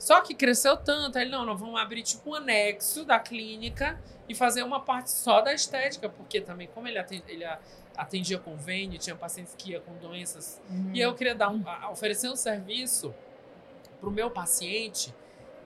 Só 0.00 0.22
que 0.22 0.34
cresceu 0.34 0.78
tanto, 0.78 1.18
aí 1.18 1.28
não, 1.28 1.44
nós 1.44 1.60
vamos 1.60 1.78
abrir 1.78 2.02
tipo 2.02 2.30
um 2.30 2.34
anexo 2.34 3.04
da 3.04 3.20
clínica 3.20 4.00
e 4.26 4.34
fazer 4.34 4.62
uma 4.62 4.80
parte 4.80 5.10
só 5.10 5.42
da 5.42 5.52
estética, 5.52 6.08
porque 6.08 6.40
também, 6.40 6.66
como 6.68 6.88
ele, 6.88 6.98
atende, 6.98 7.22
ele 7.28 7.44
atendia 7.94 8.38
convênio, 8.38 8.98
tinha 8.98 9.14
pacientes 9.14 9.54
que 9.54 9.72
iam 9.72 9.82
com 9.82 9.92
doenças. 9.98 10.58
Uhum. 10.70 10.92
E 10.94 11.00
eu 11.00 11.14
queria 11.14 11.34
dar 11.34 11.50
um, 11.50 11.62
oferecer 11.92 12.30
um 12.30 12.36
serviço 12.36 13.14
para 14.00 14.08
o 14.08 14.10
meu 14.10 14.30
paciente 14.30 15.14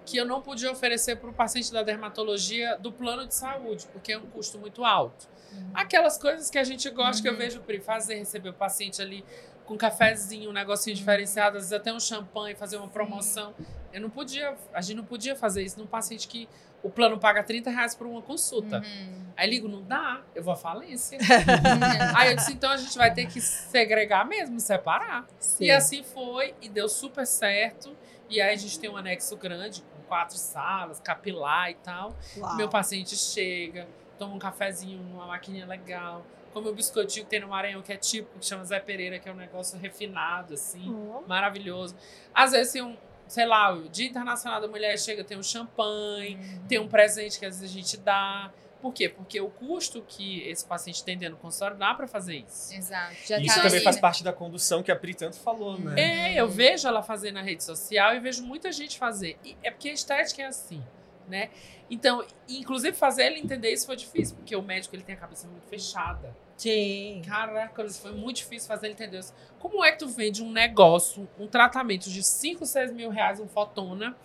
que 0.04 0.16
eu 0.16 0.26
não 0.26 0.42
podia 0.42 0.70
oferecer 0.70 1.16
para 1.16 1.30
o 1.30 1.32
paciente 1.32 1.72
da 1.72 1.84
dermatologia 1.84 2.76
do 2.76 2.90
plano 2.90 3.26
de 3.26 3.34
saúde, 3.36 3.86
porque 3.92 4.12
é 4.12 4.18
um 4.18 4.26
custo 4.26 4.58
muito 4.58 4.84
alto. 4.84 5.28
Uhum. 5.52 5.70
Aquelas 5.74 6.18
coisas 6.18 6.50
que 6.50 6.58
a 6.58 6.64
gente 6.64 6.90
gosta, 6.90 7.18
uhum. 7.18 7.22
que 7.22 7.28
eu 7.28 7.32
uhum. 7.34 7.38
vejo 7.38 7.60
o 7.60 7.62
Pri 7.62 7.78
fazer, 7.78 8.16
receber 8.16 8.48
o 8.48 8.54
paciente 8.54 9.00
ali 9.00 9.24
com 9.64 9.74
um 9.74 9.78
cafezinho, 9.78 10.50
um 10.50 10.52
negocinho 10.52 10.94
diferenciado, 10.94 11.56
às 11.56 11.64
vezes 11.64 11.72
até 11.72 11.92
um 11.92 12.00
champanhe, 12.00 12.54
fazer 12.54 12.76
uma 12.76 12.88
promoção. 12.88 13.54
Eu 13.92 14.00
não 14.00 14.10
podia, 14.10 14.54
a 14.72 14.80
gente 14.80 14.96
não 14.96 15.04
podia 15.04 15.34
fazer 15.34 15.62
isso 15.62 15.78
num 15.78 15.86
paciente 15.86 16.28
que 16.28 16.48
o 16.82 16.90
plano 16.90 17.18
paga 17.18 17.42
30 17.42 17.70
reais 17.70 17.94
por 17.94 18.06
uma 18.06 18.20
consulta. 18.20 18.78
Uhum. 18.78 19.24
Aí 19.36 19.48
ligo, 19.48 19.66
não 19.66 19.82
dá, 19.82 20.20
eu 20.34 20.42
vou 20.42 20.52
à 20.52 20.56
falência. 20.56 21.18
Aí 22.14 22.30
eu 22.30 22.36
disse, 22.36 22.52
então 22.52 22.70
a 22.70 22.76
gente 22.76 22.96
vai 22.96 23.12
ter 23.12 23.26
que 23.26 23.40
segregar 23.40 24.26
mesmo, 24.26 24.60
separar. 24.60 25.26
Sim. 25.38 25.64
E 25.64 25.70
assim 25.70 26.02
foi, 26.02 26.54
e 26.60 26.68
deu 26.68 26.88
super 26.88 27.26
certo. 27.26 27.96
E 28.28 28.40
aí 28.40 28.52
a 28.54 28.56
gente 28.56 28.78
tem 28.78 28.90
um 28.90 28.96
anexo 28.96 29.36
grande, 29.36 29.82
com 29.82 30.02
quatro 30.08 30.36
salas, 30.36 30.98
capilar 31.00 31.70
e 31.70 31.74
tal. 31.74 32.16
Uau. 32.36 32.56
Meu 32.56 32.68
paciente 32.68 33.16
chega, 33.16 33.86
toma 34.18 34.34
um 34.34 34.38
cafezinho 34.38 35.02
numa 35.02 35.26
maquininha 35.26 35.66
legal, 35.66 36.24
come 36.54 36.68
o 36.68 36.72
biscoitinho 36.72 37.24
que 37.24 37.30
tem 37.30 37.40
no 37.40 37.48
Maranhão, 37.48 37.82
que 37.82 37.92
é 37.92 37.96
típico, 37.96 38.38
que 38.38 38.46
chama 38.46 38.64
Zé 38.64 38.78
Pereira, 38.78 39.18
que 39.18 39.28
é 39.28 39.32
um 39.32 39.36
negócio 39.36 39.76
refinado, 39.78 40.54
assim, 40.54 40.88
uhum. 40.88 41.24
maravilhoso. 41.26 41.96
Às 42.32 42.52
vezes 42.52 42.72
tem 42.72 42.82
um, 42.82 42.96
sei 43.26 43.44
lá, 43.44 43.72
o 43.74 43.88
Dia 43.88 44.06
Internacional 44.06 44.60
da 44.60 44.68
Mulher 44.68 44.96
chega, 44.98 45.24
tem 45.24 45.36
um 45.36 45.42
champanhe, 45.42 46.36
uhum. 46.36 46.66
tem 46.68 46.78
um 46.78 46.88
presente 46.88 47.38
que 47.38 47.44
às 47.44 47.58
vezes 47.58 47.70
a 47.70 47.78
gente 47.78 47.96
dá. 47.96 48.52
Por 48.80 48.92
quê? 48.92 49.08
Porque 49.08 49.40
o 49.40 49.48
custo 49.48 50.04
que 50.06 50.46
esse 50.46 50.64
paciente 50.64 51.02
tem 51.02 51.16
dentro 51.16 51.36
do 51.36 51.40
consultório 51.40 51.76
dá 51.76 51.94
para 51.94 52.06
fazer 52.06 52.36
isso. 52.36 52.74
Exato. 52.74 53.14
Já 53.26 53.38
isso 53.38 53.56
tá 53.56 53.62
também 53.62 53.80
faz 53.80 53.98
parte 53.98 54.22
da 54.22 54.32
condução 54.32 54.82
que 54.82 54.92
a 54.92 54.96
Pri 54.96 55.14
tanto 55.14 55.36
falou, 55.36 55.78
né? 55.78 56.34
É, 56.34 56.40
eu 56.40 56.46
vejo 56.46 56.86
ela 56.86 57.02
fazer 57.02 57.32
na 57.32 57.40
rede 57.40 57.64
social 57.64 58.14
e 58.14 58.20
vejo 58.20 58.44
muita 58.44 58.70
gente 58.70 58.98
fazer. 58.98 59.38
E 59.42 59.56
é 59.62 59.70
porque 59.70 59.88
a 59.88 59.92
estética 59.92 60.42
é 60.42 60.46
assim, 60.46 60.84
né? 61.26 61.48
Então, 61.90 62.26
inclusive 62.46 62.94
fazer 62.94 63.24
ele 63.24 63.40
entender 63.40 63.72
isso 63.72 63.86
foi 63.86 63.96
difícil, 63.96 64.36
porque 64.36 64.54
o 64.54 64.62
médico 64.62 64.94
ele 64.94 65.02
tem 65.02 65.14
a 65.14 65.18
cabeça 65.18 65.48
muito 65.48 65.66
fechada. 65.66 66.36
Sim. 66.56 67.22
Caraca, 67.26 67.88
foi 67.90 68.12
muito 68.12 68.36
difícil 68.36 68.68
fazer 68.68 68.86
ele 68.86 68.94
entender 68.94 69.18
isso. 69.18 69.34
Como 69.58 69.84
é 69.84 69.92
que 69.92 69.98
tu 69.98 70.08
vende 70.08 70.42
um 70.42 70.50
negócio, 70.50 71.28
um 71.38 71.46
tratamento 71.46 72.08
de 72.08 72.22
5, 72.22 72.64
6 72.64 72.92
mil 72.92 73.10
reais, 73.10 73.40
um 73.40 73.48
fotona, 73.48 74.16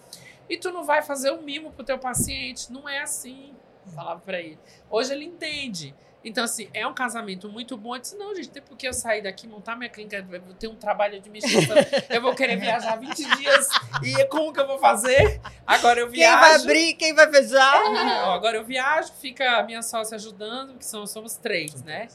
e 0.49 0.57
tu 0.57 0.71
não 0.71 0.84
vai 0.84 1.01
fazer 1.01 1.32
um 1.32 1.41
mimo 1.41 1.71
pro 1.71 1.84
teu 1.84 1.97
paciente? 1.97 2.71
Não 2.71 2.88
é 2.88 3.01
assim. 3.01 3.53
Falava 3.93 4.19
pra 4.19 4.39
ele. 4.39 4.59
Hoje 4.89 5.13
ele 5.13 5.25
entende. 5.25 5.95
Então, 6.24 6.43
assim, 6.43 6.70
é 6.74 6.86
um 6.86 6.93
casamento 6.93 7.47
muito 7.47 7.78
bom. 7.78 7.95
Eu 7.95 8.01
disse, 8.01 8.17
não, 8.17 8.36
gente, 8.36 8.49
tem 8.49 8.61
porque 8.61 8.88
eu 8.88 8.93
sair 8.93 9.22
daqui, 9.22 9.47
montar 9.47 9.76
minha 9.76 9.89
clínica, 9.89 10.17
eu 10.17 10.41
vou 10.41 10.53
ter 10.53 10.67
um 10.67 10.76
trabalho 10.76 11.13
de 11.13 11.20
administração, 11.20 11.76
eu 12.09 12.22
vou 12.22 12.36
querer 12.36 12.57
viajar 12.57 12.97
20 12.97 13.15
dias. 13.38 13.67
E 14.03 14.26
como 14.26 14.51
que 14.51 14.59
eu 14.59 14.67
vou 14.67 14.80
fazer? 14.80 15.39
Agora 15.65 16.01
eu 16.01 16.09
viajo. 16.09 16.38
Quem 16.38 16.49
vai 16.49 16.55
abrir, 16.55 16.93
quem 16.95 17.13
vai 17.13 17.32
fechar? 17.32 17.84
É, 17.86 18.34
agora 18.34 18.57
eu 18.57 18.65
viajo, 18.65 19.13
fica 19.13 19.57
a 19.57 19.63
minha 19.63 19.82
sócia 19.82 20.15
ajudando, 20.15 20.78
que 20.78 20.86
são, 20.86 21.07
somos 21.07 21.38
três, 21.38 21.82
né? 21.84 22.09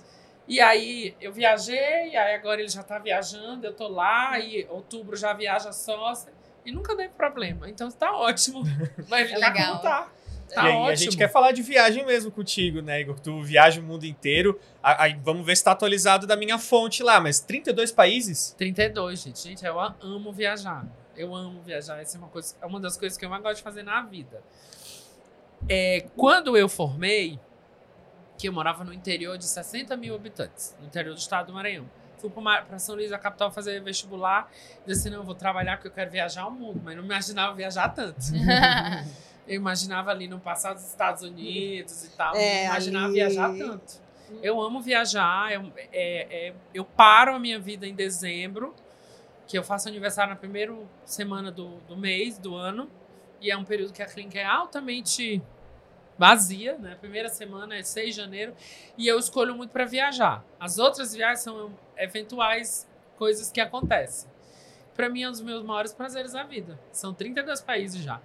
E 0.47 0.61
aí 0.61 1.17
eu 1.19 1.33
viajei, 1.33 2.15
aí 2.15 2.35
agora 2.35 2.61
ele 2.61 2.69
já 2.69 2.83
tá 2.83 2.99
viajando, 2.99 3.67
eu 3.67 3.73
tô 3.73 3.89
lá, 3.89 4.39
e 4.39 4.67
outubro 4.69 5.17
já 5.17 5.33
viaja 5.33 5.73
sócia, 5.73 6.31
e 6.67 6.71
nunca 6.71 6.95
deu 6.95 7.09
problema. 7.11 7.71
Então 7.71 7.91
tá 7.91 8.15
ótimo. 8.15 8.63
Vai 9.09 9.25
ficar 9.25 9.57
é 9.57 9.67
como 9.67 9.81
tá. 9.81 10.09
Tá 10.53 10.69
e 10.69 10.73
aí, 10.73 10.93
a 10.93 10.95
gente 10.95 11.17
quer 11.17 11.31
falar 11.31 11.53
de 11.53 11.63
viagem 11.63 12.05
mesmo 12.05 12.31
contigo, 12.31 12.81
né, 12.81 13.01
Igor? 13.01 13.19
Tu 13.19 13.43
viaja 13.43 13.81
o 13.81 13.85
mundo 13.85 14.05
inteiro. 14.05 14.59
Aí 14.83 15.19
vamos 15.23 15.45
ver 15.45 15.57
se 15.57 15.65
tá 15.65 15.73
atualizado 15.73 16.27
da 16.27 16.37
minha 16.37 16.59
fonte 16.59 17.03
lá, 17.03 17.21
mas 17.21 17.41
32 17.41 17.93
países? 17.93 18.55
32, 18.59 19.23
gente. 19.23 19.41
Gente, 19.41 19.65
eu 19.65 19.81
amo 19.81 20.33
viajar. 20.33 20.87
Eu 21.17 21.35
amo 21.35 21.63
viajar. 21.63 22.01
Essa 22.01 22.17
é 22.17 22.19
uma, 22.19 22.29
coisa, 22.29 22.55
é 22.61 22.67
uma 22.67 22.81
das 22.81 22.97
coisas 22.97 23.17
que 23.17 23.25
eu 23.25 23.31
mais 23.31 23.43
gosto 23.43 23.57
de 23.57 23.63
fazer 23.63 23.83
na 23.83 24.03
vida. 24.03 24.43
É, 25.69 26.07
quando 26.17 26.57
eu 26.57 26.69
formei, 26.69 27.39
que 28.37 28.49
eu 28.49 28.53
morava 28.53 28.85
no 28.85 28.93
interior 28.93 29.39
de 29.39 29.45
60 29.45 29.97
mil 29.97 30.15
habitantes, 30.15 30.77
no 30.81 30.87
interior 30.87 31.15
do 31.15 31.19
estado 31.19 31.47
do 31.47 31.53
Maranhão. 31.53 31.89
Fui 32.19 32.31
para 32.31 32.79
São 32.79 32.95
Luís, 32.95 33.13
a 33.13 33.19
capital, 33.19 33.51
fazer 33.51 33.83
vestibular. 33.83 34.51
Disse, 34.87 35.11
não, 35.11 35.19
eu 35.19 35.25
vou 35.25 35.35
trabalhar 35.35 35.77
porque 35.77 35.89
eu 35.89 35.93
quero 35.93 36.11
viajar 36.11 36.43
ao 36.43 36.51
mundo. 36.51 36.81
Mas 36.83 36.97
não 36.97 37.05
imaginava 37.05 37.55
viajar 37.55 37.89
tanto. 37.91 38.19
Eu 39.47 39.57
imaginava 39.57 40.11
ali 40.11 40.27
no 40.27 40.41
passado 40.41 40.77
dos 40.77 40.87
Estados 40.87 41.23
Unidos 41.23 42.05
e 42.05 42.11
tal. 42.11 42.35
É, 42.35 42.67
imaginava 42.67 43.07
aí... 43.09 43.13
viajar 43.13 43.57
tanto. 43.57 44.05
Eu 44.43 44.61
amo 44.61 44.81
viajar. 44.81 45.53
Eu, 45.53 45.73
é, 45.93 46.49
é, 46.49 46.55
eu 46.73 46.85
paro 46.85 47.35
a 47.35 47.39
minha 47.39 47.59
vida 47.59 47.87
em 47.87 47.95
dezembro, 47.95 48.75
que 49.47 49.57
eu 49.57 49.63
faço 49.63 49.89
aniversário 49.89 50.31
na 50.31 50.37
primeira 50.37 50.75
semana 51.05 51.51
do, 51.53 51.79
do 51.81 51.97
mês, 51.97 52.39
do 52.39 52.55
ano. 52.55 52.91
E 53.41 53.51
é 53.51 53.57
um 53.57 53.65
período 53.65 53.93
que 53.93 54.03
a 54.03 54.07
clínica 54.07 54.39
é 54.39 54.45
altamente 54.45 55.43
vazia, 56.17 56.79
né? 56.79 56.93
A 56.93 56.97
primeira 56.97 57.29
semana 57.29 57.77
é 57.77 57.83
6 57.83 58.15
de 58.15 58.17
janeiro. 58.17 58.55
E 58.97 59.07
eu 59.07 59.19
escolho 59.19 59.55
muito 59.55 59.71
para 59.71 59.85
viajar. 59.85 60.45
As 60.59 60.79
outras 60.79 61.15
viagens 61.15 61.41
são 61.41 61.73
eventuais 61.97 62.89
coisas 63.17 63.51
que 63.51 63.61
acontecem. 63.61 64.31
Para 64.95 65.09
mim, 65.09 65.23
é 65.23 65.29
um 65.29 65.33
dos 65.33 65.41
meus 65.41 65.63
maiores 65.63 65.93
prazeres 65.93 66.33
da 66.33 66.45
vida. 66.45 66.79
São 66.93 67.13
32 67.13 67.61
países 67.61 68.03
já. 68.03 68.21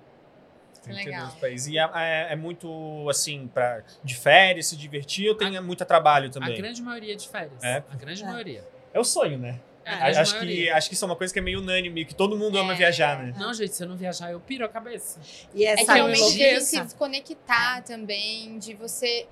32 0.82 1.34
países. 1.36 1.68
E 1.68 1.78
é, 1.78 1.90
é, 1.96 2.34
é, 2.34 2.36
muito, 2.36 3.08
assim, 3.10 3.48
pra, 3.48 3.84
de 4.04 4.16
férias, 4.16 4.68
se 4.68 4.78
divertir 4.78 5.30
ou 5.30 5.36
tem 5.36 5.58
a, 5.58 5.62
muito 5.62 5.84
trabalho 5.86 6.30
também? 6.30 6.54
A 6.54 6.58
grande 6.58 6.82
maioria 6.82 7.16
de 7.16 7.28
férias. 7.28 7.64
É? 7.64 7.84
A 7.92 7.96
grande 7.96 8.24
é. 8.24 8.26
maioria. 8.26 8.68
É 8.94 9.00
o 9.00 9.04
sonho, 9.04 9.38
né? 9.38 9.60
É, 9.86 10.20
acho, 10.20 10.40
que, 10.40 10.70
acho 10.70 10.88
que 10.88 10.94
isso 10.94 11.04
é 11.04 11.08
uma 11.08 11.16
coisa 11.16 11.34
que 11.34 11.40
é 11.40 11.42
meio 11.42 11.60
unânime, 11.60 12.06
que 12.06 12.14
todo 12.14 12.38
mundo 12.38 12.60
ama 12.60 12.74
é. 12.74 12.76
viajar, 12.76 13.18
né? 13.18 13.34
Não, 13.40 13.52
gente, 13.54 13.74
se 13.74 13.84
eu 13.84 13.88
não 13.88 13.98
viajar, 13.98 14.32
eu 14.32 14.40
piro 14.40 14.64
a 14.64 14.70
cabeça. 14.70 15.20
E 15.54 15.66
essa 15.66 15.82
é 15.82 15.86
que 15.86 15.92
realmente 15.94 16.38
de 16.38 16.62
se 16.62 16.80
desconectar 16.80 17.84
também, 17.84 18.60
de 18.60 18.76
você 18.76 19.28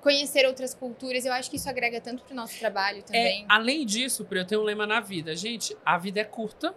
conhecer 0.00 0.46
outras 0.46 0.72
culturas. 0.72 1.24
Eu 1.24 1.32
acho 1.32 1.50
que 1.50 1.56
isso 1.56 1.68
agrega 1.68 2.00
tanto 2.00 2.22
pro 2.22 2.36
nosso 2.36 2.56
trabalho 2.58 3.02
também. 3.02 3.42
É, 3.42 3.46
além 3.48 3.84
disso, 3.84 4.24
eu 4.30 4.44
tenho 4.44 4.60
um 4.60 4.64
lema 4.64 4.86
na 4.86 5.00
vida. 5.00 5.34
Gente, 5.34 5.76
a 5.84 5.98
vida 5.98 6.20
é 6.20 6.24
curta, 6.24 6.72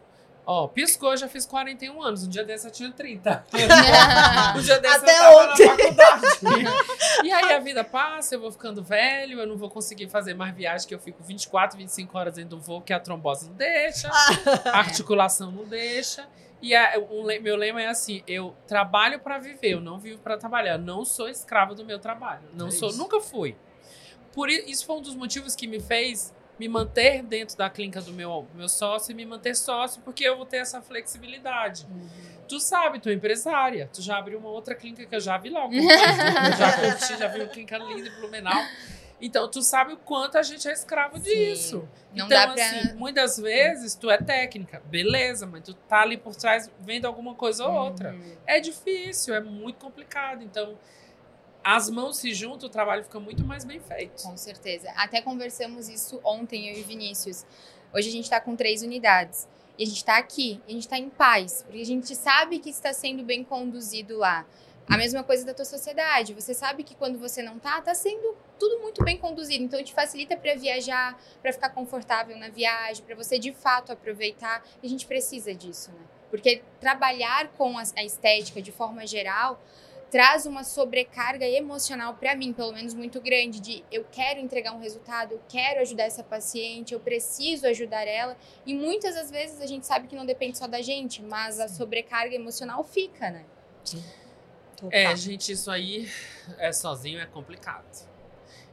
Ó, 0.51 0.67
piscou, 0.67 1.15
já 1.15 1.27
fiz 1.27 1.45
41 1.45 2.01
anos. 2.01 2.23
Um 2.23 2.27
dia 2.27 2.43
desse 2.43 2.65
eu 2.65 2.71
tinha 2.71 2.91
30. 2.91 3.45
um 4.57 4.61
dia 4.61 4.79
desse 4.79 4.95
Até 4.95 5.11
eu 5.11 5.21
tava 5.21 5.51
ontem. 5.51 5.65
na 5.67 5.77
faculdade. 5.77 6.27
e 7.23 7.31
aí 7.31 7.53
a 7.53 7.59
vida 7.59 7.83
passa, 7.83 8.33
eu 8.33 8.41
vou 8.41 8.51
ficando 8.51 8.81
velho, 8.81 9.39
eu 9.39 9.45
não 9.45 9.55
vou 9.55 9.69
conseguir 9.69 10.09
fazer 10.09 10.33
mais 10.33 10.55
viagem, 10.55 10.87
que 10.87 10.95
eu 10.95 10.97
fico 10.97 11.21
24, 11.23 11.77
25 11.77 12.17
horas 12.17 12.33
dentro 12.33 12.57
do 12.57 12.59
voo, 12.59 12.81
que 12.81 12.91
a 12.91 12.99
trombose 12.99 13.47
não 13.47 13.53
deixa, 13.53 14.09
a 14.65 14.79
articulação 14.79 15.51
não 15.51 15.65
deixa. 15.65 16.27
E 16.63 16.75
a, 16.75 16.97
um, 16.97 17.25
meu 17.43 17.55
lema 17.55 17.83
é 17.83 17.87
assim: 17.87 18.23
eu 18.25 18.55
trabalho 18.65 19.19
para 19.19 19.37
viver, 19.37 19.73
eu 19.73 19.79
não 19.79 19.99
vivo 19.99 20.17
para 20.17 20.35
trabalhar. 20.35 20.73
Eu 20.73 20.79
não 20.79 21.05
sou 21.05 21.29
escravo 21.29 21.75
do 21.75 21.85
meu 21.85 21.99
trabalho. 21.99 22.41
Não 22.55 22.69
é 22.69 22.71
sou, 22.71 22.89
isso. 22.89 22.97
nunca 22.97 23.21
fui. 23.21 23.55
Por 24.33 24.49
isso 24.49 24.83
foi 24.83 24.95
um 24.95 25.01
dos 25.03 25.13
motivos 25.13 25.55
que 25.55 25.67
me 25.67 25.79
fez 25.79 26.33
me 26.59 26.67
manter 26.67 27.23
dentro 27.23 27.57
da 27.57 27.69
clínica 27.69 28.01
do 28.01 28.11
meu, 28.11 28.47
meu 28.53 28.67
sócio 28.67 29.11
e 29.11 29.15
me 29.15 29.25
manter 29.25 29.55
sócio, 29.55 30.01
porque 30.03 30.23
eu 30.23 30.35
vou 30.35 30.45
ter 30.45 30.57
essa 30.57 30.81
flexibilidade. 30.81 31.87
Uhum. 31.89 32.07
Tu 32.47 32.59
sabe, 32.59 32.99
tu 32.99 33.09
é 33.09 33.13
empresária. 33.13 33.89
Tu 33.93 34.01
já 34.01 34.17
abriu 34.17 34.39
uma 34.39 34.49
outra 34.49 34.75
clínica 34.75 35.05
que 35.05 35.15
eu 35.15 35.19
já 35.19 35.37
vi 35.37 35.49
lá. 35.49 35.65
Eu 35.69 36.57
já 36.57 36.77
curti, 36.77 37.17
já 37.17 37.27
vi 37.27 37.39
uma 37.41 37.47
clínica 37.47 37.77
linda 37.77 38.09
em 38.09 38.11
Blumenau. 38.11 38.65
Então, 39.21 39.49
tu 39.49 39.61
sabe 39.61 39.93
o 39.93 39.97
quanto 39.97 40.37
a 40.37 40.41
gente 40.41 40.67
é 40.67 40.71
escravo 40.71 41.17
Sim. 41.17 41.23
disso. 41.23 41.87
Não 42.13 42.25
então, 42.25 42.53
pra... 42.53 42.63
assim, 42.63 42.93
muitas 42.95 43.37
vezes 43.37 43.93
tu 43.93 44.09
é 44.09 44.17
técnica, 44.17 44.81
beleza, 44.85 45.45
mas 45.45 45.61
tu 45.61 45.73
tá 45.73 46.01
ali 46.01 46.17
por 46.17 46.35
trás 46.35 46.71
vendo 46.79 47.05
alguma 47.05 47.35
coisa 47.35 47.65
ou 47.65 47.73
outra. 47.73 48.13
Uhum. 48.13 48.37
É 48.47 48.59
difícil, 48.59 49.35
é 49.35 49.41
muito 49.41 49.77
complicado. 49.77 50.41
Então, 50.41 50.75
as 51.63 51.89
mãos 51.89 52.17
se 52.17 52.33
juntam, 52.33 52.67
o 52.67 52.71
trabalho 52.71 53.03
fica 53.03 53.19
muito 53.19 53.43
mais 53.43 53.65
bem 53.65 53.79
feito. 53.79 54.23
Com 54.23 54.37
certeza. 54.37 54.91
Até 54.95 55.21
conversamos 55.21 55.89
isso 55.89 56.19
ontem, 56.23 56.69
eu 56.69 56.77
e 56.77 56.83
Vinícius. 56.83 57.45
Hoje 57.93 58.09
a 58.09 58.11
gente 58.11 58.23
está 58.25 58.39
com 58.39 58.55
três 58.55 58.81
unidades. 58.81 59.47
E 59.77 59.83
a 59.83 59.85
gente 59.85 59.97
está 59.97 60.17
aqui, 60.17 60.61
e 60.67 60.71
a 60.71 60.73
gente 60.73 60.83
está 60.83 60.97
em 60.97 61.09
paz, 61.09 61.63
porque 61.63 61.81
a 61.81 61.85
gente 61.85 62.13
sabe 62.13 62.59
que 62.59 62.69
está 62.69 62.91
sendo 62.91 63.23
bem 63.23 63.45
conduzido 63.45 64.17
lá. 64.17 64.45
A 64.89 64.97
mesma 64.97 65.23
coisa 65.23 65.45
da 65.45 65.53
tua 65.53 65.63
sociedade. 65.63 66.33
Você 66.33 66.53
sabe 66.53 66.83
que 66.83 66.95
quando 66.95 67.19
você 67.19 67.43
não 67.43 67.59
tá, 67.59 67.79
tá 67.79 67.93
sendo 67.93 68.35
tudo 68.57 68.79
muito 68.81 69.03
bem 69.03 69.17
conduzido. 69.17 69.63
Então 69.63 69.81
te 69.83 69.93
facilita 69.93 70.35
para 70.35 70.55
viajar, 70.55 71.17
para 71.41 71.53
ficar 71.53 71.69
confortável 71.69 72.35
na 72.37 72.49
viagem, 72.49 73.05
para 73.05 73.15
você 73.15 73.37
de 73.37 73.53
fato 73.53 73.91
aproveitar. 73.91 74.65
E 74.81 74.87
a 74.87 74.89
gente 74.89 75.05
precisa 75.05 75.53
disso, 75.53 75.91
né? 75.91 76.01
Porque 76.31 76.63
trabalhar 76.79 77.49
com 77.49 77.77
a 77.77 78.03
estética 78.03 78.61
de 78.61 78.71
forma 78.71 79.05
geral 79.05 79.61
traz 80.09 80.45
uma 80.45 80.63
sobrecarga 80.63 81.45
emocional 81.45 82.15
para 82.15 82.35
mim, 82.35 82.51
pelo 82.51 82.71
menos 82.71 82.93
muito 82.93 83.21
grande, 83.21 83.59
de 83.59 83.83
eu 83.91 84.05
quero 84.11 84.39
entregar 84.39 84.73
um 84.73 84.79
resultado, 84.79 85.33
eu 85.33 85.41
quero 85.47 85.81
ajudar 85.81 86.03
essa 86.03 86.23
paciente, 86.23 86.93
eu 86.93 86.99
preciso 86.99 87.67
ajudar 87.67 88.07
ela. 88.07 88.35
E 88.65 88.73
muitas 88.73 89.15
das 89.15 89.29
vezes 89.29 89.61
a 89.61 89.65
gente 89.65 89.85
sabe 89.85 90.07
que 90.07 90.15
não 90.15 90.25
depende 90.25 90.57
só 90.57 90.67
da 90.67 90.81
gente, 90.81 91.21
mas 91.21 91.59
a 91.59 91.67
sobrecarga 91.67 92.35
emocional 92.35 92.83
fica, 92.83 93.29
né? 93.29 93.45
Sim. 93.83 94.03
É, 94.91 95.13
gente, 95.15 95.51
isso 95.51 95.69
aí 95.69 96.09
é 96.57 96.71
sozinho 96.71 97.19
é 97.19 97.25
complicado. 97.25 98.07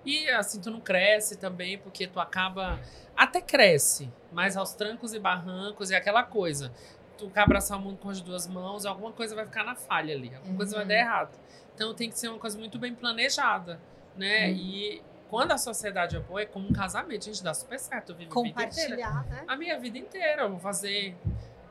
E 0.04 0.28
assim, 0.30 0.60
tu 0.60 0.70
não 0.70 0.80
cresce 0.80 1.36
também, 1.36 1.76
porque 1.76 2.06
tu 2.06 2.20
acaba. 2.20 2.80
Até 3.16 3.40
cresce, 3.40 4.12
mas 4.30 4.56
aos 4.56 4.74
trancos 4.74 5.14
e 5.14 5.18
barrancos 5.18 5.90
e 5.90 5.94
aquela 5.94 6.22
coisa 6.22 6.70
tu 7.16 7.30
quer 7.30 7.40
abraçar 7.40 7.78
o 7.78 7.80
mundo 7.80 7.98
com 7.98 8.10
as 8.10 8.20
duas 8.20 8.46
mãos, 8.46 8.84
alguma 8.84 9.12
coisa 9.12 9.34
vai 9.34 9.44
ficar 9.44 9.64
na 9.64 9.74
falha 9.74 10.14
ali, 10.14 10.28
alguma 10.34 10.50
uhum. 10.50 10.56
coisa 10.56 10.76
vai 10.76 10.86
dar 10.86 10.94
uhum. 10.94 11.00
errado. 11.00 11.38
Então 11.74 11.94
tem 11.94 12.08
que 12.08 12.18
ser 12.18 12.28
uma 12.28 12.38
coisa 12.38 12.58
muito 12.58 12.78
bem 12.78 12.94
planejada, 12.94 13.80
né? 14.16 14.48
Uhum. 14.48 14.54
E 14.54 15.02
quando 15.28 15.52
a 15.52 15.58
sociedade 15.58 16.16
apoia, 16.16 16.44
é 16.44 16.46
como 16.46 16.68
um 16.68 16.72
casamento, 16.72 17.22
a 17.22 17.32
gente 17.32 17.42
dá 17.42 17.52
super 17.52 17.78
certo. 17.78 18.12
Eu 18.12 18.16
vivo 18.16 18.30
Compartilhar, 18.30 19.20
a 19.20 19.22
né? 19.24 19.44
A 19.46 19.56
minha 19.56 19.78
vida 19.78 19.98
inteira. 19.98 20.42
Eu 20.42 20.50
vou 20.50 20.60
fazer 20.60 21.16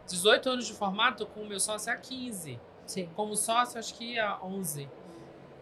18 0.08 0.50
anos 0.50 0.68
de 0.68 0.74
formato 0.74 1.26
com 1.26 1.42
o 1.42 1.48
meu 1.48 1.60
sócio 1.60 1.92
há 1.92 1.96
15. 1.96 2.60
Sim. 2.86 3.10
Como 3.16 3.36
sócio, 3.36 3.80
acho 3.80 3.94
que 3.96 4.20
há 4.20 4.38
11. 4.44 4.88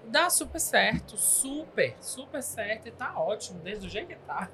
Dá 0.05 0.29
super 0.29 0.59
certo, 0.59 1.15
super, 1.15 1.95
super 2.01 2.43
certo 2.43 2.87
e 2.89 2.91
tá 2.91 3.17
ótimo, 3.17 3.59
desde 3.59 3.87
o 3.87 3.89
jeito 3.89 4.09
que 4.09 4.15
tá. 4.15 4.49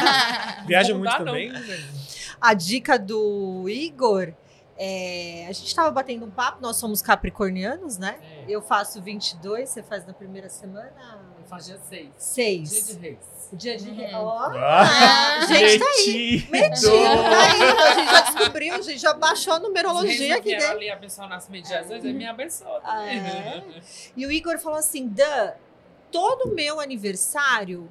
Viaja 0.66 0.94
muito 0.94 1.14
também? 1.18 1.52
A 2.40 2.54
dica 2.54 2.98
do 2.98 3.68
Igor 3.68 4.32
é, 4.78 5.46
a 5.48 5.52
gente 5.52 5.68
estava 5.68 5.90
batendo 5.90 6.26
um 6.26 6.30
papo, 6.30 6.60
nós 6.60 6.76
somos 6.76 7.00
capricornianos, 7.00 7.96
né? 7.96 8.18
É. 8.22 8.44
Eu 8.48 8.60
faço 8.60 9.00
22, 9.00 9.68
você 9.68 9.82
faz 9.82 10.06
na 10.06 10.12
primeira 10.12 10.48
semana? 10.48 10.92
Eu 11.38 11.44
faço 11.46 11.66
dia 11.68 11.78
6. 11.78 12.08
6. 12.16 12.70
Dia 12.70 12.82
de 12.82 13.00
reis. 13.00 13.18
Dia 13.52 13.76
de 13.76 13.90
reis. 13.90 14.14
Ó, 14.14 14.38
ah, 14.38 15.38
a 15.38 15.46
gente 15.46 15.78
tá 15.78 15.86
aí. 15.86 16.46
Metido, 16.50 16.90
tá 16.90 17.52
aí. 17.52 17.62
A 17.62 17.94
gente 17.94 18.10
já 18.10 18.20
descobriu, 18.20 18.74
a 18.74 18.80
gente 18.82 18.98
já 18.98 19.14
baixou 19.14 19.54
a 19.54 19.58
numerologia 19.58 20.36
aqui 20.36 20.50
dentro. 20.50 20.72
ali 20.72 20.90
abençoar 20.90 21.26
o 21.26 21.30
nascimento 21.30 21.62
de 21.64 21.68
Jesus, 21.70 22.04
ele 22.04 22.12
me 22.12 22.26
abençoa 22.26 22.80
ah, 22.84 23.06
é. 23.06 23.64
E 24.14 24.26
o 24.26 24.32
Igor 24.32 24.58
falou 24.58 24.78
assim, 24.78 25.08
Dan, 25.08 25.52
todo 26.10 26.52
meu 26.52 26.80
aniversário 26.80 27.88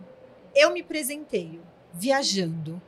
eu 0.53 0.71
me 0.71 0.83
presenteio 0.83 1.63
viajando. 1.93 2.81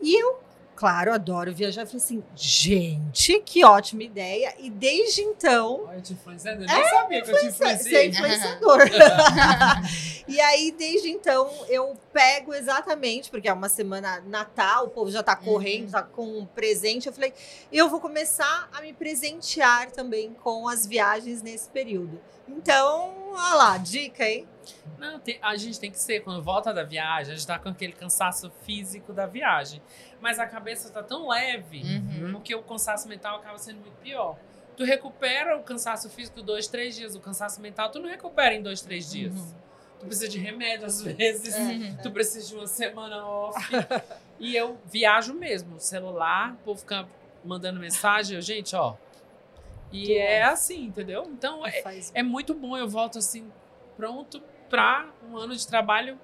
E 0.00 0.14
eu 0.14 0.43
Claro, 0.76 1.12
adoro 1.12 1.54
viajar. 1.54 1.82
Eu 1.82 1.86
falei 1.86 2.02
assim, 2.02 2.24
gente, 2.34 3.40
que 3.40 3.64
ótima 3.64 4.02
ideia. 4.02 4.54
E 4.58 4.68
desde 4.68 5.22
então. 5.22 5.84
Olha, 5.86 5.96
eu 5.96 6.02
te. 6.02 6.16
Eu 6.44 6.56
nem 6.56 6.68
é, 6.68 6.88
sabia 6.88 7.22
que 7.22 7.30
eu 7.30 7.38
te 7.38 7.46
influenciei. 7.46 7.78
Você 7.78 7.96
é 7.96 8.06
influenciador. 8.06 8.80
e 10.26 10.40
aí, 10.40 10.74
desde 10.76 11.10
então, 11.10 11.48
eu 11.68 11.96
pego 12.12 12.52
exatamente, 12.52 13.30
porque 13.30 13.48
é 13.48 13.52
uma 13.52 13.68
semana 13.68 14.20
Natal, 14.26 14.86
o 14.86 14.90
povo 14.90 15.10
já 15.10 15.22
tá 15.22 15.36
correndo, 15.36 15.86
uhum. 15.86 15.92
tá 15.92 16.02
com 16.02 16.38
um 16.38 16.46
presente. 16.46 17.06
Eu 17.06 17.12
falei, 17.12 17.32
eu 17.72 17.88
vou 17.88 18.00
começar 18.00 18.68
a 18.72 18.80
me 18.80 18.92
presentear 18.92 19.90
também 19.92 20.34
com 20.34 20.68
as 20.68 20.86
viagens 20.86 21.40
nesse 21.40 21.68
período. 21.70 22.20
Então, 22.48 23.32
olha 23.32 23.54
lá, 23.54 23.78
dica, 23.78 24.28
hein? 24.28 24.46
Não, 24.98 25.18
tem, 25.18 25.38
a 25.42 25.56
gente 25.56 25.78
tem 25.78 25.90
que 25.90 25.98
ser, 25.98 26.20
quando 26.20 26.42
volta 26.42 26.72
da 26.72 26.82
viagem, 26.82 27.32
a 27.32 27.36
gente 27.36 27.46
tá 27.46 27.58
com 27.58 27.68
aquele 27.68 27.92
cansaço 27.92 28.50
físico 28.62 29.12
da 29.12 29.26
viagem. 29.26 29.82
Mas 30.24 30.38
a 30.38 30.46
cabeça 30.46 30.88
tá 30.88 31.02
tão 31.02 31.28
leve, 31.28 31.82
uhum. 31.82 32.32
porque 32.32 32.54
o 32.54 32.62
cansaço 32.62 33.06
mental 33.06 33.36
acaba 33.36 33.58
sendo 33.58 33.80
muito 33.80 33.96
pior. 33.96 34.38
Tu 34.74 34.82
recupera 34.82 35.54
o 35.58 35.62
cansaço 35.62 36.08
físico 36.08 36.40
dois, 36.40 36.66
três 36.66 36.96
dias. 36.96 37.14
O 37.14 37.20
cansaço 37.20 37.60
mental 37.60 37.90
tu 37.90 38.00
não 38.00 38.08
recupera 38.08 38.54
em 38.54 38.62
dois, 38.62 38.80
três 38.80 39.12
dias. 39.12 39.34
Uhum. 39.34 39.54
Tu 40.00 40.06
precisa 40.06 40.26
de 40.26 40.38
remédio 40.38 40.86
às 40.86 41.02
vezes. 41.02 41.54
Uhum. 41.54 41.98
Tu 42.02 42.10
precisa 42.10 42.48
de 42.48 42.54
uma 42.54 42.66
semana 42.66 43.22
off. 43.26 43.70
e 44.40 44.56
eu 44.56 44.78
viajo 44.86 45.34
mesmo. 45.34 45.78
Celular, 45.78 46.54
o 46.54 46.56
povo 46.64 46.80
fica 46.80 47.06
mandando 47.44 47.78
mensagem. 47.78 48.36
Eu, 48.36 48.40
gente, 48.40 48.74
ó. 48.74 48.96
E 49.92 50.14
é 50.14 50.42
assim, 50.42 50.86
entendeu? 50.86 51.24
Então 51.24 51.66
é, 51.66 51.82
é 52.14 52.22
muito 52.22 52.54
bom. 52.54 52.78
Eu 52.78 52.88
volto 52.88 53.18
assim, 53.18 53.52
pronto 53.94 54.42
para 54.70 55.06
um 55.28 55.36
ano 55.36 55.54
de 55.54 55.66
trabalho 55.66 56.18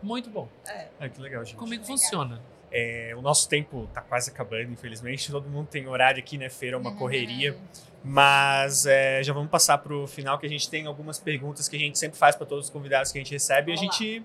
muito 0.00 0.30
bom. 0.30 0.48
É, 0.68 0.86
é 1.00 1.08
que 1.08 1.20
legal, 1.20 1.44
gente. 1.44 1.56
Comigo 1.56 1.82
legal. 1.82 1.98
funciona. 1.98 2.40
É, 2.72 3.12
o 3.16 3.22
nosso 3.22 3.48
tempo 3.48 3.88
tá 3.92 4.00
quase 4.00 4.30
acabando, 4.30 4.72
infelizmente. 4.72 5.30
Todo 5.30 5.48
mundo 5.48 5.66
tem 5.68 5.86
horário 5.88 6.20
aqui, 6.20 6.38
né? 6.38 6.48
Feira 6.48 6.76
é 6.76 6.78
uma 6.78 6.94
correria. 6.94 7.56
Mas 8.02 8.86
é, 8.86 9.22
já 9.22 9.32
vamos 9.32 9.50
passar 9.50 9.78
para 9.78 9.94
o 9.94 10.06
final, 10.06 10.38
que 10.38 10.46
a 10.46 10.48
gente 10.48 10.70
tem 10.70 10.86
algumas 10.86 11.18
perguntas 11.18 11.68
que 11.68 11.76
a 11.76 11.78
gente 11.78 11.98
sempre 11.98 12.18
faz 12.18 12.34
para 12.34 12.46
todos 12.46 12.66
os 12.66 12.70
convidados 12.70 13.12
que 13.12 13.18
a 13.18 13.20
gente 13.20 13.32
recebe. 13.32 13.72
E 13.72 13.74
a 13.74 13.76
gente, 13.76 14.22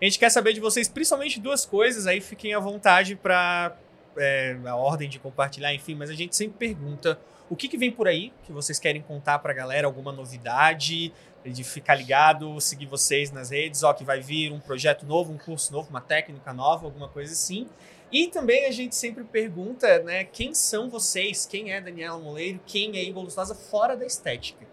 a 0.00 0.04
gente 0.04 0.18
quer 0.18 0.30
saber 0.30 0.52
de 0.52 0.60
vocês, 0.60 0.88
principalmente 0.88 1.38
duas 1.38 1.64
coisas. 1.64 2.06
Aí 2.06 2.20
fiquem 2.20 2.54
à 2.54 2.58
vontade 2.58 3.14
para 3.14 3.76
é, 4.16 4.56
a 4.64 4.76
ordem 4.76 5.08
de 5.08 5.18
compartilhar, 5.18 5.74
enfim. 5.74 5.94
Mas 5.94 6.10
a 6.10 6.14
gente 6.14 6.34
sempre 6.36 6.56
pergunta 6.58 7.18
o 7.48 7.56
que, 7.56 7.68
que 7.68 7.76
vem 7.76 7.90
por 7.90 8.08
aí 8.08 8.32
que 8.44 8.52
vocês 8.52 8.78
querem 8.78 9.02
contar 9.02 9.38
para 9.38 9.52
a 9.52 9.54
galera, 9.54 9.86
alguma 9.86 10.12
novidade, 10.12 11.12
de 11.44 11.64
ficar 11.64 11.94
ligado, 11.94 12.60
seguir 12.60 12.86
vocês 12.86 13.30
nas 13.30 13.50
redes, 13.50 13.82
ó, 13.82 13.92
que 13.92 14.04
vai 14.04 14.20
vir 14.20 14.52
um 14.52 14.60
projeto 14.60 15.04
novo, 15.04 15.32
um 15.32 15.38
curso 15.38 15.72
novo, 15.72 15.90
uma 15.90 16.00
técnica 16.00 16.52
nova, 16.52 16.86
alguma 16.86 17.08
coisa 17.08 17.32
assim. 17.32 17.68
E 18.10 18.28
também 18.28 18.66
a 18.66 18.70
gente 18.70 18.94
sempre 18.94 19.24
pergunta, 19.24 20.02
né, 20.02 20.24
quem 20.24 20.54
são 20.54 20.90
vocês? 20.90 21.46
Quem 21.46 21.72
é 21.72 21.80
Daniela 21.80 22.18
Moleiro? 22.18 22.60
Quem 22.66 22.96
é 22.96 23.02
Igor 23.02 23.24
Lustosa 23.24 23.54
fora 23.54 23.96
da 23.96 24.04
estética? 24.04 24.66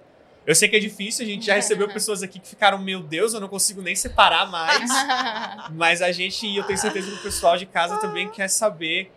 Eu 0.46 0.56
sei 0.56 0.68
que 0.68 0.76
é 0.76 0.80
difícil, 0.80 1.26
a 1.26 1.28
gente 1.28 1.46
já 1.46 1.56
recebeu 1.56 1.88
pessoas 1.94 2.22
aqui 2.22 2.40
que 2.40 2.48
ficaram, 2.48 2.78
meu 2.78 3.02
Deus, 3.02 3.34
eu 3.34 3.40
não 3.40 3.48
consigo 3.48 3.82
nem 3.82 3.96
separar 3.96 4.50
mais. 4.50 4.90
Mas 5.72 6.02
a 6.02 6.12
gente, 6.12 6.46
e 6.48 6.58
eu 6.58 6.64
tenho 6.64 6.80
certeza 6.80 7.10
que 7.10 7.18
o 7.18 7.24
pessoal 7.24 7.58
de 7.58 7.66
casa 7.66 7.98
também 7.98 8.30
quer 8.30 8.50
saber 8.50 9.12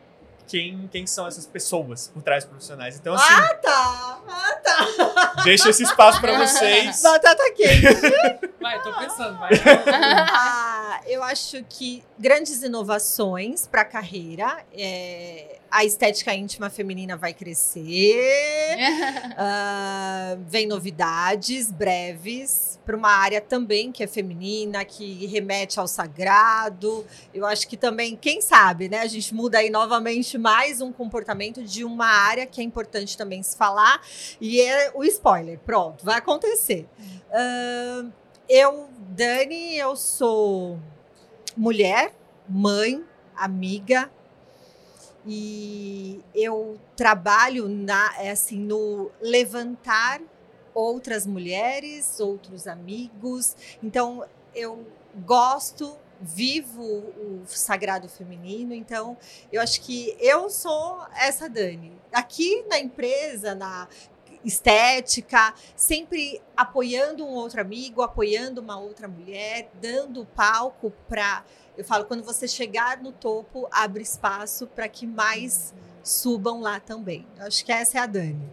quem, 0.47 0.89
quem 0.91 1.07
são 1.07 1.27
essas 1.27 1.47
pessoas 1.47 2.09
por 2.09 2.23
trás 2.23 2.45
dos 2.45 2.51
profissionais. 2.51 2.97
Então, 2.97 3.15
assim. 3.15 3.33
Ah, 3.33 3.55
tá! 3.55 4.21
Ah, 4.29 4.55
tá! 4.63 5.43
Deixa 5.45 5.69
esse 5.71 5.83
espaço 5.83 6.21
para 6.21 6.39
vocês. 6.39 7.01
Batata 7.03 7.53
quente. 7.53 7.83
Vai, 8.61 8.83
tô 8.83 8.93
pensando, 8.95 9.39
vai. 9.39 9.51
Ah, 10.31 11.01
eu 11.07 11.23
acho 11.23 11.65
que 11.69 12.05
grandes 12.19 12.63
inovações 12.63 13.67
para 13.67 13.83
a 13.83 13.85
carreira. 13.85 14.65
É, 14.73 15.59
a 15.73 15.87
estética 15.87 16.35
íntima 16.35 16.69
feminina 16.69 17.17
vai 17.17 17.33
crescer. 17.33 18.77
uh, 19.33 20.39
vem 20.47 20.67
novidades 20.67 21.73
breves 21.73 22.79
para 22.85 22.95
uma 22.95 23.09
área 23.09 23.41
também 23.41 23.91
que 23.91 24.05
é 24.05 24.07
feminina, 24.07 24.85
que 24.85 25.25
remete 25.27 25.81
ao 25.81 25.89
sagrado. 25.89 27.07
Eu 27.33 27.47
acho 27.47 27.67
que 27.67 27.79
também, 27.79 28.15
quem 28.15 28.43
sabe, 28.43 28.91
né? 28.91 28.99
A 28.99 29.07
gente 29.07 29.35
muda 29.35 29.59
aí 29.59 29.71
novamente 29.71 30.37
mais 30.37 30.83
um 30.83 30.93
comportamento 30.93 31.63
de 31.65 31.85
uma 31.85 32.07
área 32.07 32.45
que 32.45 32.61
é 32.61 32.65
importante 32.65 33.17
também 33.17 33.43
se 33.43 33.57
falar. 33.57 34.03
E 34.39 34.61
é 34.61 34.93
o 34.95 35.03
spoiler. 35.05 35.59
Pronto, 35.61 36.05
vai 36.05 36.19
acontecer. 36.19 36.87
Uh, 37.31 38.13
eu, 38.47 38.91
Dani, 39.09 39.79
eu 39.79 39.97
sou 39.97 40.79
mulher, 41.57 42.13
mãe, 42.47 43.03
amiga, 43.35 44.11
e 45.27 46.21
eu 46.35 46.79
trabalho 46.97 47.69
na, 47.69 48.15
é 48.19 48.31
assim, 48.31 48.59
no 48.59 49.11
levantar 49.21 50.21
outras 50.75 51.27
mulheres, 51.27 52.19
outros 52.19 52.67
amigos. 52.67 53.57
Então, 53.83 54.25
eu 54.55 54.87
gosto, 55.25 55.97
vivo 56.21 56.83
o 56.83 57.43
sagrado 57.47 58.09
feminino. 58.09 58.75
Então, 58.75 59.17
eu 59.53 59.61
acho 59.61 59.81
que 59.83 60.17
eu 60.19 60.49
sou 60.49 61.05
essa 61.17 61.49
Dani. 61.49 61.93
Aqui 62.13 62.65
na 62.69 62.79
empresa, 62.79 63.55
na 63.55 63.89
estética, 64.45 65.55
sempre 65.77 66.41
apoiando 66.57 67.25
um 67.25 67.31
outro 67.31 67.61
amigo, 67.61 68.03
apoiando 68.03 68.61
uma 68.61 68.79
outra 68.79 69.07
mulher, 69.07 69.71
dando 69.81 70.25
palco 70.27 70.93
para 71.09 71.45
eu 71.77 71.85
falo, 71.85 72.05
quando 72.05 72.23
você 72.23 72.47
chegar 72.47 72.99
no 73.03 73.13
topo, 73.13 73.67
abre 73.71 74.03
espaço 74.03 74.67
para 74.67 74.89
que 74.89 75.07
mais 75.07 75.75
subam 76.03 76.61
lá 76.61 76.79
também. 76.81 77.27
Eu 77.39 77.47
acho 77.47 77.65
que 77.65 77.73
essa 77.73 77.99
é 77.99 78.01
a 78.01 78.07
Dani. 78.07 78.51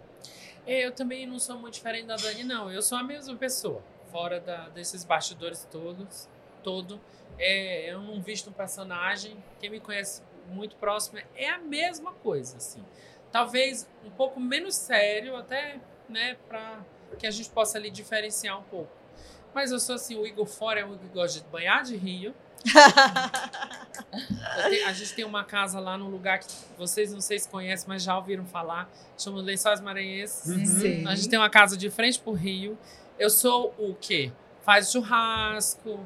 É, 0.66 0.86
eu 0.86 0.92
também 0.92 1.26
não 1.26 1.40
sou 1.40 1.58
muito 1.58 1.74
diferente 1.74 2.06
da 2.06 2.16
Dani, 2.16 2.44
não. 2.44 2.72
Eu 2.72 2.82
sou 2.82 2.98
a 2.98 3.04
mesma 3.04 3.36
pessoa, 3.36 3.84
fora 4.12 4.40
da, 4.40 4.70
desses 4.70 5.04
bastidores 5.04 5.68
todos, 5.70 6.30
todo. 6.64 7.00
É, 7.38 7.92
eu 7.92 8.02
não 8.02 8.22
visto 8.22 8.50
um 8.50 8.54
personagem. 8.54 9.36
Quem 9.60 9.70
me 9.70 9.80
conhece 9.80 10.22
muito 10.48 10.76
próximo 10.76 11.20
é 11.36 11.50
a 11.50 11.58
mesma 11.58 12.14
coisa, 12.14 12.58
assim. 12.58 12.84
Talvez 13.32 13.88
um 14.06 14.10
pouco 14.10 14.40
menos 14.40 14.76
sério, 14.76 15.36
até, 15.36 15.80
né, 16.08 16.38
para 16.48 16.80
que 17.18 17.28
a 17.28 17.32
gente 17.32 17.50
possa 17.50 17.78
ali 17.78 17.90
diferenciar 17.90 18.60
um 18.60 18.64
pouco. 18.64 18.92
Mas 19.54 19.72
eu 19.72 19.80
sou 19.80 19.96
assim, 19.96 20.16
o 20.16 20.26
Igor 20.26 20.46
fora 20.46 20.80
é 20.80 20.86
um 20.86 20.94
Igor 20.94 21.08
que 21.08 21.14
gosta 21.14 21.40
de 21.40 21.48
banhar 21.48 21.84
de 21.84 21.96
rio. 21.96 22.34
Tenho, 24.70 24.88
a 24.88 24.94
gente 24.94 25.14
tem 25.14 25.26
uma 25.26 25.44
casa 25.44 25.80
lá 25.80 25.98
num 25.98 26.10
lugar 26.10 26.40
que 26.40 26.48
vocês 26.78 27.12
não 27.14 27.22
sei 27.22 27.40
se 27.40 27.48
conhecem, 27.48 27.88
mas 27.88 28.04
já 28.04 28.16
ouviram 28.18 28.46
falar. 28.46 28.90
Chama 29.18 29.42
Lençóis 29.42 29.82
Maranhenses. 29.82 30.82
Uhum. 30.82 31.08
A 31.08 31.16
gente 31.16 31.30
tem 31.30 31.40
uma 31.40 31.50
casa 31.50 31.78
de 31.78 31.90
frente 31.90 32.20
pro 32.20 32.34
rio. 32.34 32.78
Eu 33.18 33.30
sou 33.30 33.74
o 33.78 33.94
quê? 33.96 34.32
Faz 34.64 34.92
churrasco, 34.92 36.06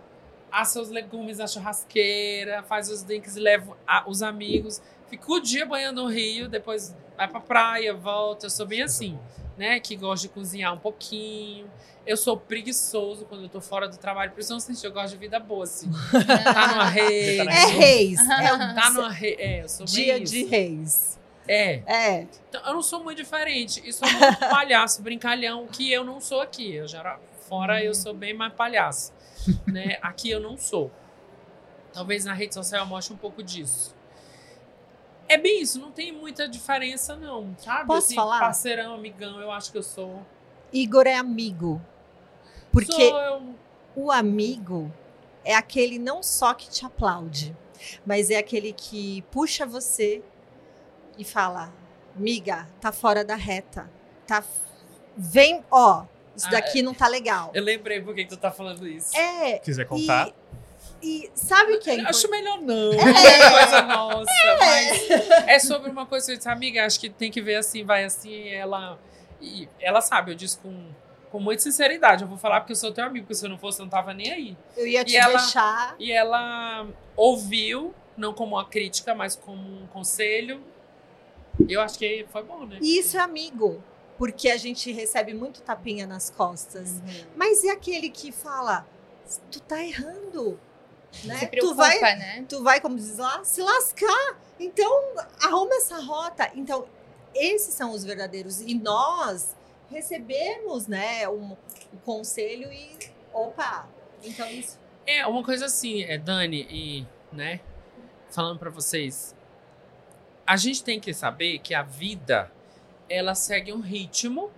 assa 0.51 0.81
os 0.81 0.89
legumes 0.89 1.37
na 1.39 1.47
churrasqueira, 1.47 2.63
faz 2.63 2.89
os 2.89 3.03
drinks 3.03 3.35
e 3.35 3.39
leva 3.39 3.75
os 4.07 4.21
amigos. 4.21 4.81
Fico 5.07 5.35
o 5.35 5.39
dia 5.39 5.65
banhando 5.65 6.03
no 6.03 6.07
rio, 6.09 6.47
depois 6.47 6.95
vai 7.15 7.27
pra 7.27 7.39
praia, 7.39 7.93
volta. 7.93 8.47
Eu 8.47 8.49
sou 8.49 8.65
bem 8.65 8.81
assim, 8.81 9.19
né? 9.57 9.79
Que 9.79 9.95
gosto 9.95 10.23
de 10.23 10.29
cozinhar 10.29 10.73
um 10.73 10.77
pouquinho. 10.79 11.69
Eu 12.05 12.17
sou 12.17 12.35
preguiçoso 12.37 13.25
quando 13.25 13.43
eu 13.43 13.49
tô 13.49 13.61
fora 13.61 13.87
do 13.87 13.97
trabalho, 13.97 14.31
por 14.31 14.41
isso 14.41 14.51
eu 14.51 14.55
não 14.55 14.59
senti, 14.59 14.85
eu 14.85 14.91
gosto 14.91 15.11
de 15.11 15.17
vida 15.17 15.39
boa, 15.39 15.63
assim. 15.65 15.89
tá 16.53 16.67
numa 16.67 16.85
reis. 16.89 17.39
É 17.39 17.65
reis. 17.67 18.19
É, 18.19 18.73
tá 18.73 18.89
numa 18.91 19.09
reis. 19.09 19.35
É, 19.39 19.63
eu 19.63 19.69
sou 19.69 19.85
Dia 19.85 20.19
de 20.19 20.41
isso. 20.41 20.49
reis. 20.49 21.19
É. 21.47 21.81
É. 21.85 22.27
Então, 22.49 22.61
eu 22.65 22.73
não 22.73 22.81
sou 22.81 23.03
muito 23.03 23.17
diferente. 23.17 23.81
E 23.85 23.91
sou 23.93 24.09
muito 24.11 24.39
palhaço, 24.39 25.01
brincalhão, 25.01 25.67
que 25.67 25.91
eu 25.91 26.03
não 26.03 26.19
sou 26.21 26.41
aqui. 26.41 26.73
Eu 26.73 26.87
já, 26.87 27.17
fora 27.47 27.83
eu 27.83 27.93
sou 27.93 28.13
bem 28.13 28.33
mais 28.33 28.53
palhaço. 28.53 29.11
né? 29.67 29.97
Aqui 30.01 30.29
eu 30.29 30.39
não 30.39 30.57
sou. 30.57 30.89
Talvez 31.93 32.25
na 32.25 32.33
rede 32.33 32.53
social 32.53 32.81
eu 32.81 32.87
mostre 32.87 33.13
um 33.13 33.17
pouco 33.17 33.43
disso. 33.43 33.93
É 35.33 35.37
bem 35.37 35.63
isso, 35.63 35.79
não 35.79 35.91
tem 35.91 36.11
muita 36.11 36.47
diferença, 36.47 37.15
não. 37.15 37.55
Sabe? 37.57 37.87
Posso 37.87 38.05
assim, 38.07 38.15
falar? 38.15 38.39
Parceirão, 38.39 38.93
amigão, 38.93 39.41
eu 39.41 39.51
acho 39.51 39.71
que 39.71 39.77
eu 39.79 39.81
sou. 39.81 40.23
Igor 40.71 41.07
é 41.07 41.15
amigo. 41.15 41.81
Porque 42.71 42.91
Sou 42.91 43.19
eu. 43.19 43.55
o 43.95 44.11
amigo 44.11 44.93
é 45.43 45.55
aquele 45.55 45.97
não 45.97 46.21
só 46.21 46.53
que 46.53 46.69
te 46.69 46.85
aplaude, 46.85 47.57
mas 48.05 48.29
é 48.29 48.37
aquele 48.37 48.73
que 48.73 49.23
puxa 49.31 49.65
você 49.65 50.23
e 51.17 51.23
fala: 51.23 51.73
"Miga, 52.15 52.67
tá 52.79 52.91
fora 52.91 53.25
da 53.25 53.35
reta. 53.35 53.89
Tá 54.27 54.43
vem, 55.17 55.63
ó, 55.71 56.05
isso 56.35 56.45
Ah, 56.47 56.51
daqui 56.51 56.83
não 56.83 56.93
tá 56.93 57.07
legal". 57.07 57.49
Eu 57.55 57.63
lembrei 57.63 57.99
por 58.01 58.13
que 58.13 58.23
que 58.23 58.29
tu 58.29 58.37
tá 58.37 58.51
falando 58.51 58.87
isso. 58.87 59.17
É, 59.17 59.57
Quiser 59.57 59.85
contar? 59.85 60.31
E 61.03 61.29
sabe 61.35 61.73
o 61.73 61.79
que 61.79 61.89
é 61.89 61.99
Eu 61.99 62.07
acho 62.07 62.25
importante? 62.27 62.31
melhor 62.31 62.61
não. 62.61 62.93
É 62.93 63.49
coisa 63.61 63.81
nossa. 63.83 64.31
Mas 64.59 65.09
é 65.47 65.59
sobre 65.59 65.89
uma 65.91 66.05
coisa 66.05 66.25
que 66.25 66.31
eu 66.33 66.37
disse, 66.37 66.49
amiga, 66.49 66.85
acho 66.85 66.99
que 66.99 67.09
tem 67.09 67.29
que 67.29 67.41
ver 67.41 67.55
assim, 67.55 67.83
vai 67.83 68.03
assim, 68.05 68.29
e 68.31 68.49
ela. 68.53 68.97
E 69.41 69.67
ela 69.81 69.99
sabe, 69.99 70.31
eu 70.31 70.35
disse 70.35 70.57
com, 70.57 70.87
com 71.29 71.39
muita 71.39 71.61
sinceridade. 71.61 72.23
Eu 72.23 72.27
vou 72.29 72.37
falar 72.37 72.61
porque 72.61 72.71
eu 72.71 72.77
sou 72.77 72.91
teu 72.93 73.03
amigo, 73.03 73.25
porque 73.25 73.35
se 73.35 73.45
eu 73.45 73.49
não 73.49 73.57
fosse, 73.57 73.79
eu 73.81 73.83
não 73.85 73.89
tava 73.91 74.13
nem 74.13 74.31
aí. 74.31 74.57
Eu 74.77 74.87
ia 74.87 75.01
E 75.01 75.05
te 75.05 75.17
ela- 75.17 75.37
deixar 75.37 75.95
E 75.99 76.11
ela 76.11 76.87
ouviu, 77.17 77.93
não 78.15 78.33
como 78.33 78.55
uma 78.55 78.65
crítica, 78.65 79.13
mas 79.13 79.35
como 79.35 79.61
um 79.61 79.85
conselho. 79.87 80.61
Eu 81.67 81.81
acho 81.81 81.99
que 81.99 82.25
foi 82.31 82.43
bom, 82.43 82.65
né? 82.65 82.77
E 82.81 82.97
isso 82.99 83.17
é 83.17 83.19
amigo, 83.19 83.83
porque 84.17 84.49
a 84.49 84.57
gente 84.57 84.91
recebe 84.91 85.33
muito 85.33 85.61
tapinha 85.61 86.07
nas 86.07 86.29
costas. 86.29 87.01
Mas 87.35 87.63
e 87.63 87.69
aquele 87.69 88.09
que 88.09 88.31
fala: 88.31 88.87
"Tu 89.51 89.59
tá 89.59 89.83
errando". 89.83 90.59
Né? 91.23 91.37
Se 91.37 91.45
tu 91.47 91.51
preocupa, 91.51 91.75
vai 91.75 91.99
né? 91.99 92.45
tu 92.47 92.63
vai, 92.63 92.81
como 92.81 92.95
diz 92.95 93.17
lá, 93.17 93.43
se 93.43 93.61
lascar. 93.61 94.37
Então, 94.59 95.13
arruma 95.41 95.75
essa 95.75 95.99
rota. 95.99 96.51
Então, 96.55 96.87
esses 97.33 97.73
são 97.73 97.91
os 97.91 98.03
verdadeiros. 98.03 98.61
E 98.61 98.73
nós 98.73 99.55
recebemos, 99.89 100.87
né, 100.87 101.27
um, 101.29 101.55
um 101.93 101.97
conselho 102.03 102.71
e, 102.71 102.97
opa, 103.33 103.87
então 104.23 104.47
isso. 104.49 104.79
É, 105.05 105.25
uma 105.27 105.43
coisa 105.43 105.65
assim, 105.65 106.03
é, 106.03 106.17
Dani, 106.17 106.65
e, 106.69 107.07
né, 107.31 107.59
falando 108.29 108.57
pra 108.57 108.69
vocês, 108.69 109.35
a 110.45 110.57
gente 110.57 110.83
tem 110.83 110.99
que 110.99 111.13
saber 111.13 111.59
que 111.59 111.73
a 111.73 111.83
vida, 111.83 112.51
ela 113.09 113.35
segue 113.35 113.71
um 113.71 113.81
ritmo, 113.81 114.51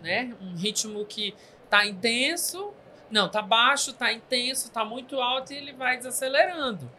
né, 0.00 0.34
um 0.40 0.54
ritmo 0.54 1.04
que 1.04 1.34
tá 1.68 1.86
intenso, 1.86 2.72
não, 3.12 3.28
tá 3.28 3.42
baixo, 3.42 3.92
tá 3.92 4.10
intenso, 4.10 4.70
tá 4.70 4.84
muito 4.84 5.20
alto 5.20 5.52
e 5.52 5.56
ele 5.56 5.72
vai 5.74 5.98
desacelerando. 5.98 6.90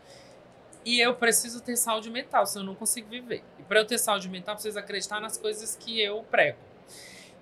E 0.85 0.99
eu 0.99 1.15
preciso 1.15 1.59
ter 1.59 1.75
saúde 1.75 2.09
mental, 2.11 2.45
senão 2.45 2.63
eu 2.63 2.67
não 2.67 2.75
consigo 2.75 3.09
viver. 3.09 3.43
E 3.57 3.63
para 3.63 3.79
eu 3.79 3.85
ter 3.85 3.97
saúde 3.97 4.29
mental, 4.29 4.53
preciso 4.53 4.77
acreditar 4.77 5.19
nas 5.19 5.37
coisas 5.37 5.75
que 5.75 5.99
eu 5.99 6.23
prego. 6.29 6.59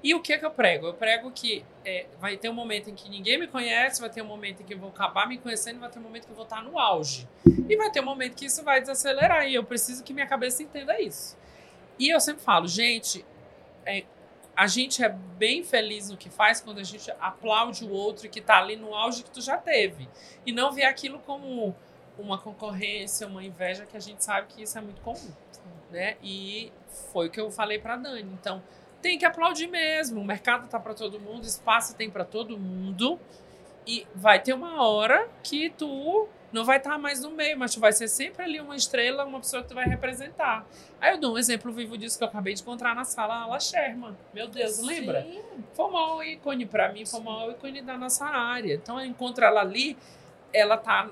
E 0.01 0.15
o 0.15 0.21
que 0.21 0.31
é 0.31 0.37
que 0.37 0.45
eu 0.45 0.51
prego? 0.51 0.87
Eu 0.87 0.93
prego 0.93 1.29
que 1.31 1.65
é, 1.83 2.05
vai 2.19 2.37
ter 2.37 2.49
um 2.49 2.53
momento 2.53 2.89
em 2.89 2.95
que 2.95 3.09
ninguém 3.09 3.37
me 3.37 3.47
conhece, 3.47 3.99
vai 3.99 4.09
ter 4.09 4.21
um 4.21 4.25
momento 4.25 4.61
em 4.61 4.65
que 4.65 4.73
eu 4.73 4.79
vou 4.79 4.89
acabar 4.89 5.27
me 5.27 5.37
conhecendo, 5.37 5.79
vai 5.79 5.89
ter 5.89 5.99
um 5.99 6.03
momento 6.03 6.25
que 6.25 6.31
eu 6.31 6.35
vou 6.35 6.45
estar 6.45 6.63
no 6.63 6.79
auge. 6.79 7.27
E 7.67 7.75
vai 7.75 7.91
ter 7.91 7.99
um 7.99 8.05
momento 8.05 8.35
que 8.35 8.45
isso 8.45 8.63
vai 8.63 8.79
desacelerar. 8.79 9.47
E 9.47 9.53
eu 9.53 9.65
preciso 9.65 10.01
que 10.01 10.13
minha 10.13 10.27
cabeça 10.27 10.63
entenda 10.63 10.99
isso. 10.99 11.37
E 11.99 12.09
eu 12.09 12.21
sempre 12.21 12.41
falo, 12.41 12.67
gente, 12.67 13.25
é, 13.85 14.05
a 14.55 14.67
gente 14.67 15.03
é 15.03 15.09
bem 15.09 15.63
feliz 15.63 16.09
no 16.09 16.17
que 16.17 16.29
faz 16.29 16.61
quando 16.61 16.79
a 16.79 16.83
gente 16.83 17.09
aplaude 17.19 17.85
o 17.85 17.91
outro 17.91 18.29
que 18.29 18.41
tá 18.41 18.57
ali 18.57 18.75
no 18.75 18.93
auge 18.93 19.23
que 19.23 19.31
tu 19.31 19.41
já 19.41 19.57
teve. 19.57 20.07
E 20.45 20.51
não 20.51 20.71
vê 20.71 20.83
aquilo 20.83 21.19
como 21.19 21.75
uma 22.17 22.37
concorrência, 22.37 23.27
uma 23.27 23.43
inveja, 23.43 23.85
que 23.85 23.97
a 23.97 23.99
gente 23.99 24.23
sabe 24.23 24.47
que 24.47 24.63
isso 24.63 24.77
é 24.77 24.81
muito 24.81 25.01
comum. 25.01 25.31
Né? 25.89 26.17
E 26.21 26.71
foi 27.11 27.27
o 27.27 27.31
que 27.31 27.39
eu 27.39 27.49
falei 27.49 27.79
pra 27.79 27.95
Dani. 27.95 28.31
Então, 28.33 28.61
tem 29.01 29.17
que 29.17 29.25
aplaudir 29.25 29.67
mesmo. 29.67 30.21
O 30.21 30.25
mercado 30.25 30.67
tá 30.67 30.79
para 30.79 30.93
todo 30.93 31.19
mundo, 31.19 31.45
espaço 31.45 31.95
tem 31.95 32.09
para 32.09 32.23
todo 32.23 32.57
mundo. 32.57 33.19
E 33.85 34.05
vai 34.13 34.39
ter 34.39 34.53
uma 34.53 34.85
hora 34.85 35.27
que 35.43 35.69
tu 35.71 36.29
não 36.51 36.65
vai 36.65 36.77
estar 36.77 36.97
mais 36.97 37.21
no 37.21 37.31
meio, 37.31 37.57
mas 37.57 37.73
tu 37.73 37.79
vai 37.79 37.91
ser 37.93 38.07
sempre 38.07 38.43
ali 38.43 38.59
uma 38.59 38.75
estrela, 38.75 39.25
uma 39.25 39.39
pessoa 39.39 39.63
que 39.63 39.69
tu 39.69 39.75
vai 39.75 39.85
representar. 39.85 40.65
Aí 40.99 41.13
eu 41.13 41.19
dou 41.19 41.35
um 41.35 41.37
exemplo 41.37 41.71
vivo 41.71 41.97
disso 41.97 42.17
que 42.17 42.23
eu 42.23 42.27
acabei 42.27 42.53
de 42.53 42.61
encontrar 42.61 42.93
na 42.93 43.03
sala, 43.05 43.43
a 43.43 43.45
La 43.45 43.59
Sherman. 43.59 44.15
Meu 44.33 44.47
Deus, 44.47 44.79
lembra? 44.79 45.23
Sim. 45.23 45.41
Foi 45.73 45.85
o 45.85 45.91
maior 45.91 46.23
ícone 46.23 46.65
para 46.65 46.91
mim, 46.91 47.05
foi 47.05 47.19
o 47.19 47.23
maior 47.23 47.51
ícone 47.51 47.81
da 47.81 47.97
nossa 47.97 48.25
área. 48.25 48.73
Então 48.73 48.99
eu 48.99 49.05
encontro 49.05 49.45
ela 49.45 49.61
ali, 49.61 49.97
ela 50.53 50.77
tá 50.77 51.09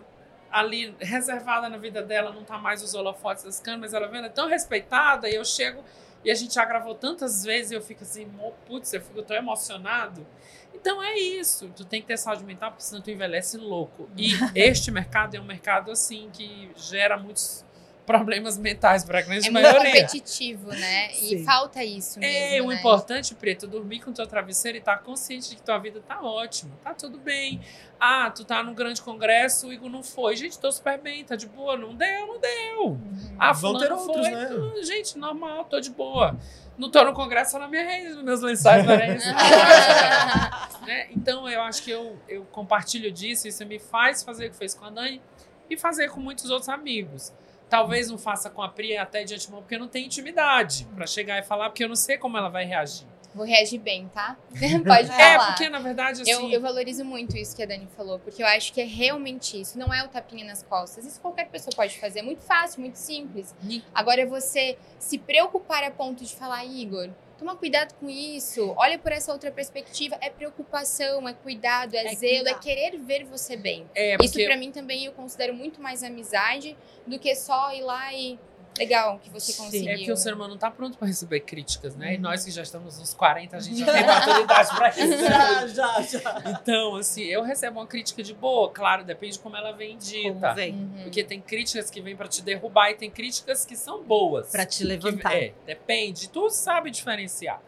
ali 0.52 0.96
reservada 1.00 1.70
na 1.70 1.78
vida 1.78 2.02
dela, 2.02 2.32
não 2.32 2.44
tá 2.44 2.58
mais 2.58 2.82
os 2.82 2.94
holofotes 2.94 3.44
das 3.44 3.60
câmeras, 3.60 3.94
ela 3.94 4.08
vendo, 4.08 4.26
é 4.26 4.30
tão 4.30 4.48
respeitada, 4.48 5.30
e 5.30 5.36
eu 5.36 5.46
chego 5.46 5.84
e 6.24 6.32
a 6.32 6.36
gente 6.36 6.54
já 6.54 6.66
gravou 6.66 6.96
tantas 6.96 7.44
vezes 7.44 7.72
e 7.72 7.76
eu 7.76 7.82
fico 7.82 8.04
assim, 8.04 8.26
"Mo- 8.26 8.54
putz, 8.66 8.94
eu 8.94 9.02
fico 9.02 9.22
tão 9.24 9.36
emocionado. 9.38 10.26
Então 10.74 11.02
é 11.04 11.18
isso, 11.18 11.70
tu 11.76 11.84
tem 11.84 12.02
que 12.02 12.08
ter 12.08 12.18
saúde 12.18 12.44
mental, 12.44 12.72
porque 12.72 12.84
senão 12.84 13.02
tu 13.02 13.10
envelhece 13.12 13.58
louco. 13.58 14.10
E 14.18 14.30
este 14.56 14.92
mercado 14.92 15.36
é 15.36 15.40
um 15.42 15.46
mercado 15.46 15.92
assim 15.92 16.30
que 16.32 16.70
gera 16.76 17.18
muitos 17.18 17.66
problemas 18.10 18.58
mentais 18.58 19.04
para 19.04 19.20
a 19.20 19.22
grande 19.22 19.48
É 19.48 19.52
muito 19.52 19.64
maioria. 19.64 20.02
competitivo, 20.02 20.70
né? 20.72 21.12
E 21.12 21.16
Sim. 21.38 21.44
falta 21.46 21.84
isso 21.84 22.20
mesmo, 22.20 22.56
É, 22.56 22.60
o 22.60 22.70
né? 22.70 22.76
importante, 22.76 23.36
Preto, 23.36 23.68
é 23.68 23.70
dormir 23.70 24.00
com 24.00 24.10
o 24.10 24.14
teu 24.14 24.26
travesseiro 24.26 24.78
e 24.78 24.80
estar 24.80 24.98
consciente 25.04 25.48
de 25.52 25.56
que 25.58 25.62
tua 25.62 25.78
vida 25.78 26.02
tá 26.08 26.20
ótima, 26.20 26.72
tá 26.84 26.92
tudo 26.96 27.20
bem. 27.20 27.62
Ah, 28.00 28.32
tu 28.32 28.44
tá 28.44 28.64
num 28.64 28.74
grande 28.74 29.00
congresso, 29.04 29.68
o 29.68 29.74
Igor 29.74 29.92
não 29.92 30.02
foi. 30.02 30.36
Gente, 30.36 30.58
tô 30.58 30.72
super 30.72 31.00
bem, 31.00 31.24
tá 31.24 31.36
de 31.36 31.46
boa. 31.48 31.78
Não 31.78 31.94
deu, 31.94 32.26
não 32.26 32.40
deu. 32.40 32.86
Uhum. 32.88 33.36
Ah, 33.38 33.52
Vão 33.54 33.78
ter 33.78 33.92
outros, 33.92 34.28
foi. 34.28 34.32
né? 34.36 34.50
Gente, 34.82 35.16
normal, 35.16 35.66
tô 35.66 35.80
de 35.80 35.92
boa. 35.92 36.36
Não 36.80 36.90
tô 36.90 37.04
no 37.04 37.14
congresso, 37.14 37.52
só 37.52 37.60
na 37.60 37.68
minha 37.68 37.84
rede, 37.84 38.16
nos 38.16 38.24
meus 38.24 38.42
lençóis 38.42 38.84
maranhenses. 38.86 39.28
né? 40.88 41.08
Então, 41.12 41.48
eu 41.48 41.62
acho 41.62 41.84
que 41.84 41.92
eu, 41.92 42.18
eu 42.28 42.44
compartilho 42.46 43.12
disso, 43.12 43.48
isso 43.48 43.64
me 43.68 43.78
faz 43.78 44.24
fazer 44.24 44.48
o 44.48 44.50
que 44.50 44.56
fez 44.56 44.74
com 44.74 44.86
a 44.86 44.90
Dani 44.90 45.22
e 45.70 45.78
fazer 45.78 46.10
com 46.10 46.20
muitos 46.20 46.50
outros 46.50 46.70
amigos. 46.70 47.32
Talvez 47.70 48.10
não 48.10 48.18
faça 48.18 48.50
com 48.50 48.62
a 48.62 48.70
Pri 48.70 48.98
até 48.98 49.24
de 49.24 49.36
antemão, 49.36 49.62
porque 49.62 49.76
eu 49.76 49.80
não 49.80 49.88
tenho 49.88 50.06
intimidade 50.06 50.88
pra 50.96 51.06
chegar 51.06 51.38
e 51.38 51.44
falar, 51.44 51.70
porque 51.70 51.84
eu 51.84 51.90
não 51.90 51.96
sei 51.96 52.18
como 52.18 52.38
ela 52.38 52.50
vai 52.50 52.66
reagir. 52.66 53.06
Vou 53.34 53.46
reagir 53.46 53.80
bem, 53.80 54.10
tá? 54.12 54.36
Pode 54.86 55.08
falar. 55.08 55.22
É, 55.22 55.46
porque 55.46 55.70
na 55.70 55.80
verdade, 55.80 56.24
assim. 56.24 56.32
Eu, 56.32 56.50
eu 56.50 56.62
valorizo 56.62 57.06
muito 57.06 57.38
isso 57.38 57.56
que 57.56 57.62
a 57.62 57.66
Dani 57.66 57.88
falou, 57.96 58.18
porque 58.20 58.42
eu 58.42 58.48
acho 58.48 58.74
que 58.74 58.82
é 58.82 58.86
realmente 58.86 59.60
isso. 59.62 59.78
Não 59.78 59.94
é 59.94 60.04
o 60.04 60.08
tapinha 60.08 60.44
nas 60.46 60.64
costas. 60.64 61.06
Isso 61.06 61.22
qualquer 61.22 61.48
pessoa 61.48 61.72
pode 61.76 62.00
fazer. 62.00 62.20
É 62.20 62.24
muito 62.24 62.42
fácil, 62.42 62.82
muito 62.82 62.96
simples. 62.96 63.56
Agora 63.94 64.22
é 64.22 64.26
você 64.26 64.78
se 64.98 65.18
preocupar 65.20 65.84
a 65.84 65.92
ponto 65.92 66.24
de 66.24 66.34
falar, 66.36 66.66
Igor, 66.66 67.10
toma 67.40 67.56
cuidado 67.56 67.94
com 67.96 68.10
isso. 68.10 68.74
Olha 68.78 69.00
por 69.00 69.12
essa 69.12 69.32
outra 69.32 69.50
perspectiva. 69.52 70.18
É 70.22 70.30
preocupação, 70.30 71.28
é 71.28 71.34
cuidado, 71.34 71.96
é, 71.96 72.06
É 72.06 72.16
zelo, 72.16 72.44
cuidar. 72.44 72.52
é 72.52 72.54
querer 72.60 72.98
ver 72.98 73.24
você 73.24 73.56
bem. 73.56 73.90
É, 73.96 74.16
Isso 74.22 74.34
porque 74.34 74.46
pra 74.46 74.58
mim 74.58 74.72
também 74.72 75.06
eu 75.06 75.14
considero 75.14 75.54
muito 75.54 75.82
mais 75.82 76.04
amizade 76.04 76.78
do 77.08 77.18
que 77.18 77.34
só 77.36 77.74
ir 77.74 77.82
lá 77.82 78.14
e 78.14 78.38
legal 78.80 79.20
que 79.20 79.30
você 79.30 79.52
Sim. 79.52 79.64
conseguiu. 79.64 79.90
É 79.92 79.96
porque 79.98 80.12
o 80.12 80.18
ser 80.18 80.34
humano 80.34 80.52
não 80.52 80.58
tá 80.58 80.72
pronto 80.72 80.98
para 80.98 81.08
receber 81.08 81.42
críticas, 81.42 81.96
né? 81.96 82.14
E 82.14 82.16
Uhum. 82.16 82.22
nós 82.24 82.44
que 82.44 82.50
já 82.52 82.64
estamos 82.64 82.98
nos 82.98 83.14
40, 83.14 83.58
a 83.58 83.60
gente 83.60 83.80
já 83.80 83.86
tem 83.94 84.06
maturidade 84.06 84.76
para 84.76 84.90
isso. 84.90 85.00
Já, 85.30 85.68
já, 85.68 86.02
já. 86.02 86.44
Então, 86.62 86.96
assim, 86.96 87.24
eu 87.24 87.44
recebo 87.44 87.80
uma 87.80 87.86
crítica 87.88 88.24
de 88.24 88.34
boa, 88.34 88.70
claro, 88.72 89.04
depende 89.04 89.34
de 89.34 89.40
como 89.40 89.56
ela 89.56 89.72
vem 89.74 89.98
dita. 89.98 90.30
Como 90.40 90.56
vem? 90.56 90.74
Uhum. 90.74 91.04
Porque 91.04 91.24
tem 91.24 91.40
críticas 91.40 91.90
que 91.92 92.02
vêm 92.02 92.16
para 92.16 92.28
te 92.28 92.42
derrubar 92.42 92.90
e 92.92 92.96
tem 92.96 93.12
críticas 93.12 93.66
que 93.66 93.76
são 93.76 94.02
boas. 94.04 94.50
Pra 94.52 94.66
te 94.66 94.80
Que- 94.80 94.84
levantar. 94.86 95.36
é, 95.36 95.54
depende. 95.66 96.30
Tu 96.30 96.50
sabe 96.50 96.90
diferenciar. 96.90 97.62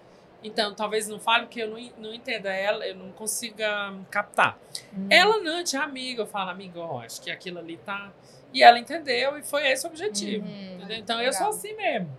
Então, 0.43 0.74
talvez 0.74 1.07
não 1.07 1.20
fale 1.20 1.45
porque 1.45 1.62
eu 1.62 1.70
não, 1.70 1.78
não 1.99 2.14
entenda 2.16 2.51
ela, 2.51 2.86
eu 2.88 2.95
não 2.95 3.12
consiga 3.12 3.93
captar. 4.09 4.57
Hum. 4.91 5.05
Ela 5.09 5.38
não, 5.39 5.57
é 5.59 5.64
tinha 5.64 5.84
amiga, 5.84 6.24
eu 6.24 6.28
falo, 6.28 6.49
amigo, 6.49 6.80
ó, 6.80 7.01
acho 7.01 7.22
que 7.22 7.30
aquilo 7.30 7.59
ali 7.59 7.78
tá. 7.78 8.12
E 8.54 8.64
ela 8.64 8.80
entendeu 8.80 9.38
e 9.38 9.43
foi 9.43 9.68
esse 9.68 9.86
o 9.86 9.89
objetivo. 9.89 10.45
Uhum, 10.45 10.88
então 10.91 11.18
legal. 11.18 11.22
eu 11.22 11.34
sou 11.34 11.47
assim 11.47 11.74
mesmo. 11.76 12.10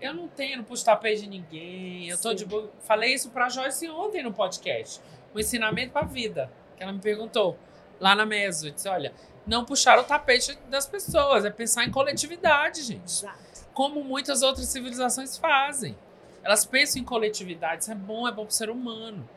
Eu 0.00 0.14
não 0.14 0.28
tenho, 0.28 0.58
não 0.58 0.64
puxo 0.64 0.84
tapete 0.84 1.22
de 1.22 1.28
ninguém. 1.28 2.08
Eu 2.08 2.16
tô 2.16 2.30
Sim. 2.30 2.36
de 2.36 2.46
boa. 2.46 2.70
Falei 2.80 3.12
isso 3.12 3.30
pra 3.30 3.48
Joyce 3.48 3.88
ontem 3.90 4.22
no 4.22 4.32
podcast. 4.32 5.00
Um 5.34 5.38
ensinamento 5.38 5.92
pra 5.92 6.02
vida. 6.02 6.50
Que 6.76 6.82
ela 6.82 6.92
me 6.92 7.00
perguntou 7.00 7.58
lá 7.98 8.14
na 8.14 8.24
mesa. 8.24 8.68
Eu 8.68 8.72
disse: 8.72 8.88
olha, 8.88 9.12
não 9.46 9.64
puxar 9.64 9.98
o 9.98 10.04
tapete 10.04 10.56
das 10.68 10.86
pessoas, 10.86 11.44
é 11.44 11.50
pensar 11.50 11.84
em 11.84 11.90
coletividade, 11.90 12.82
gente. 12.82 13.04
Exato. 13.04 13.38
Como 13.74 14.02
muitas 14.02 14.42
outras 14.42 14.66
civilizações 14.68 15.36
fazem. 15.36 15.96
Elas 16.42 16.64
pensam 16.64 17.02
em 17.02 17.04
coletividade, 17.04 17.82
isso 17.82 17.92
é 17.92 17.94
bom, 17.94 18.26
é 18.26 18.32
bom 18.32 18.46
pro 18.46 18.54
ser 18.54 18.70
humano. 18.70 19.28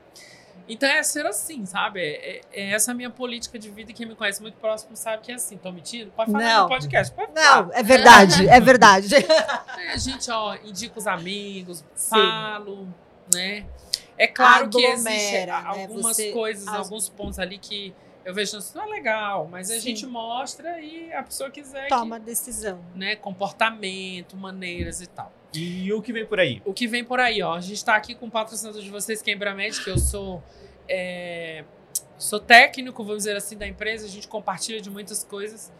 Então 0.67 0.87
é 0.87 1.03
ser 1.03 1.25
assim, 1.25 1.65
sabe? 1.65 1.99
É, 1.99 2.37
é, 2.37 2.41
é 2.53 2.71
essa 2.71 2.91
a 2.91 2.93
minha 2.93 3.09
política 3.09 3.59
de 3.59 3.69
vida 3.69 3.91
e 3.91 3.93
quem 3.93 4.05
me 4.05 4.15
conhece 4.15 4.41
muito 4.41 4.55
próximo 4.55 4.95
sabe 4.95 5.23
que 5.23 5.31
é 5.31 5.35
assim. 5.35 5.57
Tô 5.57 5.71
mentindo? 5.71 6.11
Pode 6.11 6.31
falar 6.31 6.43
não. 6.43 6.63
no 6.63 6.69
podcast. 6.69 7.13
Pode 7.13 7.33
falar. 7.33 7.65
Não, 7.65 7.73
é 7.73 7.83
verdade, 7.83 8.47
é 8.47 8.59
verdade. 8.59 9.15
É, 9.15 9.91
a 9.91 9.97
gente, 9.97 10.31
ó, 10.31 10.55
indica 10.63 10.97
os 10.97 11.07
amigos, 11.07 11.83
Sim. 11.93 12.09
falo, 12.11 12.87
né? 13.33 13.65
É 14.17 14.27
claro 14.27 14.65
Aglomera, 14.65 14.95
que 14.95 15.09
existem 15.09 15.45
né? 15.45 15.51
algumas 15.51 16.15
Você, 16.15 16.31
coisas, 16.31 16.67
as... 16.67 16.75
alguns 16.75 17.09
pontos 17.09 17.39
ali 17.39 17.57
que 17.57 17.93
eu 18.23 18.33
vejo 18.33 18.57
isso 18.57 18.77
não 18.77 18.85
é 18.85 18.87
legal, 18.87 19.47
mas 19.51 19.69
a 19.69 19.73
Sim. 19.75 19.81
gente 19.81 20.05
mostra 20.05 20.79
e 20.79 21.11
a 21.13 21.23
pessoa 21.23 21.49
quiser. 21.49 21.87
Toma 21.89 22.19
que, 22.19 22.25
decisão. 22.25 22.79
Né, 22.95 23.15
comportamento, 23.15 24.37
maneiras 24.37 25.01
e 25.01 25.07
tal. 25.07 25.31
E 25.53 25.91
o 25.93 26.01
que 26.01 26.11
vem 26.11 26.25
por 26.25 26.39
aí? 26.39 26.61
O 26.65 26.73
que 26.73 26.87
vem 26.87 27.03
por 27.03 27.19
aí, 27.19 27.41
ó. 27.41 27.53
A 27.53 27.61
gente 27.61 27.75
está 27.75 27.95
aqui 27.95 28.15
com 28.15 28.27
o 28.27 28.31
patrocinador 28.31 28.81
de 28.81 28.89
vocês, 28.89 29.21
que 29.21 29.29
é 29.29 29.33
a 29.33 29.35
Embramed, 29.35 29.83
que 29.83 29.89
eu 29.89 29.97
sou. 29.97 30.43
É, 30.87 31.63
sou 32.17 32.39
técnico, 32.39 33.03
vamos 33.03 33.23
dizer 33.23 33.35
assim, 33.35 33.57
da 33.57 33.67
empresa, 33.67 34.05
a 34.05 34.09
gente 34.09 34.27
compartilha 34.27 34.81
de 34.81 34.89
muitas 34.89 35.23
coisas. 35.23 35.71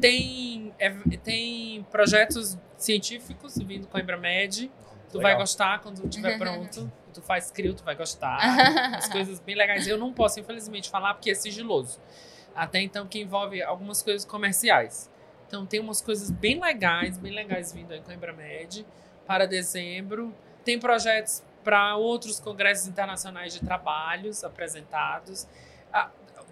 Tem, 0.00 0.74
é, 0.78 0.90
tem 1.22 1.86
projetos 1.90 2.58
científicos 2.76 3.56
vindo 3.58 3.86
com 3.86 3.96
a 3.96 4.00
Embramed. 4.00 4.70
Tu 5.10 5.18
Legal. 5.18 5.22
vai 5.22 5.36
gostar 5.36 5.80
quando 5.80 6.04
estiver 6.04 6.36
pronto 6.38 6.90
tu 7.14 7.22
faz 7.22 7.50
crio, 7.50 7.72
tu 7.72 7.84
vai 7.84 7.94
gostar. 7.94 8.38
As 8.96 9.08
coisas 9.08 9.40
bem 9.40 9.54
legais. 9.54 9.86
Eu 9.86 9.96
não 9.96 10.12
posso, 10.12 10.40
infelizmente, 10.40 10.90
falar 10.90 11.14
porque 11.14 11.30
é 11.30 11.34
sigiloso. 11.34 12.00
Até 12.54 12.80
então, 12.80 13.06
que 13.06 13.20
envolve 13.20 13.62
algumas 13.62 14.02
coisas 14.02 14.24
comerciais. 14.24 15.10
Então, 15.46 15.64
tem 15.64 15.80
umas 15.80 16.02
coisas 16.02 16.30
bem 16.30 16.60
legais, 16.60 17.16
bem 17.16 17.32
legais 17.32 17.72
vindo 17.72 17.92
aí 17.92 18.00
com 18.00 18.10
a 18.10 18.14
Embramed 18.14 18.84
para 19.26 19.46
dezembro. 19.46 20.34
Tem 20.64 20.78
projetos 20.78 21.42
para 21.62 21.96
outros 21.96 22.38
congressos 22.38 22.86
internacionais 22.86 23.54
de 23.54 23.60
trabalhos 23.60 24.44
apresentados. 24.44 25.46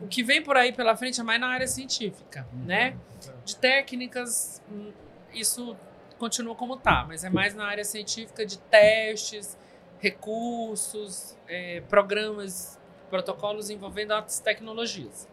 o 0.01 0.07
que 0.09 0.23
vem 0.23 0.43
por 0.43 0.57
aí 0.57 0.73
pela 0.73 0.97
frente 0.97 1.21
é 1.21 1.23
mais 1.23 1.41
na 1.41 1.49
área 1.49 1.67
científica, 1.69 2.47
uhum. 2.53 2.65
né? 2.65 2.97
De 3.45 3.55
técnicas, 3.57 4.63
hum, 4.71 4.91
isso 5.33 5.77
continua 6.19 6.55
como 6.55 6.77
tá, 6.77 7.05
mas 7.07 7.25
é 7.25 7.31
mais 7.31 7.55
na 7.55 7.67
área 7.67 7.85
científica 7.85 8.45
de 8.47 8.59
testes, 8.59 9.57
recursos, 10.01 11.37
é, 11.47 11.81
programas, 11.83 12.81
protocolos 13.11 13.71
envolvendo 13.71 14.13
altas 14.13 14.41
tecnologias. 14.41 15.29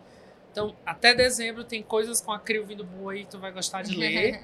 Então, 0.51 0.75
até 0.85 1.13
dezembro 1.13 1.63
tem 1.63 1.81
coisas 1.81 2.21
com 2.21 2.31
a 2.31 2.39
CRIO 2.39 2.65
vindo 2.65 2.83
boa 2.83 3.13
aí 3.13 3.23
que 3.23 3.31
tu 3.31 3.39
vai 3.39 3.51
gostar 3.51 3.81
de 3.81 3.95
ler. 3.97 4.41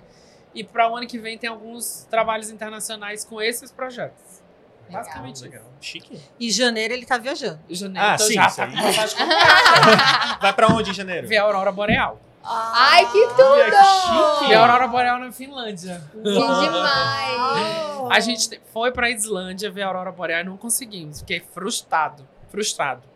E 0.55 0.63
para 0.63 0.89
o 0.89 0.95
ano 0.95 1.05
que 1.05 1.19
vem 1.19 1.37
tem 1.37 1.49
alguns 1.49 2.07
trabalhos 2.09 2.49
internacionais 2.49 3.23
com 3.25 3.41
esses 3.41 3.71
projetos. 3.71 4.41
Legal, 4.87 5.01
Basicamente 5.03 5.41
legal. 5.43 5.63
Chique. 5.81 6.21
E 6.39 6.49
janeiro 6.51 6.93
ele 6.93 7.05
tá 7.05 7.17
viajando. 7.17 7.59
Em 7.69 7.75
janeiro, 7.75 8.07
ah, 8.07 8.13
então 8.15 8.27
sim, 8.27 8.33
já 8.35 8.49
tá 8.49 8.67
com 8.67 8.75
Vai 10.41 10.53
para 10.53 10.67
onde 10.67 10.91
em 10.91 10.93
janeiro? 10.93 11.27
Ver 11.27 11.37
a 11.37 11.43
Aurora 11.43 11.71
Boreal. 11.71 12.21
Ai, 12.43 13.03
que 13.11 13.27
tudo! 13.29 13.65
Que 13.65 13.71
chique! 13.71 14.51
E 14.51 14.53
a 14.53 14.61
Aurora 14.61 14.87
Boreal 14.87 15.19
na 15.19 15.31
Finlândia. 15.31 16.03
Que 16.13 16.21
demais! 16.21 18.11
A 18.11 18.19
gente 18.19 18.61
foi 18.71 18.91
pra 18.91 19.09
Islândia 19.09 19.71
ver 19.71 19.81
a 19.81 19.87
Aurora 19.87 20.11
Boreal 20.11 20.41
e 20.41 20.43
não 20.43 20.55
conseguimos. 20.55 21.19
Fiquei 21.19 21.39
frustrado. 21.39 22.27
Frustrado. 22.49 23.14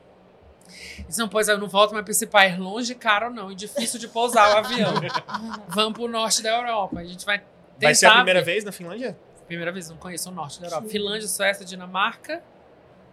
Disse, 1.08 1.20
não, 1.20 1.28
pois 1.28 1.48
eu 1.48 1.58
não 1.58 1.68
volto 1.68 1.94
mais 1.94 2.04
pra 2.04 2.12
esse 2.12 2.28
país 2.28 2.58
longe, 2.58 2.96
caro 2.96 3.30
não. 3.30 3.52
E 3.52 3.56
difícil 3.56 4.00
de 4.00 4.08
pousar 4.08 4.56
o 4.56 4.58
avião. 4.58 4.94
Vamos 5.70 5.94
pro 5.94 6.08
norte 6.08 6.42
da 6.42 6.50
Europa. 6.58 7.00
A 7.00 7.06
gente 7.06 7.26
vai 7.26 7.40
tentar... 7.40 7.50
Vai 7.82 7.96
ser 7.96 8.06
a 8.08 8.16
primeira 8.16 8.42
vez 8.42 8.64
na 8.64 8.72
Finlândia? 8.72 9.18
Primeira 9.48 9.72
vez, 9.72 9.90
não 9.90 9.98
conheço 9.98 10.30
o 10.30 10.34
norte 10.34 10.62
da 10.62 10.68
Europa. 10.68 10.88
Finlândia, 10.88 11.28
Suécia, 11.28 11.66
Dinamarca 11.66 12.44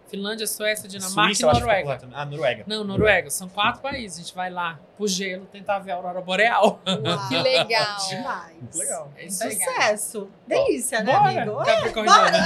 Finlândia, 0.09 0.47
Suécia, 0.47 0.87
Dinamarca 0.87 1.35
Suíça, 1.35 1.43
e 1.43 1.59
Noruega. 1.59 1.99
Ah, 2.13 2.25
Noruega. 2.25 2.63
Não, 2.65 2.83
Noruega. 2.83 3.29
São 3.29 3.49
quatro 3.49 3.81
países. 3.81 4.17
A 4.17 4.21
gente 4.21 4.33
vai 4.33 4.49
lá 4.49 4.79
pro 4.95 5.07
gelo 5.07 5.45
tentar 5.45 5.79
ver 5.79 5.91
a 5.91 5.95
aurora 5.95 6.21
boreal. 6.21 6.81
Uau, 6.87 7.27
que 7.27 7.37
legal. 7.37 7.97
Demais. 8.09 8.55
Muito 8.55 8.77
legal. 8.77 9.11
É 9.17 9.29
Sucesso. 9.29 10.29
Delícia, 10.47 11.03
né, 11.03 11.13
Bora. 11.13 11.41
amigo? 11.41 11.57
Capricorniano. 11.63 12.37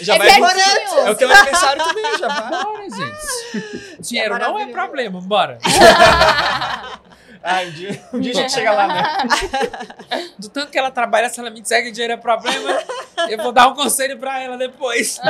já 0.00 0.14
é 0.14 0.18
vai 0.18 0.38
por 0.38 1.06
É 1.06 1.10
o 1.10 1.14
teu 1.14 1.30
aniversário 1.30 1.84
também, 1.84 2.18
já 2.18 2.28
vai. 2.28 2.64
Bora, 2.64 2.90
gente. 2.90 3.67
Dinheiro 4.08 4.34
é 4.34 4.38
não 4.38 4.58
é 4.58 4.66
problema. 4.66 5.20
Bora. 5.20 5.58
Ah, 7.42 7.62
um 7.62 7.70
dia, 7.70 8.04
um 8.12 8.20
dia 8.20 8.32
a 8.32 8.34
gente 8.34 8.52
chega 8.52 8.72
lá, 8.72 8.88
né? 8.88 9.02
Do 10.38 10.48
tanto 10.48 10.70
que 10.70 10.78
ela 10.78 10.90
trabalha, 10.90 11.28
se 11.28 11.38
ela 11.38 11.50
me 11.50 11.60
disser 11.60 11.82
que 11.82 11.90
dinheiro 11.90 12.12
é 12.12 12.16
problema, 12.16 12.78
eu 13.28 13.38
vou 13.38 13.52
dar 13.52 13.68
um 13.68 13.74
conselho 13.74 14.18
para 14.18 14.40
ela 14.40 14.58
depois. 14.58 15.20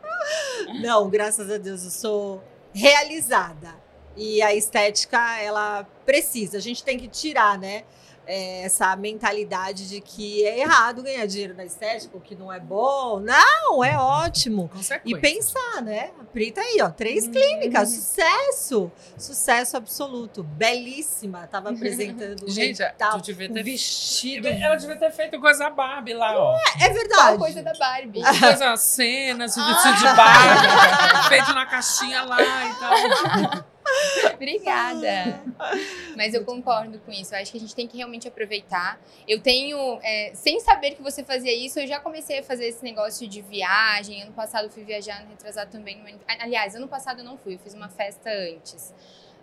Não, 0.82 1.08
graças 1.08 1.50
a 1.50 1.58
Deus 1.58 1.84
eu 1.84 1.90
sou 1.90 2.44
realizada. 2.72 3.74
E 4.16 4.40
a 4.42 4.54
estética, 4.54 5.40
ela 5.40 5.86
precisa. 6.06 6.56
A 6.56 6.60
gente 6.60 6.82
tem 6.82 6.98
que 6.98 7.08
tirar, 7.08 7.58
né? 7.58 7.84
É, 8.26 8.62
essa 8.62 8.94
mentalidade 8.96 9.88
de 9.88 10.00
que 10.00 10.44
é 10.44 10.60
errado 10.60 11.02
ganhar 11.02 11.26
dinheiro 11.26 11.54
na 11.54 11.64
estética, 11.64 12.18
que 12.20 12.34
não 12.34 12.52
é 12.52 12.58
bom. 12.58 13.20
Não, 13.20 13.84
é 13.84 13.96
ótimo. 13.98 14.70
E 15.04 15.16
pensar, 15.16 15.82
né? 15.82 16.10
A 16.20 16.24
Pri 16.24 16.52
tá 16.52 16.60
aí, 16.60 16.78
ó, 16.82 16.90
três 16.90 17.26
hum. 17.26 17.32
clínicas, 17.32 17.90
sucesso! 17.90 18.90
Sucesso 19.16 19.76
absoluto. 19.76 20.42
Belíssima. 20.42 21.46
Tava 21.46 21.70
apresentando 21.70 22.48
Gente, 22.50 22.82
tal, 22.98 23.20
tu 23.20 23.24
devia 23.26 23.52
ter... 23.52 23.60
um 23.60 23.64
vestido. 23.64 24.48
Ela 24.64 24.76
devia 24.76 24.96
ter 24.96 25.10
feito 25.10 25.40
coisa 25.40 25.70
Barbie 25.70 26.14
lá, 26.14 26.36
ó. 26.36 26.56
É, 26.56 26.86
é 26.86 26.88
verdade. 26.90 27.14
Qual 27.14 27.38
coisa 27.38 27.62
da 27.62 27.72
Barbie? 27.74 28.22
Coisa 28.22 28.76
cenas, 28.76 29.54
vestido 29.54 29.96
de 29.96 30.16
Barbie, 30.16 31.28
feito 31.28 31.52
na 31.54 31.66
caixinha 31.66 32.22
lá 32.22 32.40
e 32.40 32.74
tal. 32.74 33.64
Obrigada. 34.34 35.42
Mas 36.16 36.34
eu 36.34 36.44
concordo 36.44 36.98
com 37.00 37.12
isso. 37.12 37.34
Eu 37.34 37.40
acho 37.40 37.50
que 37.50 37.58
a 37.58 37.60
gente 37.60 37.74
tem 37.74 37.86
que 37.86 37.96
realmente 37.96 38.26
aproveitar. 38.26 39.00
Eu 39.26 39.40
tenho, 39.40 39.98
é, 40.02 40.32
sem 40.34 40.60
saber 40.60 40.92
que 40.92 41.02
você 41.02 41.22
fazia 41.22 41.54
isso, 41.54 41.78
eu 41.78 41.86
já 41.86 42.00
comecei 42.00 42.38
a 42.38 42.42
fazer 42.42 42.66
esse 42.66 42.82
negócio 42.82 43.26
de 43.28 43.42
viagem. 43.42 44.22
Ano 44.22 44.32
passado 44.32 44.64
eu 44.64 44.70
fui 44.70 44.84
viajar, 44.84 45.22
no 45.22 45.30
retrasado 45.30 45.70
também. 45.70 46.02
Aliás, 46.26 46.74
ano 46.74 46.88
passado 46.88 47.20
eu 47.20 47.24
não 47.24 47.36
fui, 47.36 47.54
eu 47.54 47.58
fiz 47.58 47.74
uma 47.74 47.88
festa 47.88 48.30
antes. 48.30 48.92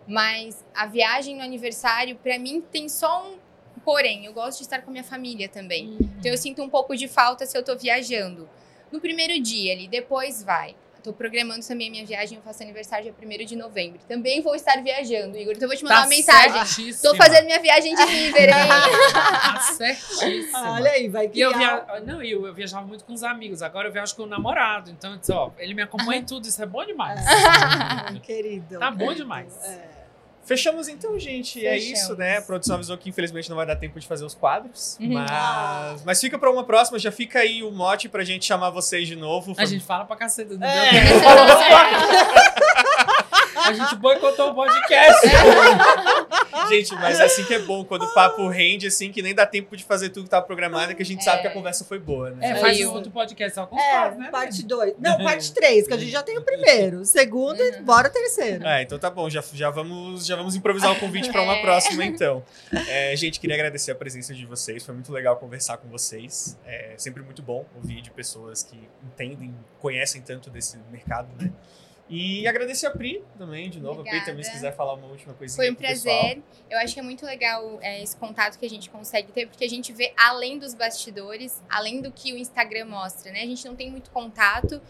Mas 0.07 0.63
a 0.73 0.87
viagem 0.87 1.35
no 1.35 1.43
aniversário, 1.43 2.15
para 2.15 2.37
mim, 2.39 2.61
tem 2.61 2.89
só 2.89 3.27
um. 3.27 3.37
Porém, 3.83 4.25
eu 4.25 4.33
gosto 4.33 4.59
de 4.59 4.63
estar 4.65 4.81
com 4.81 4.89
a 4.89 4.91
minha 4.91 5.03
família 5.03 5.47
também. 5.49 5.87
Uhum. 5.87 6.09
Então 6.19 6.31
eu 6.31 6.37
sinto 6.37 6.61
um 6.61 6.69
pouco 6.69 6.95
de 6.95 7.07
falta 7.07 7.45
se 7.45 7.57
eu 7.57 7.63
tô 7.63 7.75
viajando. 7.75 8.49
No 8.91 8.99
primeiro 8.99 9.41
dia 9.41 9.73
ali, 9.73 9.87
depois 9.87 10.43
vai. 10.43 10.75
Tô 11.03 11.11
programando 11.11 11.65
também 11.65 11.87
a 11.87 11.91
minha 11.91 12.05
viagem, 12.05 12.37
eu 12.37 12.43
faço 12.43 12.61
aniversário 12.61 13.11
dia 13.11 13.39
1 13.41 13.45
de 13.45 13.55
novembro. 13.55 13.99
Também 14.07 14.41
vou 14.41 14.55
estar 14.55 14.81
viajando, 14.83 15.37
Igor. 15.37 15.53
Então 15.53 15.63
eu 15.63 15.69
vou 15.69 15.77
te 15.77 15.83
mandar 15.83 15.95
tá 15.95 16.01
uma 16.01 16.07
mensagem. 16.09 16.65
Certíssima. 16.65 17.11
Tô 17.11 17.17
fazendo 17.17 17.45
minha 17.45 17.59
viagem 17.59 17.95
de 17.95 18.05
líder, 18.05 18.49
hein? 18.49 18.67
tá 19.13 19.59
certíssima. 19.77 20.73
Olha 20.73 20.91
aí, 20.91 21.07
vai 21.07 21.27
que 21.27 21.39
eu 21.39 21.57
via... 21.57 21.85
Não, 22.05 22.21
eu, 22.21 22.45
eu 22.45 22.53
viajava 22.53 22.85
muito 22.85 23.03
com 23.03 23.13
os 23.13 23.23
amigos. 23.23 23.61
Agora 23.61 23.87
eu 23.87 23.91
viajo 23.91 24.15
com 24.15 24.23
o 24.23 24.27
namorado. 24.27 24.91
Então, 24.91 25.19
ó, 25.31 25.51
ele 25.57 25.73
me 25.73 25.81
acompanha 25.81 26.21
em 26.21 26.25
tudo. 26.25 26.47
Isso 26.47 26.61
é 26.61 26.65
bom 26.65 26.85
demais. 26.85 27.19
querido. 28.21 28.79
Tá 28.79 28.91
bom 28.91 29.13
demais. 29.13 29.57
É. 29.63 30.00
Fechamos 30.43 30.87
então, 30.87 31.19
gente. 31.19 31.59
Fechamos. 31.59 31.73
É 31.73 31.77
isso, 31.77 32.15
né? 32.15 32.37
A 32.37 32.41
produção 32.41 32.75
avisou 32.75 32.97
que 32.97 33.09
infelizmente 33.09 33.49
não 33.49 33.55
vai 33.57 33.65
dar 33.65 33.75
tempo 33.75 33.99
de 33.99 34.07
fazer 34.07 34.25
os 34.25 34.33
quadros. 34.33 34.97
Uhum. 34.99 35.13
Mas, 35.13 36.03
mas 36.03 36.19
fica 36.21 36.37
pra 36.37 36.51
uma 36.51 36.63
próxima. 36.63 36.97
Já 36.99 37.11
fica 37.11 37.39
aí 37.39 37.63
o 37.63 37.71
mote 37.71 38.09
pra 38.09 38.23
gente 38.23 38.45
chamar 38.45 38.69
vocês 38.69 39.07
de 39.07 39.15
novo. 39.15 39.53
A 39.57 39.65
gente 39.65 39.83
fala 39.83 40.05
pra 40.05 40.15
caceta. 40.15 40.57
Não 40.57 40.67
é. 40.67 40.91
A 43.65 43.73
gente 43.73 43.95
boicotou 43.95 44.51
o 44.51 44.55
podcast. 44.55 45.27
Gente, 46.69 46.93
mas 46.95 47.19
é 47.19 47.23
assim 47.23 47.43
que 47.43 47.53
é 47.53 47.59
bom, 47.59 47.83
quando 47.83 48.03
o 48.03 48.13
papo 48.13 48.47
rende, 48.47 48.87
assim, 48.87 49.11
que 49.11 49.21
nem 49.21 49.33
dá 49.33 49.45
tempo 49.45 49.75
de 49.75 49.83
fazer 49.83 50.09
tudo 50.09 50.25
que 50.25 50.29
tava 50.29 50.45
programado, 50.45 50.95
que 50.95 51.01
a 51.01 51.05
gente 51.05 51.19
é. 51.19 51.23
sabe 51.23 51.41
que 51.41 51.47
a 51.47 51.51
conversa 51.51 51.83
foi 51.83 51.99
boa, 51.99 52.31
né? 52.31 52.51
É, 52.51 52.55
faz 52.55 52.79
um 52.81 52.93
outro 52.93 53.11
podcast 53.11 53.55
só 53.55 53.65
com 53.65 53.75
os 53.75 53.81
é, 53.81 54.11
né? 54.15 54.29
Parte 54.31 54.63
2. 54.63 54.95
Não, 54.99 55.17
parte 55.17 55.53
3, 55.53 55.87
que 55.87 55.93
a 55.93 55.97
gente 55.97 56.11
já 56.11 56.23
tem 56.23 56.37
o 56.37 56.43
primeiro. 56.43 56.99
O 56.99 57.05
segundo, 57.05 57.59
uhum. 57.59 57.83
bora 57.83 58.07
o 58.07 58.11
terceiro. 58.11 58.65
É, 58.65 58.83
então 58.83 58.97
tá 58.97 59.09
bom, 59.09 59.29
já, 59.29 59.43
já, 59.53 59.69
vamos, 59.69 60.25
já 60.25 60.35
vamos 60.35 60.55
improvisar 60.55 60.91
o 60.91 60.99
convite 60.99 61.29
para 61.31 61.41
uma 61.41 61.55
é. 61.57 61.61
próxima, 61.61 62.05
então. 62.05 62.43
É, 62.87 63.15
gente, 63.15 63.39
queria 63.39 63.55
agradecer 63.55 63.91
a 63.91 63.95
presença 63.95 64.33
de 64.33 64.45
vocês, 64.45 64.85
foi 64.85 64.93
muito 64.93 65.11
legal 65.11 65.37
conversar 65.37 65.77
com 65.77 65.87
vocês. 65.89 66.57
É 66.65 66.93
sempre 66.97 67.23
muito 67.23 67.41
bom 67.41 67.65
ouvir 67.75 68.01
de 68.01 68.11
pessoas 68.11 68.63
que 68.63 68.77
entendem, 69.03 69.53
conhecem 69.79 70.21
tanto 70.21 70.49
desse 70.49 70.77
mercado, 70.91 71.29
né? 71.39 71.51
E 72.11 72.45
agradecer 72.45 72.87
a 72.87 72.91
Pri 72.91 73.23
também, 73.37 73.69
de 73.69 73.79
novo. 73.79 74.01
Obrigada. 74.01 74.17
A 74.17 74.19
Pri 74.19 74.31
também, 74.31 74.43
se 74.43 74.51
quiser 74.51 74.75
falar 74.75 74.95
uma 74.95 75.07
última 75.07 75.33
coisinha. 75.33 75.55
Foi 75.55 75.71
um 75.71 75.75
prazer. 75.75 76.43
Eu 76.69 76.77
acho 76.79 76.93
que 76.93 76.99
é 76.99 77.03
muito 77.03 77.25
legal 77.25 77.79
é, 77.81 78.03
esse 78.03 78.17
contato 78.17 78.59
que 78.59 78.65
a 78.65 78.69
gente 78.69 78.89
consegue 78.89 79.31
ter, 79.31 79.47
porque 79.47 79.63
a 79.63 79.69
gente 79.69 79.93
vê 79.93 80.13
além 80.17 80.59
dos 80.59 80.73
bastidores, 80.73 81.63
além 81.69 82.01
do 82.01 82.11
que 82.11 82.33
o 82.33 82.37
Instagram 82.37 82.83
mostra, 82.85 83.31
né? 83.31 83.43
A 83.43 83.45
gente 83.45 83.65
não 83.65 83.77
tem 83.77 83.89
muito 83.89 84.11
contato, 84.11 84.81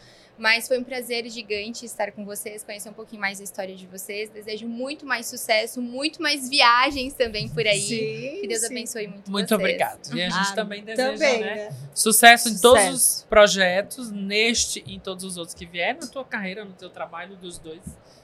mas 0.41 0.67
foi 0.67 0.79
um 0.79 0.83
prazer 0.83 1.29
gigante 1.29 1.85
estar 1.85 2.11
com 2.11 2.25
vocês, 2.25 2.63
conhecer 2.63 2.89
um 2.89 2.93
pouquinho 2.93 3.21
mais 3.21 3.39
a 3.39 3.43
história 3.43 3.75
de 3.75 3.85
vocês. 3.85 4.27
Desejo 4.31 4.67
muito 4.67 5.05
mais 5.05 5.27
sucesso, 5.27 5.79
muito 5.79 6.19
mais 6.19 6.49
viagens 6.49 7.13
também 7.13 7.47
por 7.47 7.65
aí. 7.67 7.79
Sim, 7.79 8.39
que 8.41 8.47
Deus 8.47 8.61
sim. 8.61 8.65
abençoe 8.65 9.07
muito 9.07 9.29
Muito 9.29 9.49
vocês. 9.49 9.59
obrigado. 9.59 10.15
E 10.15 10.19
a 10.19 10.29
gente 10.29 10.49
ah, 10.49 10.55
também 10.55 10.83
deseja 10.83 11.11
também, 11.11 11.41
né? 11.41 11.55
né? 11.55 11.75
Sucesso, 11.93 12.49
em 12.49 12.57
todos 12.57 12.87
os 12.87 13.27
projetos, 13.29 14.09
neste 14.09 14.83
e 14.87 14.95
em 14.95 14.99
todos 14.99 15.23
os 15.23 15.37
outros 15.37 15.53
que 15.53 15.67
vierem 15.67 16.01
na 16.01 16.07
tua 16.07 16.25
carreira, 16.25 16.65
no 16.65 16.73
teu 16.73 16.89
trabalho, 16.89 17.35
dos 17.35 17.59
dois. 17.59 17.83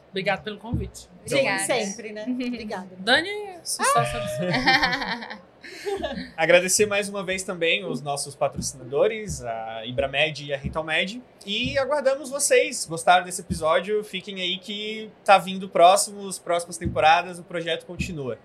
Obrigado 0.10 0.44
pelo 0.44 0.58
convite. 0.58 1.10
Obrigada. 1.26 1.64
sempre, 1.66 2.12
né? 2.12 2.26
Obrigada. 2.28 2.90
Dani, 3.00 3.30
sucesso 3.64 4.18
ah. 4.18 5.38
Agradecer 6.38 6.86
mais 6.86 7.10
uma 7.10 7.24
vez 7.24 7.44
também 7.44 7.84
os 7.86 8.02
nossos 8.02 8.36
patrocinadores, 8.36 9.44
a 9.44 9.86
Ibramed 9.86 10.46
e 10.46 10.54
a 10.54 10.58
Rentalmed. 10.58 11.22
E 11.46 11.78
aguardamos 11.78 12.30
vocês. 12.30 12.86
Gostaram 12.86 13.26
desse 13.26 13.42
episódio? 13.42 14.04
Fiquem 14.04 14.42
aí 14.42 14.58
que 14.58 15.10
tá 15.26 15.38
vindo 15.38 15.68
próximos, 15.68 16.40
próximas 16.40 16.78
temporadas, 16.78 17.40
o 17.40 17.44
projeto 17.44 17.86
continua. 17.86 18.38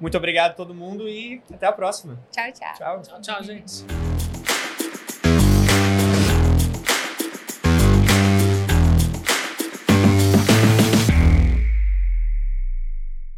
Muito 0.00 0.16
obrigado 0.16 0.52
a 0.52 0.54
todo 0.54 0.74
mundo 0.74 1.08
e 1.08 1.42
até 1.52 1.66
a 1.66 1.72
próxima. 1.72 2.18
Tchau, 2.30 2.52
tchau. 2.52 2.74
Tchau, 2.74 3.02
tchau, 3.02 3.20
tchau 3.20 3.42
gente. 3.42 4.11